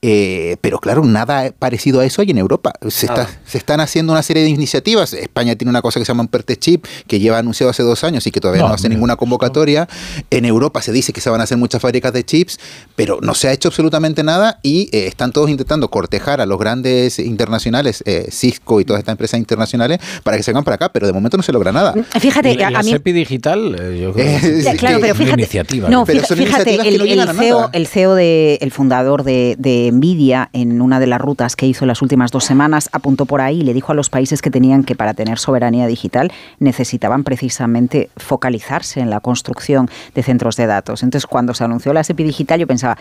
Eh, 0.01 0.55
pero 0.61 0.79
claro, 0.79 1.03
nada 1.03 1.51
parecido 1.57 1.99
a 1.99 2.05
eso 2.05 2.21
hay 2.21 2.31
en 2.31 2.37
Europa. 2.37 2.73
Se, 2.89 3.05
está- 3.05 3.23
Nada. 3.23 3.29
se 3.45 3.57
están 3.57 3.79
haciendo 3.81 4.13
una 4.13 4.23
serie 4.23 4.43
de 4.43 4.49
iniciativas. 4.49 5.13
España 5.13 5.55
tiene 5.55 5.69
una 5.69 5.81
cosa 5.81 5.99
que 5.99 6.05
se 6.05 6.09
llama 6.11 6.21
un 6.23 6.27
PERTE 6.29 6.57
Chip, 6.57 6.85
que 7.07 7.19
lleva 7.19 7.37
anunciado 7.37 7.69
hace 7.71 7.83
dos 7.83 8.03
años 8.03 8.25
y 8.27 8.31
que 8.31 8.39
todavía 8.39 8.61
no, 8.63 8.69
No, 8.69 8.73
hace 8.75 8.83
mira, 8.87 8.95
ninguna 8.95 9.15
convocatoria. 9.15 9.87
En 10.29 10.45
Europa 10.45 10.81
se 10.81 10.91
dice 10.91 11.13
que 11.13 11.21
se 11.21 11.29
van 11.29 11.41
a 11.41 11.43
hacer 11.45 11.57
muchas 11.57 11.81
fábricas 11.81 12.13
de 12.13 12.23
chips, 12.23 12.59
pero 12.95 13.19
no 13.21 13.33
se 13.33 13.47
ha 13.47 13.53
hecho 13.53 13.67
absolutamente 13.69 14.23
nada 14.23 14.59
y 14.63 14.89
eh, 14.95 15.07
están 15.07 15.31
todos 15.31 15.49
intentando 15.49 15.89
cortejar 15.89 16.41
a 16.41 16.45
los 16.45 16.59
grandes 16.59 17.19
internacionales, 17.19 18.03
eh, 18.05 18.27
Cisco 18.31 18.79
y 18.81 18.85
todas 18.85 18.99
estas 18.99 19.13
empresas 19.13 19.39
internacionales, 19.39 19.99
para 20.23 20.37
que 20.37 20.43
se 20.43 20.51
vengan 20.51 20.63
para 20.63 20.75
acá, 20.75 20.91
pero 20.93 21.07
de 21.07 21.13
momento 21.13 21.37
no 21.37 21.43
se 21.43 21.51
logra 21.51 21.68
nada. 21.71 21.93
Fíjate, 22.19 22.51
Y 22.53 22.57
la, 22.57 22.67
a, 22.67 22.71
la 22.71 22.79
a 22.79 22.83
mí 22.83 22.91
SEPI 22.91 23.11
digital, 23.11 23.75
yo 23.99 24.13
creo 24.13 24.13
que 24.13 24.61
Ya, 24.61 24.71
sí, 24.71 24.77
claro, 24.77 24.97
que 24.97 25.01
pero 25.01 25.13
es 25.13 25.19
una 25.19 25.25
fíjate, 25.25 25.41
iniciativa. 25.41 25.89
no, 25.89 26.05
Pero 26.05 26.21
fíjate, 26.23 26.75
el, 26.87 27.17
no 27.17 27.33
CEO, 27.33 27.69
el 27.73 27.87
CEO 27.87 28.15
de, 28.15 28.57
el 28.61 28.71
fundador 28.71 29.23
de, 29.23 29.55
de 29.57 29.91
Nvidia, 29.91 30.49
en 30.53 30.81
una 30.81 30.99
de 30.99 31.07
las 31.07 31.19
rutas 31.21 31.55
que 31.55 31.65
hizo 31.65 31.85
las 31.85 32.01
últimas 32.01 32.31
dos 32.31 32.43
semanas, 32.45 32.89
apuntó 32.91 33.25
por 33.25 33.41
ahí 33.41 33.61
y 33.61 33.63
le 33.63 33.73
dijo 33.73 33.91
a 33.91 33.95
los 33.95 34.09
países 34.09 34.41
que 34.41 34.49
tenían 34.51 34.83
que 34.83 34.95
para 34.95 35.13
tener 35.13 35.39
soberanía 35.39 35.87
digital 35.87 36.31
necesitaban 36.59 37.23
precisamente 37.23 38.09
focalizarse 38.17 38.99
en 38.99 39.09
la 39.09 39.19
construcción 39.19 39.89
de 40.15 40.23
centros 40.23 40.55
de 40.55 40.67
datos. 40.67 41.03
Entonces, 41.03 41.25
cuando 41.27 41.53
se 41.53 41.63
anunció 41.63 41.93
la 41.93 42.03
SEPI 42.03 42.23
digital, 42.23 42.59
yo 42.59 42.67
pensaba, 42.67 42.97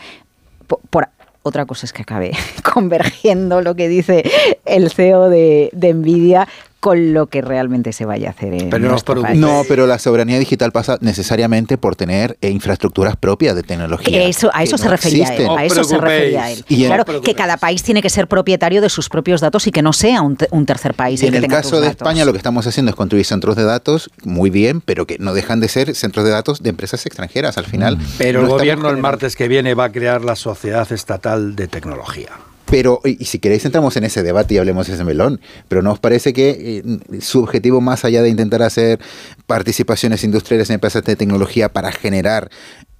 po- 0.66 0.80
por, 0.90 1.08
otra 1.42 1.64
cosa 1.66 1.86
es 1.86 1.92
que 1.92 2.02
acabe 2.02 2.32
convergiendo 2.74 3.60
lo 3.62 3.74
que 3.74 3.88
dice 3.88 4.24
el 4.64 4.90
CEO 4.90 5.28
de, 5.30 5.70
de 5.72 5.94
Nvidia 5.94 6.48
con 6.80 7.12
lo 7.12 7.26
que 7.26 7.42
realmente 7.42 7.92
se 7.92 8.04
vaya 8.04 8.28
a 8.28 8.30
hacer 8.30 8.54
en 8.54 8.70
Pero 8.70 8.88
no. 8.88 9.34
No, 9.34 9.62
pero 9.68 9.86
la 9.88 9.98
soberanía 9.98 10.38
digital 10.38 10.70
pasa 10.70 10.96
necesariamente 11.00 11.76
por 11.76 11.96
tener 11.96 12.38
eh, 12.40 12.50
infraestructuras 12.50 13.16
propias 13.16 13.56
de 13.56 13.62
tecnología. 13.64 14.16
Que 14.16 14.28
eso, 14.28 14.48
a 14.54 14.58
que 14.58 14.64
eso 14.64 14.76
no 14.76 14.82
se 14.84 14.88
refería 14.88 15.22
existen. 15.24 15.50
él. 15.50 15.58
A 15.58 15.64
eso 15.64 15.82
se 15.82 15.98
refería 15.98 16.50
él. 16.52 16.64
Y 16.68 16.84
en- 16.84 16.88
claro, 16.90 17.04
No 17.12 17.20
que 17.20 17.34
cada 17.34 17.56
país 17.56 17.82
tiene 17.82 18.00
que 18.00 18.10
ser 18.10 18.28
propietario 18.28 18.80
de 18.80 18.88
sus 18.88 19.08
propios 19.08 19.40
datos 19.40 19.66
y 19.66 19.72
que 19.72 19.82
no 19.82 19.92
sea 19.92 20.22
un, 20.22 20.36
te- 20.36 20.46
un 20.52 20.66
tercer 20.66 20.94
país. 20.94 21.20
Y 21.22 21.26
en 21.26 21.32
que 21.32 21.38
el 21.38 21.46
caso 21.48 21.76
de 21.80 21.88
datos. 21.88 21.96
España 21.96 22.24
lo 22.24 22.32
que 22.32 22.38
estamos 22.38 22.66
haciendo 22.66 22.90
es 22.90 22.96
construir 22.96 23.24
centros 23.24 23.56
de 23.56 23.64
datos, 23.64 24.10
muy 24.22 24.50
bien, 24.50 24.80
pero 24.80 25.06
que 25.06 25.16
no 25.18 25.34
dejan 25.34 25.58
de 25.60 25.68
ser 25.68 25.94
centros 25.96 26.24
de 26.24 26.30
datos 26.30 26.62
de 26.62 26.70
empresas 26.70 27.04
extranjeras 27.06 27.58
al 27.58 27.64
final. 27.66 27.98
Pero 28.18 28.40
No 28.42 28.46
el 28.46 28.52
gobierno 28.52 28.88
el 28.90 28.98
martes 28.98 29.34
que 29.34 29.48
viene 29.48 29.74
va 29.74 29.84
a 29.86 29.92
crear 29.92 30.22
la 30.24 30.36
Sociedad 30.36 30.90
Estatal 30.92 31.56
de 31.56 31.66
Tecnología. 31.66 32.28
Pero, 32.70 33.00
y, 33.04 33.22
y 33.22 33.24
si 33.26 33.38
queréis 33.38 33.64
entramos 33.64 33.96
en 33.96 34.04
ese 34.04 34.22
debate 34.22 34.54
y 34.54 34.58
hablemos 34.58 34.86
de 34.86 34.94
ese 34.94 35.04
melón, 35.04 35.40
pero 35.68 35.82
¿no 35.82 35.92
os 35.92 35.98
parece 35.98 36.32
que 36.32 36.82
eh, 36.84 37.20
su 37.20 37.40
objetivo 37.42 37.80
más 37.80 38.04
allá 38.04 38.22
de 38.22 38.28
intentar 38.28 38.62
hacer 38.62 38.98
participaciones 39.46 40.24
industriales 40.24 40.68
en 40.70 40.74
empresas 40.74 41.02
de 41.04 41.16
tecnología 41.16 41.70
para 41.70 41.90
generar 41.92 42.50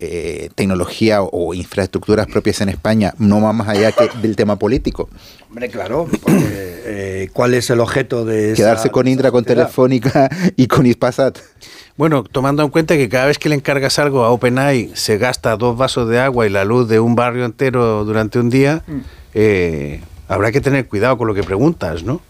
eh, 0.01 0.49
tecnología 0.55 1.23
o, 1.23 1.55
infraestructuras 1.55 2.27
propias 2.29 2.61
en 2.61 2.69
España 2.69 3.15
no 3.19 3.41
va 3.43 3.53
más 3.53 3.69
allá 3.69 3.93
que 3.93 4.09
del 4.23 4.37
tema 4.37 4.57
político? 4.57 5.09
Hombre, 5.49 5.69
claro, 5.69 6.07
porque 6.23 6.39
eh, 6.45 7.31
¿cuál 7.33 7.55
es 7.55 7.69
el 7.71 7.81
objeto 7.81 8.25
de 8.25 8.53
esa- 8.53 8.57
Quedarse 8.63 8.91
con 8.91 9.09
Indra, 9.09 9.31
con 9.31 9.43
sociedad? 9.45 9.65
Telefónica 9.65 10.31
y 10.57 10.67
con 10.69 10.87
Ispasat. 10.87 11.39
Bueno, 11.97 12.23
tomando 12.23 12.63
en 12.63 12.71
cuenta 12.71 12.97
que 12.97 13.09
cada 13.09 13.27
vez 13.27 13.39
que 13.39 13.49
le 13.49 13.57
encargas 13.57 13.99
algo 13.99 14.23
a 14.25 14.31
OpenAI 14.31 14.93
se 14.95 15.19
gasta 15.19 15.57
dos 15.57 15.77
vasos 15.77 16.09
de 16.09 16.21
agua 16.21 16.47
y 16.47 16.51
la 16.51 16.65
luz 16.65 16.89
de 16.89 17.01
un 17.01 17.17
barrio 17.17 17.45
entero 17.45 18.05
durante 18.05 18.39
un 18.39 18.51
día, 18.51 18.85
eh, 19.35 20.01
habrá 20.29 20.53
que 20.53 20.61
tener 20.61 20.89
cuidado 20.89 21.19
con 21.19 21.27
lo 21.27 21.35
que 21.35 21.43
preguntas, 21.43 22.03
¿no? 22.03 22.21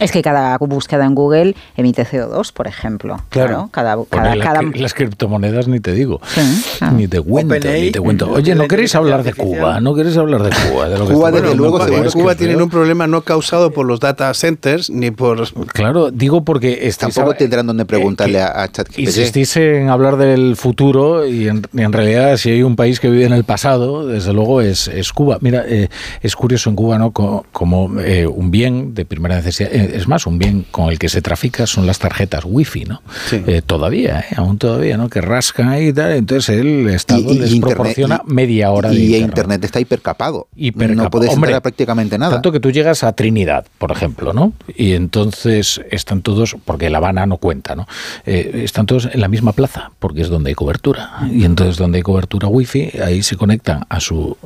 Es 0.00 0.12
que 0.12 0.22
cada 0.22 0.56
búsqueda 0.58 1.04
en 1.04 1.14
Google 1.14 1.54
emite 1.76 2.06
CO2, 2.06 2.52
por 2.52 2.66
ejemplo. 2.66 3.20
Claro. 3.30 3.68
Cada, 3.72 3.96
cada, 4.10 4.34
las, 4.34 4.46
cada- 4.46 4.62
las 4.62 4.94
criptomonedas 4.94 5.68
ni 5.68 5.80
te 5.80 5.92
digo. 5.92 6.20
Sí, 6.26 6.40
claro. 6.78 6.96
Ni 6.96 7.08
te 7.08 7.20
cuento, 7.20 7.54
ni 7.54 7.90
te 7.90 8.00
cuento. 8.00 8.30
Oye, 8.30 8.54
¿no 8.54 8.68
queréis 8.68 8.94
hablar 8.94 9.22
de 9.22 9.32
Cuba? 9.32 9.80
¿No 9.80 9.94
queréis 9.94 10.16
hablar 10.16 10.42
de 10.42 10.50
Cuba? 10.50 10.88
De 10.88 10.98
lo 10.98 11.06
que 11.06 11.14
Cuba, 11.14 11.30
desde 11.30 11.54
luego, 11.54 11.78
Cuba 11.78 12.34
creo- 12.34 12.36
tiene 12.36 12.62
un 12.62 12.70
problema 12.70 13.06
no 13.06 13.22
causado 13.22 13.70
por 13.70 13.86
los 13.86 14.00
data 14.00 14.32
centers 14.34 14.90
ni 14.90 15.10
por... 15.10 15.48
Claro, 15.72 16.10
digo 16.10 16.44
porque 16.44 16.86
estáis 16.86 17.14
Tampoco 17.14 17.34
hab- 17.34 17.38
tendrán 17.38 17.66
donde 17.66 17.82
eh, 17.84 17.86
preguntarle 17.86 18.34
que 18.34 18.40
a, 18.42 18.62
a 18.62 18.68
ChatGPT. 18.70 18.98
Insistís 18.98 19.56
en 19.56 19.88
hablar 19.88 20.16
del 20.16 20.56
futuro 20.56 21.26
y 21.26 21.48
en, 21.48 21.62
y 21.72 21.82
en 21.82 21.92
realidad 21.92 22.36
si 22.36 22.50
hay 22.50 22.62
un 22.62 22.76
país 22.76 23.00
que 23.00 23.08
vive 23.10 23.24
en 23.24 23.32
el 23.32 23.44
pasado, 23.44 24.06
desde 24.06 24.32
luego 24.32 24.60
es, 24.60 24.88
es 24.88 25.12
Cuba. 25.12 25.38
Mira, 25.40 25.64
eh, 25.66 25.88
es 26.22 26.36
curioso 26.36 26.70
en 26.70 26.76
Cuba, 26.76 26.98
¿no? 26.98 27.10
Co- 27.12 27.46
Como, 27.52 28.00
eh, 28.00 28.26
un 28.26 28.50
bien 28.50 28.94
de 28.94 29.04
primera 29.14 29.36
necesidad. 29.36 29.70
Eh, 29.72 29.92
Es 29.96 30.06
más, 30.08 30.26
un 30.26 30.38
bien 30.38 30.64
con 30.70 30.90
el 30.90 30.98
que 30.98 31.08
se 31.08 31.22
trafica 31.22 31.66
son 31.66 31.86
las 31.86 31.98
tarjetas 31.98 32.44
wifi, 32.44 32.84
¿no? 32.84 33.02
Sí. 33.30 33.42
Eh, 33.46 33.62
todavía, 33.64 34.20
¿eh? 34.20 34.34
aún 34.36 34.58
todavía, 34.58 34.96
¿no? 34.96 35.08
Que 35.08 35.20
rascan 35.20 35.68
ahí 35.68 35.88
y 35.88 35.92
tal. 35.92 36.12
Entonces 36.12 36.56
el 36.58 36.88
Estado 36.90 37.20
Y- 37.20 37.36
y 37.36 37.38
les 37.38 37.52
internet- 37.52 37.60
proporciona 37.76 38.22
y- 38.28 38.32
media 38.32 38.70
hora 38.70 38.90
de 38.90 38.96
y 38.96 39.04
internet. 39.06 39.28
internet 39.28 39.64
está 39.64 39.80
hipercapado. 39.80 40.48
Hipercapado. 40.56 41.04
No 41.04 41.10
puedes 41.10 41.30
Hombre, 41.30 41.48
entrar 41.50 41.58
a 41.58 41.62
prácticamente 41.62 42.18
nada. 42.18 42.32
Tanto 42.34 42.52
que 42.52 42.60
tú 42.60 42.70
llegas 42.70 43.04
a 43.04 43.12
Trinidad, 43.12 43.66
por 43.78 43.90
ejemplo, 43.92 44.32
¿no? 44.32 44.52
Y 44.76 44.92
entonces 44.92 45.80
están 45.90 46.22
todos, 46.22 46.56
porque 46.64 46.90
La 46.90 46.98
Habana 46.98 47.26
no 47.26 47.36
cuenta, 47.38 47.74
¿no? 47.74 47.86
Eh, 48.26 48.62
están 48.64 48.86
todos 48.86 49.08
en 49.12 49.20
la 49.20 49.28
misma 49.28 49.52
plaza, 49.52 49.90
porque 49.98 50.22
es 50.22 50.28
donde 50.28 50.50
hay 50.50 50.54
cobertura. 50.54 51.10
Y 51.30 51.44
entonces 51.44 51.76
donde 51.76 51.98
hay 51.98 52.02
cobertura 52.02 52.48
wifi, 52.48 52.90
ahí 53.04 53.22
se 53.22 53.36
conectan 53.36 53.84
a 53.88 54.00
su... 54.00 54.36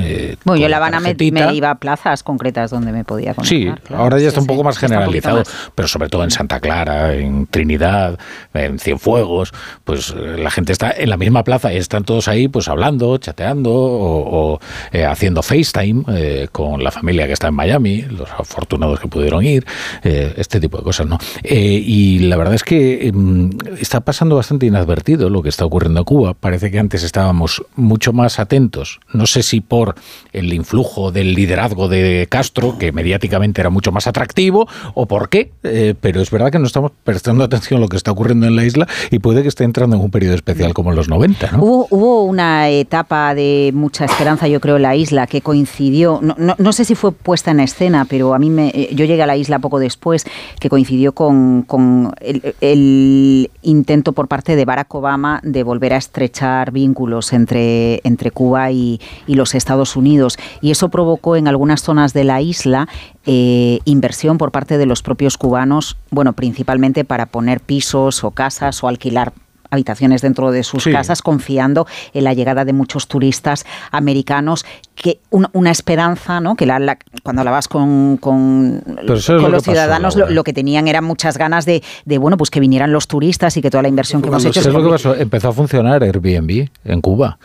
eh, 0.00 0.36
Bueno, 0.44 0.60
yo 0.60 0.68
La 0.68 0.76
Habana 0.78 1.00
me, 1.00 1.14
iba 1.54 1.70
a 1.70 1.74
plazas 1.76 2.22
concretas 2.22 2.70
donde 2.70 2.92
me 2.92 3.04
podía 3.04 3.34
conectar. 3.34 3.46
Sí, 3.46 3.64
claro. 3.86 4.02
ahora 4.02 4.15
ya 4.18 4.24
Sí, 4.24 4.28
está 4.28 4.40
un 4.40 4.44
sí, 4.46 4.48
poco 4.48 4.64
más 4.64 4.78
generalizado, 4.78 5.38
más. 5.38 5.70
pero 5.74 5.88
sobre 5.88 6.08
todo 6.08 6.24
en 6.24 6.30
Santa 6.30 6.60
Clara, 6.60 7.14
en 7.14 7.46
Trinidad, 7.46 8.18
en 8.54 8.78
Cienfuegos, 8.78 9.52
pues 9.84 10.14
eh, 10.16 10.36
la 10.38 10.50
gente 10.50 10.72
está 10.72 10.90
en 10.90 11.10
la 11.10 11.16
misma 11.16 11.44
plaza 11.44 11.72
y 11.72 11.76
están 11.76 12.04
todos 12.04 12.28
ahí 12.28 12.48
pues 12.48 12.68
hablando, 12.68 13.16
chateando 13.18 13.72
o, 13.72 14.54
o, 14.54 14.60
eh, 14.92 15.04
haciendo 15.04 15.42
FaceTime 15.42 16.04
eh, 16.08 16.48
con 16.52 16.82
la 16.82 16.90
familia 16.90 17.26
que 17.26 17.32
está 17.32 17.48
en 17.48 17.54
Miami, 17.54 18.02
los 18.02 18.30
afortunados 18.30 19.00
que 19.00 19.08
pudieron 19.08 19.44
ir, 19.44 19.66
eh, 20.02 20.34
este 20.36 20.60
tipo 20.60 20.78
de 20.78 20.84
cosas, 20.84 21.06
¿no? 21.06 21.18
Eh, 21.42 21.82
y 21.84 22.20
la 22.20 22.36
verdad 22.36 22.54
es 22.54 22.64
que 22.64 23.10
mm, 23.12 23.50
está 23.80 24.00
pasando 24.00 24.36
bastante 24.36 24.66
inadvertido 24.66 25.30
lo 25.30 25.42
que 25.42 25.48
está 25.48 25.64
ocurriendo 25.64 26.00
en 26.00 26.04
Cuba. 26.04 26.34
Parece 26.34 26.70
que 26.70 26.78
antes 26.78 27.02
estábamos 27.02 27.64
mucho 27.74 28.12
más 28.12 28.38
atentos, 28.38 29.00
no 29.12 29.26
sé 29.26 29.42
si 29.42 29.60
por 29.60 29.94
el 30.32 30.52
influjo 30.52 31.12
del 31.12 31.34
liderazgo 31.34 31.88
de 31.88 32.26
Castro, 32.30 32.78
que 32.78 32.92
mediáticamente 32.92 33.60
era 33.60 33.70
mucho 33.70 33.92
más 33.92 34.05
atractivo, 34.06 34.68
o 34.94 35.06
por 35.06 35.28
qué, 35.28 35.52
eh, 35.62 35.94
pero 36.00 36.20
es 36.20 36.30
verdad 36.30 36.50
que 36.50 36.58
no 36.58 36.66
estamos 36.66 36.92
prestando 37.04 37.44
atención 37.44 37.78
a 37.78 37.80
lo 37.80 37.88
que 37.88 37.96
está 37.96 38.10
ocurriendo 38.12 38.46
en 38.46 38.56
la 38.56 38.64
isla 38.64 38.86
y 39.10 39.18
puede 39.18 39.42
que 39.42 39.48
esté 39.48 39.64
entrando 39.64 39.96
en 39.96 40.02
un 40.02 40.10
periodo 40.10 40.34
especial 40.34 40.74
como 40.74 40.90
en 40.90 40.96
los 40.96 41.08
90, 41.08 41.52
¿no? 41.52 41.62
Hubo, 41.62 41.88
hubo 41.90 42.24
una 42.24 42.68
etapa 42.68 43.34
de 43.34 43.70
mucha 43.74 44.04
esperanza, 44.04 44.48
yo 44.48 44.60
creo, 44.60 44.76
en 44.76 44.82
la 44.82 44.96
isla 44.96 45.26
que 45.26 45.40
coincidió, 45.40 46.20
no, 46.22 46.34
no, 46.38 46.54
no 46.58 46.72
sé 46.72 46.84
si 46.84 46.94
fue 46.94 47.12
puesta 47.12 47.50
en 47.50 47.60
escena, 47.60 48.04
pero 48.04 48.34
a 48.34 48.38
mí 48.38 48.50
me, 48.50 48.68
eh, 48.68 48.90
yo 48.92 49.04
llegué 49.04 49.22
a 49.22 49.26
la 49.26 49.36
isla 49.36 49.58
poco 49.58 49.78
después, 49.78 50.24
que 50.60 50.68
coincidió 50.68 51.12
con, 51.12 51.62
con 51.62 52.12
el, 52.20 52.54
el 52.60 53.50
intento 53.62 54.12
por 54.12 54.28
parte 54.28 54.56
de 54.56 54.64
Barack 54.64 54.94
Obama 54.94 55.40
de 55.42 55.62
volver 55.62 55.94
a 55.94 55.96
estrechar 55.96 56.70
vínculos 56.70 57.32
entre, 57.32 58.00
entre 58.04 58.30
Cuba 58.30 58.70
y, 58.70 59.00
y 59.26 59.34
los 59.34 59.54
Estados 59.54 59.96
Unidos. 59.96 60.38
Y 60.60 60.70
eso 60.70 60.88
provocó 60.88 61.36
en 61.36 61.48
algunas 61.48 61.82
zonas 61.82 62.12
de 62.12 62.24
la 62.24 62.40
isla 62.40 62.88
eh, 63.26 63.80
inversión 63.84 64.38
por 64.38 64.52
parte 64.52 64.78
de 64.78 64.86
los 64.86 65.02
propios 65.02 65.36
cubanos, 65.36 65.96
bueno, 66.10 66.32
principalmente 66.34 67.04
para 67.04 67.26
poner 67.26 67.60
pisos 67.60 68.22
o 68.24 68.30
casas 68.30 68.82
o 68.84 68.88
alquilar 68.88 69.32
habitaciones 69.68 70.22
dentro 70.22 70.52
de 70.52 70.62
sus 70.62 70.84
Sí. 70.84 70.92
casas, 70.92 71.22
confiando 71.22 71.88
en 72.14 72.22
la 72.22 72.32
llegada 72.34 72.64
de 72.64 72.72
muchos 72.72 73.08
turistas 73.08 73.66
americanos, 73.90 74.64
que 74.94 75.18
un- 75.30 75.48
una 75.54 75.72
esperanza, 75.72 76.40
¿no? 76.40 76.54
Que 76.54 76.66
la- 76.66 76.78
la- 76.78 76.98
cuando 77.24 77.40
hablabas 77.42 77.66
con, 77.66 78.16
con, 78.18 78.80
es 78.86 79.02
lo 79.02 79.14
los 79.14 79.26
pasó, 79.26 79.62
ciudadanos, 79.72 80.14
lo, 80.16 80.44
que 80.44 80.52
tenían 80.52 80.86
eran 80.86 81.02
muchas 81.04 81.36
ganas 81.36 81.66
de, 81.66 81.82
de, 82.04 82.18
bueno, 82.18 82.36
pues 82.36 82.50
que 82.50 82.60
vinieran 82.60 82.92
los 82.92 83.08
turistas 83.08 83.56
y 83.56 83.60
que 83.60 83.68
toda 83.68 83.82
la 83.82 83.88
inversión 83.88 84.22
que 84.22 84.28
hemos 84.28 84.44
hecho 84.44 84.62
¿Sabes 84.62 84.72
se 84.72 84.78
lo 84.78 84.84
que 84.84 84.90
pasó? 84.92 85.14
Empezó 85.16 85.48
a 85.48 85.52
funcionar 85.52 86.00
Airbnb 86.04 86.68
en 86.84 87.00
Cuba. 87.00 87.38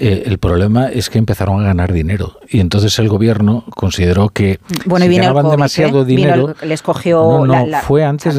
Eh, 0.00 0.22
el 0.26 0.38
problema 0.38 0.88
es 0.90 1.10
que 1.10 1.18
empezaron 1.18 1.60
a 1.60 1.64
ganar 1.64 1.92
dinero 1.92 2.38
y 2.48 2.60
entonces 2.60 2.96
el 3.00 3.08
gobierno 3.08 3.64
consideró 3.74 4.28
que 4.28 4.60
Bueno, 4.84 5.06
si 5.06 5.16
ganaban 5.16 5.42
COVID, 5.42 5.50
demasiado 5.50 6.02
¿eh? 6.02 6.04
Dinero 6.04 6.54
el- 6.62 6.68
les 6.68 6.82
cogió 6.82 7.20
no, 7.20 7.46
no, 7.46 7.52
la- 7.52 7.66
la- 7.66 7.80
fue 7.80 8.04
antes 8.04 8.36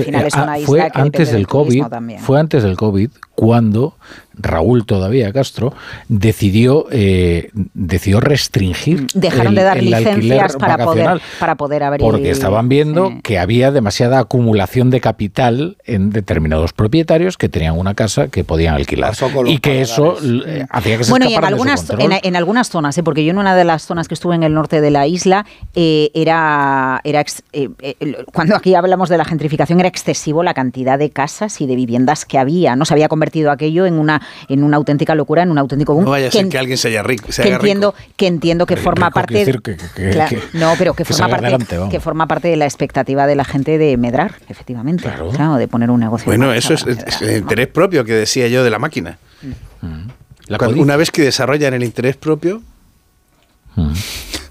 fue 0.66 0.90
antes 0.94 1.32
del 1.34 1.48
COVID 1.48 1.84
fue 2.22 2.40
antes 2.40 2.64
del 2.64 2.78
COVID 2.78 3.10
cuando 3.40 3.96
Raúl 4.42 4.86
todavía 4.86 5.34
Castro 5.34 5.74
decidió 6.08 6.86
eh, 6.92 7.50
decidió 7.74 8.20
restringir 8.22 9.08
Dejaron 9.14 9.48
el- 9.48 9.56
de 9.56 9.64
dar 9.64 9.84
licencias 9.84 10.56
para 10.56 10.78
poder, 10.86 11.22
para 11.40 11.56
poder 11.56 11.84
abrir. 11.84 12.02
Porque 12.02 12.30
estaban 12.32 12.70
viendo 12.70 13.10
Sí. 13.10 13.20
que 13.22 13.38
había 13.40 13.72
demasiada 13.72 14.20
acumulación 14.20 14.90
de 14.90 15.02
capital 15.02 15.78
en 15.86 16.10
determinados 16.12 16.74
propietarios 16.74 17.38
que 17.38 17.50
tenían 17.50 17.78
una 17.78 17.94
casa 17.96 18.30
que 18.30 18.44
podían 18.44 18.76
alquilar. 18.76 19.14
Y 19.46 19.60
que 19.60 19.82
eso 19.82 20.18
eh, 20.46 20.66
hacía 20.70 20.98
que 20.98 21.04
se 21.04 21.12
Bueno, 21.12 21.26
y 21.26 21.30
en 21.30 21.32
escaparan 21.34 21.58
de 21.58 21.58
su 21.74 21.92
algunas, 21.94 22.22
en, 22.22 22.28
en 22.28 22.36
algunas 22.36 22.70
zonas, 22.70 22.98
¿eh? 22.98 23.04
porque 23.04 23.24
yo 23.26 23.32
en 23.32 23.38
una 23.40 23.56
de 23.56 23.66
las 23.66 23.84
zonas 23.86 24.08
que 24.08 24.14
estuve 24.14 24.36
en 24.36 24.44
el 24.44 24.54
norte 24.54 24.80
de 24.82 24.92
la 24.92 25.06
isla, 25.08 25.46
eh, 25.76 26.12
era, 26.14 27.02
era 27.04 27.22
ex- 27.22 27.44
eh, 27.54 27.70
eh, 27.82 28.24
cuando 28.34 28.56
aquí 28.56 28.74
hablamos 28.76 29.10
de 29.10 29.18
la 29.18 29.26
gentrificación, 29.26 29.80
era 29.80 29.90
excesivo 29.90 30.44
la 30.44 30.54
cantidad 30.54 30.98
de 30.98 31.10
casas 31.10 31.60
y 31.62 31.68
de 31.68 31.76
viviendas 31.76 32.26
que 32.26 32.38
había. 32.38 32.76
¿no? 32.76 32.86
Se 32.86 32.94
había 32.94 33.08
convertido 33.10 33.29
aquello 33.52 33.86
en 33.86 33.96
una, 34.00 34.22
en 34.48 34.64
una 34.64 34.78
auténtica 34.78 35.16
locura, 35.16 35.44
en 35.44 35.52
un 35.52 35.58
auténtico 35.58 35.94
boom. 35.94 36.06
No 36.06 36.12
vaya 36.12 36.28
a 36.28 36.30
que 36.30 36.38
ser 36.38 36.46
en- 36.46 36.52
que 36.52 36.58
alguien 36.58 36.78
se 36.78 36.88
haya 36.90 37.04
rico. 37.04 37.32
Se 37.32 37.42
que 37.44 37.48
haga 37.50 37.58
entiendo 37.58 37.94
rico. 37.98 38.14
que 38.18 38.28
entiendo 38.28 38.66
que 38.66 38.78
forma 38.78 39.12
parte 39.12 39.34
decir 39.34 39.62
que- 39.62 39.78
que- 39.78 39.86
que- 39.96 40.10
Claro, 40.12 40.30
que- 40.30 40.58
no 40.58 40.74
pero 40.78 40.94
que, 40.94 41.04
que 41.04 41.14
forma 41.14 41.28
parte 41.30 41.46
adelante, 41.46 41.78
que 41.92 42.00
forma 42.00 42.28
parte 42.28 42.48
de 42.48 42.56
la 42.58 42.66
expectativa 42.66 43.28
de 43.28 43.36
la 43.36 43.46
gente 43.46 43.78
de 43.78 43.96
medrar 43.98 44.36
efectivamente 44.50 45.04
Claro. 45.04 45.30
claro, 45.30 45.56
de 45.56 45.68
poner 45.68 45.90
un 45.92 46.00
negocio 46.00 46.32
en 46.32 46.40
Bueno, 46.40 46.54
eso 46.54 46.74
es, 46.74 46.82
para 46.84 46.94
es 46.94 47.00
medrar, 47.06 47.24
el 47.24 47.32
¿no? 47.32 47.38
interés 47.38 47.68
propio 47.68 48.04
que 48.06 48.14
decía 48.14 48.48
yo 48.48 48.64
de 48.64 48.70
la 48.70 48.80
máquina. 48.80 49.18
La 50.48 50.58
Cuando- 50.58 50.82
una 50.82 50.96
vez 50.98 51.12
que 51.12 51.22
desarrollan 51.22 51.74
el 51.76 51.84
interés 51.84 52.16
propio, 52.18 52.62
Mm. 53.76 53.92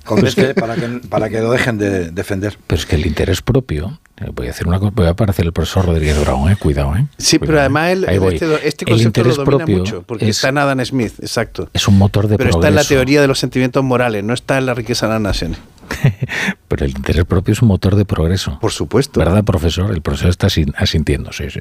Conteste 0.09 0.55
para 0.55 0.75
que, 0.75 0.89
para 1.09 1.29
que 1.29 1.41
lo 1.41 1.51
dejen 1.53 1.79
de 1.79 2.11
defender. 2.11 2.59
Pero 2.67 2.81
es 2.81 2.87
que 2.87 2.97
el 2.97 3.07
interés 3.07 3.43
propio, 3.43 4.01
eh, 4.21 4.31
voy 4.35 4.47
a 4.49 4.51
hacer 4.51 4.67
una 4.67 4.79
cosa, 4.81 4.93
voy 4.95 5.07
a 5.07 5.15
parecer 5.15 5.45
el 5.47 5.53
profesor 5.53 5.85
Rodríguez 5.87 6.19
Brown, 6.21 6.51
eh, 6.51 6.57
cuidado, 6.57 6.97
eh. 6.97 7.07
sí, 7.19 7.39
pero 7.39 7.53
Cuidado, 7.53 7.61
además 7.67 7.89
eh. 7.89 7.93
el- 7.93 8.09
Ahí 8.09 8.17
el- 8.17 8.33
este, 8.33 8.69
este 8.69 8.85
El 8.85 8.91
concepto 8.91 8.95
lo 8.95 9.03
interés 9.03 9.37
domina 9.37 9.57
propio 9.59 9.79
mucho, 9.79 10.03
porque 10.07 10.29
es, 10.29 10.37
está 10.37 10.49
en 10.49 10.59
Adam 10.59 10.85
Smith, 10.85 11.13
exacto. 11.21 11.69
es 11.73 11.87
un 11.87 11.99
motor 11.99 12.27
de 12.27 12.37
Pero 12.39 12.51
está 12.51 12.69
en 12.69 12.75
la 12.75 12.85
teoría 12.85 13.21
de 13.21 13.27
los 13.29 13.39
sentimientos 13.39 13.85
morales, 13.85 14.25
no 14.25 14.33
está 14.35 14.59
en 14.59 14.67
la 14.67 14.75
riqueza 14.75 15.07
de 15.07 15.13
las 15.13 15.23
naciones. 15.23 15.59
Pero 16.69 16.85
el 16.85 16.91
interés 16.93 17.25
propio 17.25 17.53
es 17.53 17.63
un 17.63 17.69
motor 17.69 17.97
de 17.97 18.05
progreso. 18.05 18.59
Por 18.61 18.73
supuesto. 18.73 19.19
¿Verdad, 19.21 19.43
profesor? 19.45 19.91
El 19.93 20.03
profesor 20.03 20.31
está 20.31 20.49
asin- 20.49 20.75
asintiendo, 20.77 21.33
sí, 21.33 21.45
sí. 21.51 21.61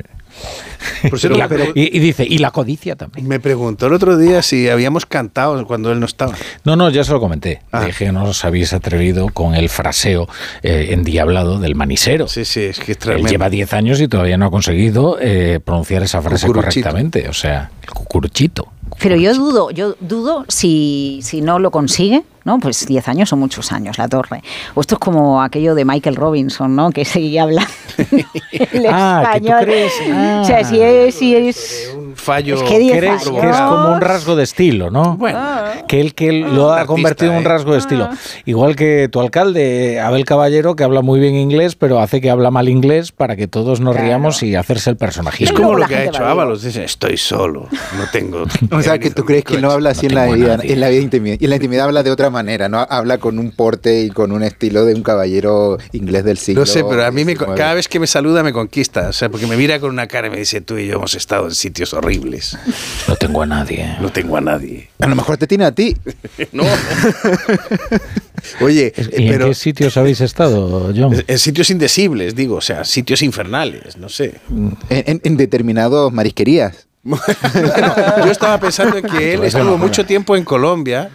Por 1.09 1.19
cierto, 1.19 1.35
Y 1.37 1.39
la- 1.39 1.47
pero- 1.47 1.65
y, 1.73 1.95
y 1.95 1.99
dice, 1.99 2.25
y 2.27 2.37
la 2.39 2.51
codicia 2.51 2.95
también. 2.95 3.27
Me 3.27 3.39
preguntó 3.39 3.87
el 3.87 3.93
otro 3.93 4.17
día 4.17 4.41
si 4.41 4.67
habíamos 4.69 5.05
cantado 5.05 5.65
cuando 5.65 5.91
él 5.91 5.99
no 5.99 6.05
estaba. 6.05 6.33
No, 6.65 6.75
no, 6.75 6.89
ya 6.89 7.03
se 7.03 7.11
lo 7.13 7.19
comenté. 7.19 7.61
Ah. 7.71 7.85
Dije 7.85 8.05
que 8.05 8.11
no 8.11 8.25
os 8.25 8.43
habéis 8.45 8.73
atrevido 8.73 9.29
con 9.29 9.55
el 9.55 9.69
fraseo 9.69 10.27
eh, 10.63 10.89
endiablado 10.91 11.59
del 11.59 11.75
manisero. 11.75 12.27
Sí, 12.27 12.45
sí, 12.45 12.61
es 12.63 12.77
que 12.79 12.83
es 12.91 12.97
Él 12.97 12.97
tremendo. 12.97 13.29
lleva 13.29 13.49
10 13.49 13.73
años 13.73 14.01
y 14.01 14.07
todavía 14.07 14.37
no 14.37 14.45
ha 14.47 14.51
conseguido 14.51 15.17
eh, 15.21 15.59
pronunciar 15.63 16.03
esa 16.03 16.21
frase 16.21 16.47
Cucuruchito. 16.47 16.89
correctamente. 16.89 17.29
O 17.29 17.33
sea, 17.33 17.71
el 17.83 17.89
cucuruchito. 17.91 18.67
Pero 18.99 19.15
yo 19.15 19.33
dudo, 19.33 19.69
yo 19.71 19.95
dudo 19.99 20.45
si, 20.47 21.19
si 21.21 21.41
no 21.41 21.59
lo 21.59 21.71
consigue, 21.71 22.23
¿no? 22.47 22.57
Pues 22.59 22.87
10 22.87 23.07
años 23.09 23.29
son 23.29 23.39
muchos 23.39 23.71
años, 23.71 23.97
la 23.99 24.07
torre. 24.07 24.41
O 24.73 24.81
esto 24.81 24.95
es 24.95 24.99
como 24.99 25.41
aquello 25.43 25.75
de 25.75 25.85
Michael 25.85 26.15
Robinson, 26.15 26.75
¿no? 26.75 26.89
Que 26.89 27.05
seguía 27.05 27.43
hablando 27.43 27.69
el 28.51 28.85
Ah, 28.89 29.31
que 29.33 29.41
tú 29.41 29.47
español. 29.47 29.65
crees, 29.65 29.93
O 30.41 30.45
sea, 30.45 30.63
si 30.63 30.81
es, 30.81 31.15
si 31.15 31.35
es 31.35 31.91
Un 31.95 32.15
fallo. 32.15 32.55
Es 32.55 32.63
que 32.63 32.79
10 32.79 32.97
¿Crees 32.97 33.27
años. 33.27 33.41
que 33.41 33.49
es 33.49 33.57
como 33.57 33.93
un 33.93 34.01
rasgo 34.01 34.35
de 34.35 34.43
estilo, 34.43 34.89
no? 34.89 35.17
Bueno. 35.17 35.39
Que 35.87 35.99
él 36.01 36.13
que 36.15 36.29
él 36.29 36.41
lo 36.55 36.69
ha 36.71 36.75
artista, 36.81 36.87
convertido 36.87 37.31
en 37.33 37.37
un 37.39 37.43
¿eh? 37.43 37.47
rasgo 37.47 37.73
de 37.73 37.79
estilo. 37.79 38.09
Igual 38.45 38.75
que 38.75 39.09
tu 39.11 39.19
alcalde, 39.19 39.99
Abel 39.99 40.23
Caballero, 40.25 40.75
que 40.75 40.83
habla 40.85 41.01
muy 41.01 41.19
bien 41.19 41.35
inglés, 41.35 41.75
pero 41.75 41.99
hace 41.99 42.21
que 42.21 42.29
habla 42.29 42.49
mal 42.49 42.69
inglés 42.69 43.11
para 43.11 43.35
que 43.35 43.47
todos 43.47 43.81
nos 43.81 43.93
Claro. 43.93 44.07
riamos 44.07 44.41
y 44.43 44.55
hacerse 44.55 44.89
el 44.91 44.95
personaje. 44.97 45.43
Es 45.43 45.51
como 45.51 45.75
lo 45.75 45.85
que 45.85 45.95
ha 45.95 46.03
hecho 46.05 46.25
Ábalos. 46.25 46.61
Dice, 46.63 46.83
estoy 46.85 47.17
solo, 47.17 47.67
no 47.97 48.05
tengo... 48.11 48.43
O 48.71 48.81
sea, 48.81 48.99
que 48.99 49.09
tú 49.09 49.25
crees 49.25 49.43
que 49.43 49.59
no 49.59 49.71
habla 49.71 49.89
así 49.91 50.07
No 50.07 50.11
en, 50.11 50.15
la 50.29 50.35
vida, 50.35 50.57
nadie. 50.57 50.73
en 50.73 50.79
la 50.79 50.89
vida 50.89 51.01
intimida. 51.01 51.35
Y 51.39 51.43
en 51.45 51.49
la 51.49 51.55
intimidad 51.57 51.85
habla 51.85 52.03
de 52.03 52.11
otra 52.11 52.29
manera, 52.29 52.36
¿no? 52.43 52.85
Habla 52.89 53.17
con 53.17 53.39
un 53.39 53.51
porte 53.51 54.01
y 54.03 54.09
con 54.09 54.31
un 54.31 54.43
estilo 54.43 54.85
de 54.85 54.93
un 54.95 55.03
caballero 55.03 55.77
inglés 55.91 56.23
del 56.23 56.37
siglo 56.37 56.61
No 56.61 56.65
sé, 56.65 56.83
pero 56.83 57.05
a 57.05 57.11
mí 57.11 57.25
me, 57.25 57.35
cada 57.35 57.73
vez 57.73 57.87
que 57.87 57.99
me 57.99 58.07
saluda 58.07 58.43
me 58.43 58.53
conquista. 58.53 59.09
O 59.09 59.13
sea, 59.13 59.29
porque 59.29 59.47
me 59.47 59.57
mira 59.57 59.79
con 59.79 59.89
una 59.91 60.07
cara 60.07 60.27
y 60.27 60.31
me 60.31 60.37
dice, 60.37 60.61
tú 60.61 60.77
y 60.77 60.87
yo 60.87 60.95
hemos 60.95 61.13
estado 61.15 61.45
en 61.47 61.55
sitios 61.55 61.93
horribles. 61.93 62.57
No 63.07 63.15
tengo 63.15 63.41
a 63.41 63.45
nadie. 63.45 63.95
No 64.01 64.11
tengo 64.11 64.37
a 64.37 64.41
nadie. 64.41 64.89
A 64.99 65.07
lo 65.07 65.15
mejor 65.15 65.37
te 65.37 65.47
tiene 65.47 65.65
a 65.65 65.71
ti. 65.71 65.95
No. 66.51 66.63
Oye, 68.61 68.93
eh, 68.95 69.09
¿Y 69.17 69.23
en 69.27 69.31
pero 69.31 69.47
qué 69.47 69.53
sitios 69.55 69.97
habéis 69.97 70.21
estado, 70.21 70.93
John? 70.95 71.23
en 71.27 71.39
sitios 71.39 71.69
indecibles, 71.69 72.35
digo, 72.35 72.55
o 72.55 72.61
sea, 72.61 72.83
sitios 72.85 73.21
infernales, 73.21 73.97
no 73.97 74.09
sé. 74.09 74.35
En, 74.49 74.77
en- 74.89 75.21
en 75.23 75.37
determinados 75.37 76.11
marisquerías. 76.13 76.87
Bueno, 77.03 77.95
yo 78.25 78.31
estaba 78.31 78.59
pensando 78.59 78.97
en 78.97 79.05
que 79.05 79.33
él 79.33 79.43
estuvo 79.45 79.77
mucho 79.77 80.05
tiempo 80.05 80.35
en 80.35 80.43
Colombia 80.43 81.09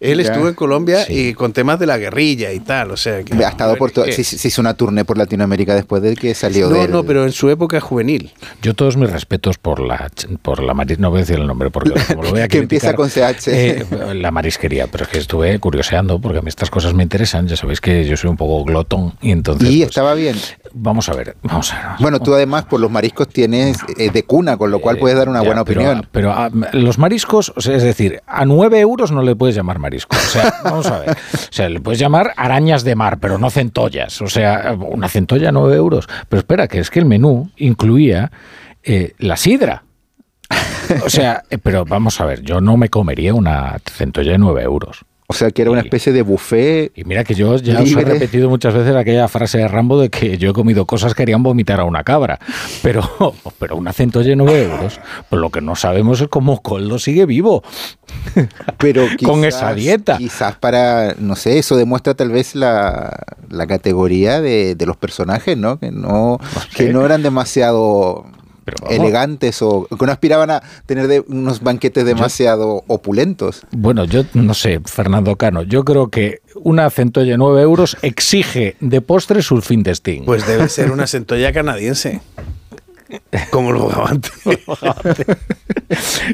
Él 0.00 0.22
Ya. 0.22 0.30
estuvo 0.30 0.48
en 0.48 0.54
Colombia 0.54 1.04
Sí. 1.04 1.28
y 1.30 1.34
con 1.34 1.52
temas 1.52 1.78
de 1.78 1.86
la 1.86 1.98
guerrilla 1.98 2.52
y 2.52 2.60
tal, 2.60 2.90
o 2.92 2.96
sea 2.96 3.22
que... 3.22 3.34
Ha 3.44 3.48
estado 3.48 3.76
por 3.76 3.90
todo. 3.90 4.04
que- 4.04 4.12
Se, 4.12 4.22
se 4.24 4.48
hizo 4.48 4.60
una 4.60 4.74
tournée 4.74 5.04
por 5.04 5.18
Latinoamérica 5.18 5.74
después 5.74 6.02
de 6.02 6.14
que 6.16 6.34
salió 6.34 6.68
No, 6.70 6.76
del- 6.82 6.90
no, 6.90 7.02
pero 7.04 7.24
en 7.24 7.32
su 7.32 7.48
época 7.50 7.80
juvenil. 7.80 8.32
Yo 8.62 8.74
todos 8.74 8.96
mis 8.96 9.10
respetos 9.10 9.58
por 9.58 9.80
la 9.80 10.10
por 10.42 10.62
la 10.62 10.74
maris, 10.74 10.98
no 10.98 11.10
voy 11.10 11.18
a 11.18 11.20
decir 11.22 11.36
el 11.36 11.46
nombre 11.46 11.70
porque 11.70 11.92
como 12.08 12.22
lo 12.22 12.30
voy 12.30 12.40
a 12.40 12.48
Que 12.48 12.58
empieza 12.58 12.94
criticar, 12.94 12.96
con 12.96 13.10
CH. 13.10 13.48
eh, 13.48 13.84
la 14.14 14.30
marisquería, 14.30 14.86
pero 14.86 15.04
es 15.04 15.10
que 15.10 15.18
estuve 15.18 15.58
curioseando 15.58 16.20
porque 16.20 16.38
a 16.38 16.42
mí 16.42 16.48
estas 16.48 16.70
cosas 16.70 16.94
me 16.94 17.02
interesan, 17.02 17.46
ya 17.48 17.56
sabéis 17.56 17.80
que 17.80 18.04
yo 18.04 18.16
soy 18.16 18.30
un 18.30 18.36
poco 18.36 18.64
glotón 18.64 19.14
y 19.20 19.30
entonces 19.32 19.68
Y 19.70 19.78
pues, 19.78 19.88
estaba 19.90 20.14
bien. 20.14 20.36
Vamos 20.74 21.08
a 21.08 21.14
ver, 21.14 21.36
vamos 21.42 21.72
a 21.72 21.76
ver. 21.76 21.86
Bueno, 22.00 22.20
tú 22.20 22.34
además 22.34 22.64
por 22.64 22.80
los 22.80 22.90
mariscos 22.90 23.28
tienes 23.28 23.78
eh, 23.96 24.10
de 24.10 24.22
cuna, 24.24 24.56
con 24.56 24.70
lo 24.70 24.80
cual 24.80 24.98
puedes 24.98 25.16
dar 25.18 25.28
una 25.28 25.40
buena 25.40 25.64
pero- 25.64 25.80
opinión. 25.80 26.06
Pero, 26.12 26.32
a- 26.32 26.50
los 26.72 26.98
mariscos, 26.98 27.52
o 27.56 27.60
sea, 27.60 27.76
es 27.76 27.82
decir, 27.82 28.20
a 28.26 28.44
9 28.44 28.80
euros 28.80 29.10
no 29.12 29.22
le 29.22 29.34
puedes 29.36 29.54
llamar 29.56 29.78
marisco. 29.78 30.16
O 30.16 30.20
sea, 30.20 30.54
vamos 30.64 30.86
a 30.86 30.98
ver. 31.00 31.10
O 31.10 31.52
sea, 31.52 31.68
le 31.68 31.80
puedes 31.80 31.98
llamar 31.98 32.32
arañas 32.36 32.84
de 32.84 32.94
mar, 32.94 33.18
pero 33.18 33.38
no 33.38 33.50
centollas. 33.50 34.20
O 34.22 34.28
sea, 34.28 34.76
una 34.78 35.08
centolla 35.08 35.48
a 35.50 35.52
9 35.52 35.76
euros. 35.76 36.08
Pero 36.28 36.40
espera, 36.40 36.68
que 36.68 36.78
es 36.80 36.90
que 36.90 36.98
el 36.98 37.04
menú 37.06 37.50
incluía 37.56 38.30
eh, 38.82 39.14
la 39.18 39.36
sidra. 39.36 39.84
O 41.04 41.10
sea, 41.10 41.42
eh, 41.50 41.58
pero 41.58 41.84
vamos 41.84 42.20
a 42.20 42.24
ver, 42.24 42.40
yo 42.42 42.60
no 42.62 42.76
me 42.78 42.88
comería 42.88 43.34
una 43.34 43.76
centolla 43.84 44.32
de 44.32 44.38
9 44.38 44.62
euros. 44.62 45.04
O 45.30 45.34
sea, 45.34 45.50
que 45.50 45.60
era 45.60 45.70
una 45.70 45.82
especie 45.82 46.10
de 46.10 46.22
buffet. 46.22 46.90
Y 46.96 47.04
mira 47.04 47.22
que 47.22 47.34
yo 47.34 47.54
ya 47.56 47.74
os 47.80 47.82
he 47.82 47.84
Libre. 47.84 48.04
repetido 48.14 48.48
muchas 48.48 48.72
veces 48.72 48.96
aquella 48.96 49.28
frase 49.28 49.58
de 49.58 49.68
Rambo 49.68 50.00
de 50.00 50.08
que 50.08 50.38
yo 50.38 50.50
he 50.50 50.52
comido 50.54 50.86
cosas 50.86 51.14
que 51.14 51.22
harían 51.22 51.42
vomitar 51.42 51.80
a 51.80 51.84
una 51.84 52.02
cabra. 52.02 52.38
Pero, 52.82 53.02
pero 53.58 53.76
una 53.76 53.92
centolla 53.92 54.30
de 54.30 54.36
9 54.36 54.62
euros, 54.64 54.98
pues 55.28 55.38
lo 55.38 55.50
que 55.50 55.60
no 55.60 55.76
sabemos 55.76 56.22
es 56.22 56.28
cómo 56.28 56.62
Coldo 56.62 56.98
sigue 56.98 57.26
vivo. 57.26 57.62
Pero 58.78 59.02
Con 59.22 59.42
quizás- 59.42 59.54
esa 59.56 59.74
dieta. 59.74 60.16
Quizás 60.16 60.56
para, 60.56 61.14
no 61.18 61.36
sé, 61.36 61.58
eso 61.58 61.76
demuestra 61.76 62.14
tal 62.14 62.30
vez 62.30 62.54
la, 62.54 63.14
la 63.50 63.66
categoría 63.66 64.40
de, 64.40 64.76
de 64.76 64.86
los 64.86 64.96
personajes, 64.96 65.58
¿no? 65.58 65.78
Que 65.78 65.90
no, 65.90 66.38
que 66.74 66.88
no 66.90 67.04
eran 67.04 67.22
demasiado 67.22 68.24
Pero 68.76 68.90
elegantes 69.02 69.62
o 69.62 69.86
que 69.86 70.06
no 70.06 70.12
aspiraban 70.12 70.50
a 70.50 70.62
tener 70.86 71.08
de- 71.08 71.20
unos 71.28 71.62
banquetes 71.62 72.04
demasiado 72.04 72.84
opulentos. 72.86 73.62
Bueno, 73.72 74.04
yo 74.04 74.24
no 74.34 74.54
sé, 74.54 74.80
Fernando 74.84 75.36
Cano, 75.36 75.62
yo 75.62 75.84
creo 75.84 76.08
que 76.08 76.40
una 76.62 76.88
centolla 76.90 77.32
de 77.32 77.38
9 77.38 77.62
euros 77.62 77.96
exige 78.02 78.76
de 78.80 79.00
postre 79.00 79.42
sulfintestín. 79.42 80.24
Pues 80.24 80.46
debe 80.46 80.68
ser 80.68 80.90
una 80.90 81.06
centolla 81.06 81.52
canadiense. 81.52 82.20
Como 83.50 83.72
lo 83.72 84.06
antes. 84.06 84.32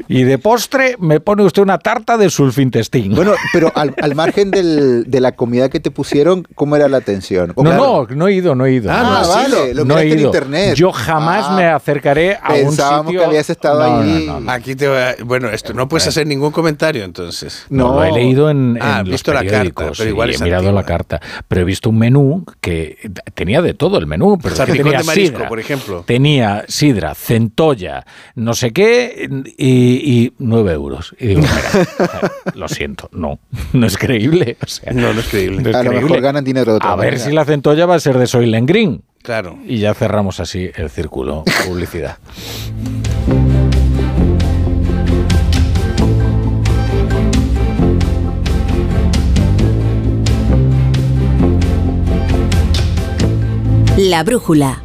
y 0.07 0.23
de 0.23 0.37
postre 0.37 0.95
me 0.99 1.19
pone 1.19 1.43
usted 1.43 1.61
una 1.61 1.77
tarta 1.77 2.17
de 2.17 2.29
sulfintestín. 2.29 3.15
Bueno, 3.15 3.33
pero 3.53 3.71
al, 3.75 3.93
al 4.01 4.15
margen 4.15 4.51
del- 4.51 5.05
de 5.09 5.21
la 5.21 5.33
comida 5.33 5.69
que 5.69 5.79
te 5.79 5.91
pusieron, 5.91 6.45
¿cómo 6.55 6.75
era 6.75 6.87
la 6.89 6.97
atención? 6.97 7.53
No, 7.55 7.63
claro, 7.63 8.07
no, 8.09 8.15
no 8.15 8.27
he 8.27 8.33
ido, 8.33 8.55
no 8.55 8.65
he 8.65 8.73
ido. 8.73 8.91
Ah, 8.91 9.03
Ah, 9.05 9.21
no, 9.23 9.29
vale, 9.29 9.73
lo 9.73 9.85
no 9.85 9.97
he 9.97 10.05
miraste 10.05 10.13
en 10.13 10.19
ido. 10.19 10.27
internet. 10.29 10.75
Yo 10.75 10.91
jamás 10.91 11.45
Ah, 11.49 11.55
me 11.55 11.65
acercaré 11.67 12.35
a 12.41 12.53
un 12.53 12.59
pensábamos 12.65 13.05
sitio. 13.07 13.19
que 13.21 13.25
habías 13.25 13.49
estado 13.49 13.79
No, 13.79 13.99
ahí. 14.01 14.25
no, 14.27 14.33
no, 14.33 14.39
no. 14.41 14.51
Aquí 14.51 14.75
te 14.75 14.87
voy 14.87 14.97
a- 14.97 15.15
Bueno, 15.23 15.49
esto 15.49 15.73
no 15.73 15.87
puedes 15.87 16.07
hacer 16.07 16.27
ningún 16.27 16.51
comentario 16.51 17.03
entonces. 17.03 17.65
No, 17.69 17.89
No. 17.89 17.93
lo 17.95 18.03
he 18.03 18.11
leído 18.11 18.49
en, 18.49 18.77
Ah, 18.81 18.85
en 18.85 18.91
has 18.95 18.99
los 19.03 19.09
visto 19.11 19.33
la 19.33 19.45
carta, 19.45 19.91
pero 19.97 20.09
igual 20.09 20.29
he 20.31 20.37
mirado 20.39 20.63
antigua. 20.67 20.81
la 20.81 20.85
carta. 20.85 21.21
Pero 21.47 21.61
he 21.61 21.63
visto 21.63 21.89
un 21.89 21.99
menú 21.99 22.43
que 22.61 22.97
tenía 23.33 23.61
de 23.61 23.73
todo 23.73 23.97
el 23.97 24.07
menú, 24.07 24.37
pero 24.41 24.53
es 24.55 24.59
que 24.59 24.65
Salpicón 24.65 24.83
tenía 24.85 24.99
de 24.99 25.03
marisco, 25.05 25.35
sidra, 25.37 25.49
por 25.49 25.59
ejemplo. 25.59 26.03
Tenía 26.05 26.64
sidra, 26.67 27.15
centolla, 27.15 28.05
no 28.35 28.53
sé 28.53 28.71
qué, 28.71 29.29
y, 29.57 30.23
y 30.25 30.33
9 30.37 30.73
euros. 30.73 31.15
Y 31.19 31.27
digo, 31.27 31.41
mira, 31.41 32.31
lo 32.55 32.67
siento, 32.67 33.09
no, 33.11 33.39
no 33.73 33.85
es 33.87 33.97
creíble. 33.97 34.57
o 34.63 34.67
sea, 34.67 34.93
No, 34.93 35.13
no 35.13 35.19
es 35.19 35.27
creíble. 35.27 35.61
no 35.61 35.69
es 35.69 35.75
a 35.75 35.83
lo 35.83 35.91
mejor 35.91 36.21
ganan 36.21 36.43
dinero 36.43 36.71
de 36.73 36.77
otra 36.77 36.91
A 36.91 36.95
ver 36.95 37.19
si 37.19 37.31
la 37.31 37.45
centolla 37.45 37.85
va 37.85 37.95
a 37.95 37.99
ser 37.99 38.17
de 38.17 38.27
Soylent 38.27 38.67
Green. 38.67 39.01
Claro. 39.21 39.57
Y 39.65 39.79
ya 39.79 39.93
cerramos 39.95 40.39
así 40.39 40.69
el 40.75 40.89
círculo 40.91 41.43
publicidad. 41.67 42.17
La 53.97 54.23
brújula. 54.23 54.83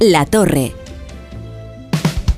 La 0.00 0.24
torre. 0.26 0.72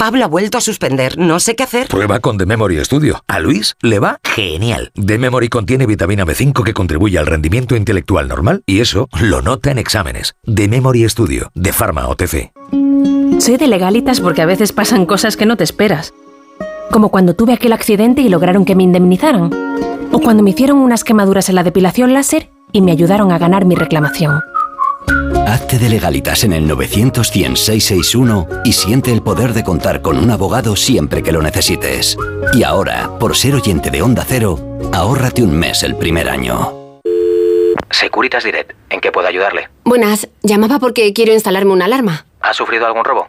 Pablo 0.00 0.24
ha 0.24 0.28
vuelto 0.28 0.56
a 0.56 0.62
suspender. 0.62 1.18
No 1.18 1.40
sé 1.40 1.54
qué 1.54 1.62
hacer. 1.62 1.88
Prueba 1.88 2.20
con 2.20 2.38
The 2.38 2.46
Memory 2.46 2.82
Studio. 2.86 3.22
A 3.26 3.38
Luis 3.38 3.76
le 3.82 3.98
va 3.98 4.18
genial. 4.24 4.92
The 4.94 5.18
Memory 5.18 5.50
contiene 5.50 5.84
vitamina 5.84 6.24
B5 6.24 6.64
que 6.64 6.72
contribuye 6.72 7.18
al 7.18 7.26
rendimiento 7.26 7.76
intelectual 7.76 8.26
normal 8.26 8.62
y 8.64 8.80
eso 8.80 9.10
lo 9.20 9.42
nota 9.42 9.70
en 9.70 9.76
exámenes. 9.76 10.36
The 10.46 10.68
Memory 10.68 11.06
Studio, 11.06 11.50
de 11.54 11.74
Pharma 11.74 12.08
OTC. 12.08 12.50
Soy 13.40 13.58
de 13.58 13.66
legalitas 13.66 14.22
porque 14.22 14.40
a 14.40 14.46
veces 14.46 14.72
pasan 14.72 15.04
cosas 15.04 15.36
que 15.36 15.44
no 15.44 15.58
te 15.58 15.64
esperas. 15.64 16.14
Como 16.90 17.10
cuando 17.10 17.34
tuve 17.34 17.52
aquel 17.52 17.74
accidente 17.74 18.22
y 18.22 18.30
lograron 18.30 18.64
que 18.64 18.74
me 18.74 18.84
indemnizaran. 18.84 19.50
O 20.12 20.18
cuando 20.18 20.42
me 20.42 20.48
hicieron 20.48 20.78
unas 20.78 21.04
quemaduras 21.04 21.50
en 21.50 21.56
la 21.56 21.62
depilación 21.62 22.14
láser 22.14 22.48
y 22.72 22.80
me 22.80 22.92
ayudaron 22.92 23.32
a 23.32 23.38
ganar 23.38 23.66
mi 23.66 23.74
reclamación. 23.74 24.40
Hazte 25.46 25.78
de 25.78 25.88
legalitas 25.88 26.44
en 26.44 26.52
el 26.52 26.66
900 26.66 27.26
661 27.26 28.48
y 28.64 28.72
siente 28.72 29.12
el 29.12 29.22
poder 29.22 29.52
de 29.52 29.64
contar 29.64 30.02
con 30.02 30.18
un 30.18 30.30
abogado 30.30 30.76
siempre 30.76 31.22
que 31.22 31.32
lo 31.32 31.42
necesites. 31.42 32.16
Y 32.52 32.62
ahora, 32.62 33.10
por 33.18 33.36
ser 33.36 33.54
oyente 33.54 33.90
de 33.90 34.02
Onda 34.02 34.24
Cero, 34.26 34.58
ahórrate 34.92 35.42
un 35.42 35.56
mes 35.56 35.82
el 35.82 35.96
primer 35.96 36.28
año. 36.28 36.72
Securitas 37.90 38.44
Direct, 38.44 38.72
¿en 38.90 39.00
qué 39.00 39.10
puedo 39.10 39.26
ayudarle? 39.26 39.68
Buenas, 39.84 40.28
llamaba 40.42 40.78
porque 40.78 41.12
quiero 41.12 41.32
instalarme 41.32 41.72
una 41.72 41.86
alarma. 41.86 42.26
¿Ha 42.40 42.54
sufrido 42.54 42.86
algún 42.86 43.04
robo? 43.04 43.28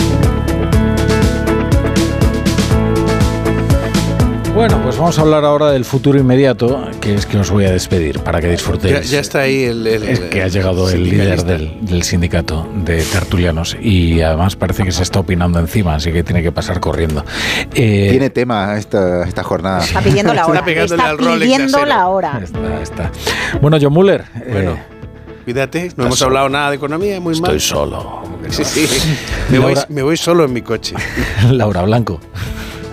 Bueno, 4.53 4.81
pues 4.83 4.97
vamos 4.97 5.17
a 5.17 5.21
hablar 5.21 5.45
ahora 5.45 5.71
del 5.71 5.85
futuro 5.85 6.19
inmediato, 6.19 6.85
que 6.99 7.15
es 7.15 7.25
que 7.25 7.37
os 7.37 7.49
voy 7.49 7.65
a 7.65 7.71
despedir 7.71 8.19
para 8.19 8.41
que 8.41 8.49
disfrutéis. 8.49 8.93
Ya, 8.93 9.01
ya 9.01 9.19
está 9.21 9.39
ahí 9.39 9.63
el. 9.63 9.87
el- 9.87 10.03
Es 10.03 10.19
que 10.19 10.43
ha 10.43 10.47
llegado 10.49 10.89
el 10.89 11.09
líder 11.09 11.45
del, 11.45 11.77
del 11.81 12.03
sindicato 12.03 12.67
de 12.75 13.01
tertulianos 13.01 13.77
y 13.81 14.21
además 14.21 14.57
parece 14.57 14.83
que 14.83 14.91
se 14.91 15.03
está 15.03 15.19
opinando 15.21 15.57
encima, 15.57 15.95
así 15.95 16.11
que 16.11 16.21
tiene 16.23 16.43
que 16.43 16.51
pasar 16.51 16.79
corriendo. 16.81 17.23
Eh, 17.73 18.09
Tiene 18.11 18.29
tema 18.29 18.77
esta, 18.77 19.23
esta 19.25 19.41
jornada. 19.41 19.83
Está 19.83 20.01
pidiendo 20.01 20.33
la 20.33 20.45
hora. 20.45 20.59
Está 20.59 20.83
Está 20.83 21.17
pidiendo 21.37 21.85
la 21.85 22.07
hora. 22.09 22.39
Está, 22.43 22.81
está. 22.81 23.11
Bueno, 23.61 23.77
John 23.81 23.93
Muller. 23.93 24.25
eh, 24.35 24.49
Bueno, 24.51 24.77
cuídate, 25.45 25.91
no 25.95 26.05
hemos 26.05 26.21
hablado 26.21 26.49
nada 26.49 26.69
de 26.71 26.75
economía, 26.75 27.19
muy 27.21 27.39
mal. 27.39 27.51
estoy 27.51 27.59
solo. 27.61 28.21
Sí, 28.49 28.65
sí. 28.65 28.85
Me 29.49 29.59
voy, 29.59 29.73
Laura- 29.75 29.87
me 29.89 30.01
voy 30.03 30.17
solo 30.17 30.43
en 30.43 30.51
mi 30.53 30.61
coche. 30.61 30.93
Laura 31.51 31.81
Blanco. 31.83 32.19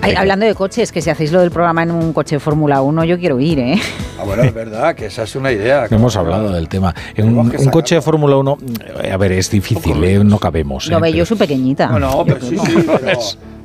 Ay, 0.00 0.14
hablando 0.16 0.46
de 0.46 0.54
coches, 0.54 0.92
que 0.92 1.02
si 1.02 1.10
hacéis 1.10 1.32
lo 1.32 1.40
del 1.40 1.50
programa 1.50 1.82
en 1.82 1.90
un 1.90 2.12
coche 2.12 2.36
de 2.36 2.40
Fórmula 2.40 2.80
1, 2.82 3.04
yo 3.04 3.18
quiero 3.18 3.40
ir, 3.40 3.58
¿eh? 3.58 3.78
Ah, 4.18 4.22
bueno, 4.24 4.42
es 4.44 4.54
verdad 4.54 4.94
que 4.94 5.06
esa 5.06 5.24
es 5.24 5.34
una 5.36 5.50
idea. 5.52 5.86
No 5.90 5.96
hemos 5.96 6.16
hablado 6.16 6.52
del 6.52 6.68
tema. 6.68 6.94
En 7.14 7.36
un, 7.36 7.54
un 7.56 7.66
coche 7.70 7.96
de 7.96 8.02
Fórmula 8.02 8.36
1, 8.36 8.58
eh, 9.02 9.10
a 9.12 9.16
ver, 9.16 9.32
es 9.32 9.50
difícil, 9.50 10.02
eh, 10.04 10.22
no 10.24 10.38
cabemos. 10.38 10.86
Lo 10.86 10.98
eh, 10.98 11.00
ve, 11.00 11.08
pero- 11.08 11.18
yo 11.18 11.26
soy 11.26 11.36
pequeñita. 11.36 11.88
No, 11.88 11.98
no, 11.98 12.24
pero 12.24 12.40
sí, 12.40 12.56
sí, 12.58 12.84
pero, 12.86 13.18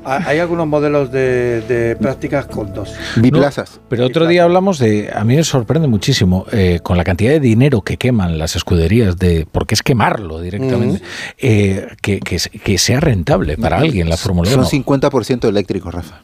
Hay 0.05 0.39
algunos 0.39 0.67
modelos 0.67 1.11
de, 1.11 1.61
de 1.61 1.95
prácticas 1.95 2.45
con 2.45 2.73
dos. 2.73 2.93
Biplazas. 3.15 3.79
Pero 3.89 4.05
otro 4.05 4.27
día 4.27 4.43
hablamos 4.43 4.79
de, 4.79 5.11
a 5.13 5.23
mí 5.23 5.35
me 5.35 5.43
sorprende 5.43 5.87
muchísimo, 5.87 6.45
eh, 6.51 6.79
con 6.83 6.97
la 6.97 7.03
cantidad 7.03 7.31
de 7.31 7.39
dinero 7.39 7.81
que 7.81 7.97
queman 7.97 8.37
las 8.37 8.55
escuderías, 8.55 9.17
de 9.17 9.47
porque 9.51 9.75
es 9.75 9.81
quemarlo 9.81 10.41
directamente, 10.41 11.01
eh, 11.37 11.87
que, 12.01 12.19
que 12.19 12.77
sea 12.77 12.99
rentable 12.99 13.57
para 13.57 13.77
alguien 13.77 14.09
la 14.09 14.17
Fórmula 14.17 14.49
1. 14.53 14.63
Son 14.65 14.83
50% 14.83 15.47
eléctricos, 15.47 15.93
Rafa. 15.93 16.23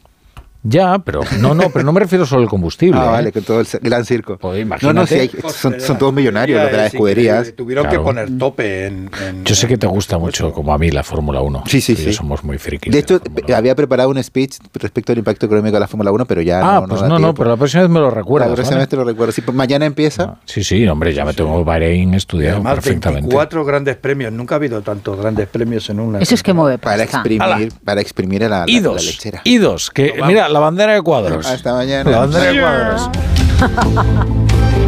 Ya, 0.62 1.00
pero 1.00 1.22
no, 1.40 1.56
no, 1.56 1.70
pero 1.70 1.86
no 1.86 1.94
me 1.94 2.02
refiero 2.02 2.26
solo 2.26 2.42
al 2.42 2.50
combustible. 2.50 3.00
Ah, 3.00 3.06
¿eh? 3.06 3.12
vale, 3.12 3.32
con 3.32 3.44
todo 3.44 3.62
el 3.62 3.68
gran 3.82 4.04
circo. 4.04 4.38
no, 4.44 4.50
no, 4.52 4.58
imagínate. 4.58 5.08
sí, 5.08 5.16
hay- 5.16 5.52
son, 5.54 5.80
son 5.80 5.98
todos 5.98 6.14
millonarios 6.14 6.62
los 6.62 6.70
de 6.72 6.78
las 6.78 6.88
Es 6.88 6.94
escuderías. 6.94 7.54
Tuvieron 7.56 7.84
Claro. 7.86 8.00
que 8.00 8.04
poner 8.04 8.38
tope 8.38 8.88
en. 8.88 9.10
en- 9.26 9.46
Yo 9.46 9.56
sé 9.56 9.68
que 9.68 9.78
te 9.78 9.88
gusta 9.88 10.18
mucho, 10.18 10.52
como 10.52 10.74
a 10.74 10.78
mí, 10.78 10.92
la 10.92 11.04
Fórmula 11.04 11.40
1. 11.42 11.64
Sí, 11.66 11.80
sí, 11.80 11.94
y 11.94 11.96
sí. 11.96 12.14
somos 12.14 12.44
muy 12.44 12.58
frikis. 12.58 12.92
De 12.92 13.00
hecho, 13.00 13.22
pe- 13.22 13.54
había 13.54 13.74
preparado 13.74 14.10
un 14.10 14.22
speech 14.22 14.58
respecto 14.74 15.14
al 15.14 15.18
impacto 15.20 15.46
económico 15.46 15.76
de 15.76 15.80
la 15.80 15.88
Fórmula 15.88 16.12
1, 16.12 16.26
pero 16.26 16.42
ya 16.42 16.60
Ah, 16.60 16.82
no, 16.82 16.88
pues 16.90 17.02
no, 17.04 17.08
no, 17.08 17.16
tiempo. 17.18 17.34
pero 17.36 17.50
la 17.52 17.58
próxima 17.58 17.84
vez 17.84 17.92
me 17.92 18.00
lo 18.02 18.12
recuerdas. 18.12 18.50
La 18.50 18.56
próxima 18.56 18.76
¿vale? 18.76 18.84
vez 18.84 18.90
te 18.90 18.96
lo 18.98 19.04
recuerdo. 19.06 19.32
Sí, 19.32 19.42
pues 19.42 19.56
mañana 19.56 19.86
empieza. 19.86 20.40
Sí, 20.44 20.64
sí, 20.66 20.86
hombre, 20.90 21.14
ya 21.14 21.24
me 21.24 21.34
tengo 21.34 21.64
Bahrein 21.64 22.14
estudiado 22.16 22.56
Además, 22.58 22.76
perfectamente. 22.76 23.22
24 23.22 23.64
grandes 23.64 23.96
premios. 23.96 24.34
Nunca 24.34 24.56
ha 24.56 24.58
habido 24.58 24.82
tantos 24.82 25.18
grandes 25.18 25.48
premios 25.48 25.90
en 25.90 26.02
una. 26.02 26.20
Eso 26.20 26.36
es 26.36 26.44
que 26.44 26.52
mueve 26.52 26.78
Para 26.80 27.02
exprimir, 27.04 27.72
para 27.86 28.02
exprimir 28.02 28.42
la, 28.42 28.50
la- 28.50 28.66
la 28.66 28.72
Idos, 28.72 29.06
lechera. 29.06 29.42
idos, 29.46 29.90
que 29.90 30.16
mira, 30.28 30.49
la 30.50 30.60
bandera 30.60 30.94
de 30.94 31.02
cuadros. 31.02 31.46
Hasta 31.46 31.74
mañana. 31.74 32.10
La 32.10 32.20
bandera 32.20 32.52
de 32.52 32.60
cuadros. 32.60 33.10